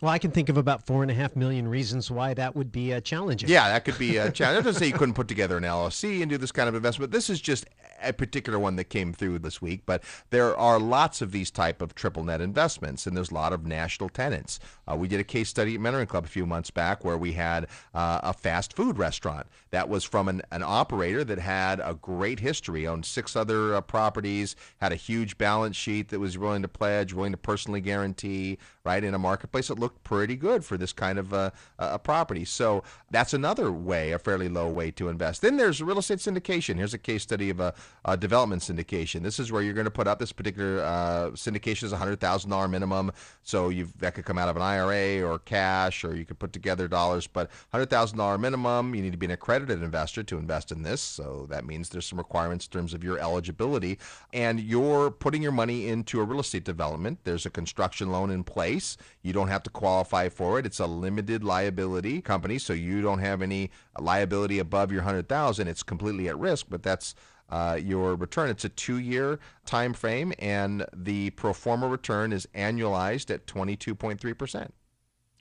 Well, 0.00 0.10
I 0.10 0.18
can 0.18 0.30
think 0.30 0.48
of 0.48 0.56
about 0.56 0.86
four 0.86 1.02
and 1.02 1.10
a 1.10 1.14
half 1.14 1.36
million 1.36 1.66
reasons 1.66 2.10
why 2.10 2.34
that 2.34 2.56
would 2.56 2.72
be 2.72 2.92
uh, 2.92 3.00
challenging. 3.00 3.48
Yeah, 3.48 3.68
that 3.68 3.84
could 3.84 3.98
be 3.98 4.16
a 4.16 4.30
challenge. 4.30 4.58
That 4.58 4.64
doesn't 4.64 4.80
say 4.80 4.86
you 4.86 4.94
couldn't 4.94 5.14
put 5.14 5.28
together 5.28 5.56
an 5.56 5.64
LLC 5.64 6.22
and 6.22 6.30
do 6.30 6.38
this 6.38 6.50
kind 6.50 6.68
of 6.68 6.74
investment. 6.74 7.12
This 7.12 7.30
is 7.30 7.40
just 7.40 7.66
a 8.02 8.12
particular 8.12 8.58
one 8.58 8.76
that 8.76 8.84
came 8.84 9.12
through 9.12 9.38
this 9.38 9.60
week, 9.62 9.82
but 9.86 10.02
there 10.30 10.56
are 10.56 10.78
lots 10.78 11.22
of 11.22 11.32
these 11.32 11.50
type 11.50 11.82
of 11.82 11.94
triple 11.94 12.24
net 12.24 12.40
investments, 12.40 13.06
and 13.06 13.16
there's 13.16 13.30
a 13.30 13.34
lot 13.34 13.52
of 13.52 13.66
national 13.66 14.08
tenants. 14.08 14.58
Uh, 14.90 14.96
we 14.96 15.08
did 15.08 15.20
a 15.20 15.24
case 15.24 15.48
study 15.48 15.74
at 15.74 15.80
Mentoring 15.80 16.08
Club 16.08 16.24
a 16.24 16.28
few 16.28 16.46
months 16.46 16.70
back 16.70 17.04
where 17.04 17.18
we 17.18 17.32
had 17.32 17.66
uh, 17.94 18.20
a 18.22 18.32
fast 18.32 18.74
food 18.74 18.98
restaurant 18.98 19.46
that 19.70 19.88
was 19.88 20.04
from 20.04 20.28
an, 20.28 20.42
an 20.50 20.62
operator 20.62 21.24
that 21.24 21.38
had 21.38 21.80
a 21.80 21.94
great 21.94 22.40
history, 22.40 22.86
owned 22.86 23.06
six 23.06 23.36
other 23.36 23.74
uh, 23.74 23.80
properties, 23.80 24.56
had 24.80 24.92
a 24.92 24.96
huge 24.96 25.38
balance 25.38 25.76
sheet 25.76 26.08
that 26.08 26.20
was 26.20 26.36
willing 26.36 26.62
to 26.62 26.68
pledge, 26.68 27.12
willing 27.12 27.32
to 27.32 27.38
personally 27.38 27.80
guarantee, 27.80 28.58
right, 28.84 29.04
in 29.04 29.14
a 29.14 29.18
marketplace 29.18 29.68
that 29.68 29.78
looked 29.78 30.02
pretty 30.04 30.36
good 30.36 30.64
for 30.64 30.76
this 30.76 30.92
kind 30.92 31.18
of 31.18 31.32
a, 31.32 31.52
a 31.78 31.98
property. 31.98 32.44
So 32.44 32.82
that's 33.10 33.32
another 33.32 33.70
way, 33.70 34.12
a 34.12 34.18
fairly 34.18 34.48
low 34.48 34.68
way 34.68 34.90
to 34.92 35.08
invest. 35.08 35.42
Then 35.42 35.56
there's 35.56 35.82
real 35.82 35.98
estate 35.98 36.18
syndication. 36.18 36.76
Here's 36.76 36.94
a 36.94 36.98
case 36.98 37.22
study 37.22 37.50
of 37.50 37.60
a, 37.60 37.74
a 38.04 38.16
development 38.16 38.62
syndication. 38.62 39.22
This 39.22 39.38
is 39.38 39.52
where 39.52 39.62
you're 39.62 39.74
going 39.74 39.84
to 39.84 39.90
put 39.90 40.08
up 40.08 40.18
this 40.18 40.32
particular 40.32 40.82
uh, 40.82 41.30
syndication 41.30 41.84
is 41.84 41.92
a 41.92 41.96
hundred 41.96 42.20
thousand 42.20 42.50
dollar 42.50 42.68
minimum. 42.68 43.12
So 43.42 43.68
you've 43.68 43.96
that 43.98 44.14
could 44.14 44.24
come 44.24 44.38
out 44.38 44.48
of 44.48 44.56
an 44.56 44.62
IRA 44.62 45.22
or 45.22 45.38
cash, 45.38 46.04
or 46.04 46.16
you 46.16 46.24
could 46.24 46.38
put 46.38 46.52
together 46.52 46.88
dollars. 46.88 47.26
But 47.26 47.50
hundred 47.70 47.90
thousand 47.90 48.18
dollar 48.18 48.38
minimum. 48.38 48.94
You 48.94 49.02
need 49.02 49.12
to 49.12 49.18
be 49.18 49.26
an 49.26 49.32
accredited 49.32 49.82
investor 49.82 50.22
to 50.24 50.38
invest 50.38 50.72
in 50.72 50.82
this. 50.82 51.00
So 51.00 51.46
that 51.50 51.64
means 51.64 51.88
there's 51.88 52.06
some 52.06 52.18
requirements 52.18 52.66
in 52.66 52.72
terms 52.72 52.94
of 52.94 53.04
your 53.04 53.18
eligibility, 53.18 53.98
and 54.32 54.58
you're 54.58 55.10
putting 55.10 55.42
your 55.42 55.52
money 55.52 55.88
into 55.88 56.20
a 56.20 56.24
real 56.24 56.40
estate 56.40 56.64
development. 56.64 57.20
There's 57.24 57.46
a 57.46 57.50
construction 57.50 58.10
loan 58.10 58.30
in 58.30 58.42
place. 58.42 58.96
You 59.22 59.32
don't 59.32 59.48
have 59.48 59.62
to 59.64 59.70
qualify 59.70 60.28
for 60.28 60.58
it. 60.58 60.66
It's 60.66 60.80
a 60.80 60.86
limited 60.86 61.44
liability 61.44 62.20
company, 62.20 62.58
so 62.58 62.72
you 62.72 63.00
don't 63.00 63.20
have 63.20 63.42
any 63.42 63.70
liability 63.98 64.58
above 64.58 64.90
your 64.90 65.02
hundred 65.02 65.28
thousand. 65.28 65.68
It's 65.68 65.84
completely 65.84 66.28
at 66.28 66.38
risk, 66.38 66.66
but 66.68 66.82
that's 66.82 67.14
uh, 67.52 67.78
your 67.80 68.16
return. 68.16 68.50
It's 68.50 68.64
a 68.64 68.70
two-year 68.70 69.38
time 69.66 69.92
frame, 69.92 70.32
and 70.38 70.84
the 70.92 71.30
pro 71.30 71.52
forma 71.52 71.86
return 71.86 72.32
is 72.32 72.48
annualized 72.54 73.32
at 73.32 73.46
22.3 73.46 74.36
percent. 74.36 74.74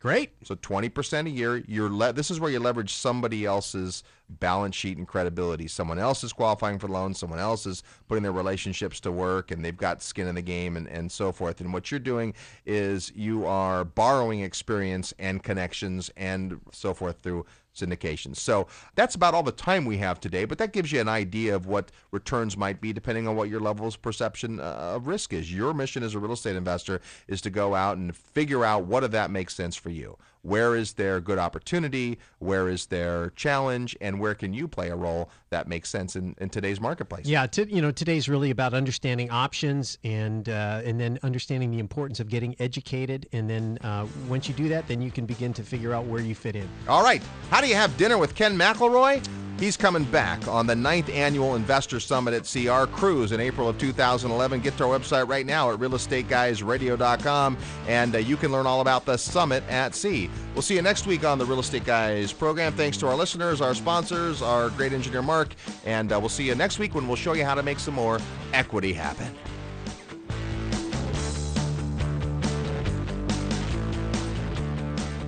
Great. 0.02 0.32
So 0.44 0.56
20% 0.56 1.28
a 1.28 1.30
year. 1.30 1.64
You're 1.68 1.92
le- 1.92 2.12
this 2.12 2.32
is 2.32 2.40
where 2.40 2.50
you 2.50 2.60
leverage 2.60 2.92
somebody 2.92 3.46
else's 3.46 4.04
balance 4.28 4.76
sheet 4.76 4.98
and 4.98 5.08
credibility. 5.08 5.68
Someone 5.68 6.00
else 6.00 6.24
is 6.24 6.34
qualifying 6.34 6.80
for 6.80 6.88
loans. 6.88 7.20
Someone 7.20 7.38
else 7.38 7.68
is 7.68 7.84
putting 8.08 8.24
their 8.24 8.32
relationships 8.32 9.00
to 9.02 9.12
work, 9.12 9.52
and 9.52 9.64
they've 9.64 9.78
got 9.78 10.02
skin 10.02 10.28
in 10.28 10.34
the 10.34 10.42
game, 10.42 10.76
and, 10.76 10.88
and 10.88 11.12
so 11.12 11.32
forth. 11.32 11.62
And 11.62 11.72
what 11.72 11.92
you're 11.92 12.00
doing 12.00 12.34
is 12.66 13.12
you 13.16 13.46
are 13.46 13.86
borrowing 13.86 14.40
experience 14.40 15.14
and 15.20 15.44
connections 15.44 16.10
and 16.18 16.60
so 16.72 16.96
forth 16.96 17.20
through 17.20 17.46
syndications. 17.76 18.38
So 18.38 18.68
that's 18.96 19.16
about 19.16 19.34
all 19.34 19.44
the 19.44 19.52
time 19.52 19.86
we 19.86 19.98
have 19.98 20.20
today, 20.20 20.46
but 20.46 20.58
that 20.58 20.74
gives 20.74 20.92
you 20.92 21.00
an 21.00 21.08
idea 21.08 21.56
of 21.56 21.66
what 21.66 21.92
returns 22.12 22.58
might 22.58 22.82
be 22.82 22.94
depending 22.94 23.28
on 23.28 23.36
what 23.36 23.50
your 23.50 23.60
level's 23.60 23.96
of 23.96 24.02
perception 24.02 24.60
uh, 24.60 24.94
of 24.96 25.08
risk 25.08 25.34
is. 25.34 25.54
Your 25.54 25.74
mission 25.74 26.04
as 26.04 26.16
a 26.16 26.20
real 26.20 26.34
estate 26.34 26.56
investor 26.56 27.02
is 27.28 27.42
to 27.42 27.50
go 27.50 27.76
out 27.76 27.98
and 27.98 28.16
figure 28.16 28.66
out 28.66 28.86
what 28.86 29.04
of 29.04 29.12
that 29.12 29.32
makes 29.32 29.56
sense 29.56 29.76
for 29.76 29.90
you. 29.90 30.18
Where 30.44 30.76
is 30.76 30.94
there 30.94 31.20
good 31.20 31.38
opportunity? 31.38 32.18
Where 32.40 32.68
is 32.68 32.88
there 32.88 33.32
challenge? 33.36 33.96
And 34.02 34.20
where 34.20 34.34
can 34.34 34.54
you 34.54 34.68
play 34.68 34.90
a 34.90 34.96
role 34.96 35.30
that 35.50 35.68
makes 35.68 35.90
sense 35.90 36.16
in, 36.16 36.36
in 36.40 36.50
today's 36.50 36.82
marketplace? 36.82 37.28
Yeah, 37.28 37.46
to, 37.48 37.72
you 37.72 37.82
know, 37.82 37.92
today's 37.92 38.28
really 38.28 38.50
about 38.50 38.74
understanding 38.74 39.30
options 39.30 39.98
and 40.04 40.50
uh, 40.50 40.82
and 40.84 41.00
then 41.00 41.20
understanding 41.24 41.72
the 41.72 41.80
importance 41.80 42.20
of 42.20 42.30
getting 42.30 42.56
educated. 42.60 43.28
And 43.34 43.50
then 43.50 43.78
uh, 43.84 44.08
once 44.28 44.48
you 44.48 44.54
do 44.56 44.68
that, 44.70 44.88
then 44.88 45.02
you 45.02 45.12
can 45.12 45.26
begin 45.26 45.54
to 45.54 45.64
figure 45.64 45.94
out 45.94 46.06
where 46.06 46.22
you 46.22 46.34
fit 46.34 46.56
in. 46.56 46.68
All 46.88 47.04
right. 47.04 47.22
How 47.50 47.62
do 47.62 47.68
you 47.68 47.76
have 47.76 47.96
dinner 47.98 48.18
with 48.18 48.34
Ken 48.34 48.58
McElroy? 48.58 49.26
He's 49.62 49.78
coming 49.78 50.06
back 50.06 50.48
on 50.48 50.66
the 50.66 50.76
ninth 50.76 51.08
annual 51.10 51.54
Investor 51.54 52.00
Summit 52.00 52.34
at 52.34 52.52
CR 52.52 52.92
Cruise 52.92 53.32
in 53.32 53.40
April 53.40 53.70
of 53.70 53.78
2011. 53.78 54.60
Get 54.60 54.76
to 54.78 54.86
our 54.86 55.00
website 55.00 55.30
right 55.30 55.46
now 55.46 55.70
at 55.70 55.78
realestateguysradio.com, 55.78 57.58
and 57.88 58.16
uh, 58.16 58.18
you 58.18 58.38
can 58.38 58.52
learn 58.52 58.66
all 58.66 58.82
about 58.82 59.06
the 59.06 59.18
summit 59.18 59.64
at 59.70 59.94
sea. 59.94 60.31
We'll 60.54 60.62
see 60.62 60.76
you 60.76 60.82
next 60.82 61.08
week 61.08 61.24
on 61.24 61.38
the 61.38 61.46
Real 61.46 61.60
Estate 61.60 61.86
Guys 61.86 62.34
program. 62.34 62.74
Thanks 62.74 62.98
to 62.98 63.08
our 63.08 63.16
listeners, 63.16 63.62
our 63.62 63.74
sponsors, 63.74 64.42
our 64.42 64.70
great 64.72 64.92
engineer 64.92 65.22
Mark, 65.22 65.56
and 65.86 66.12
uh, 66.12 66.20
we'll 66.20 66.30
see 66.30 66.46
you 66.46 66.56
next 66.56 66.78
week 66.78 66.94
when 66.94 67.08
we'll 67.08 67.16
show 67.16 67.34
you 67.34 67.46
how 67.46 67.56
to 67.56 67.64
make 67.64 67.80
some 67.80 67.94
more 67.94 68.20
equity 68.54 68.92
happen. 68.92 69.34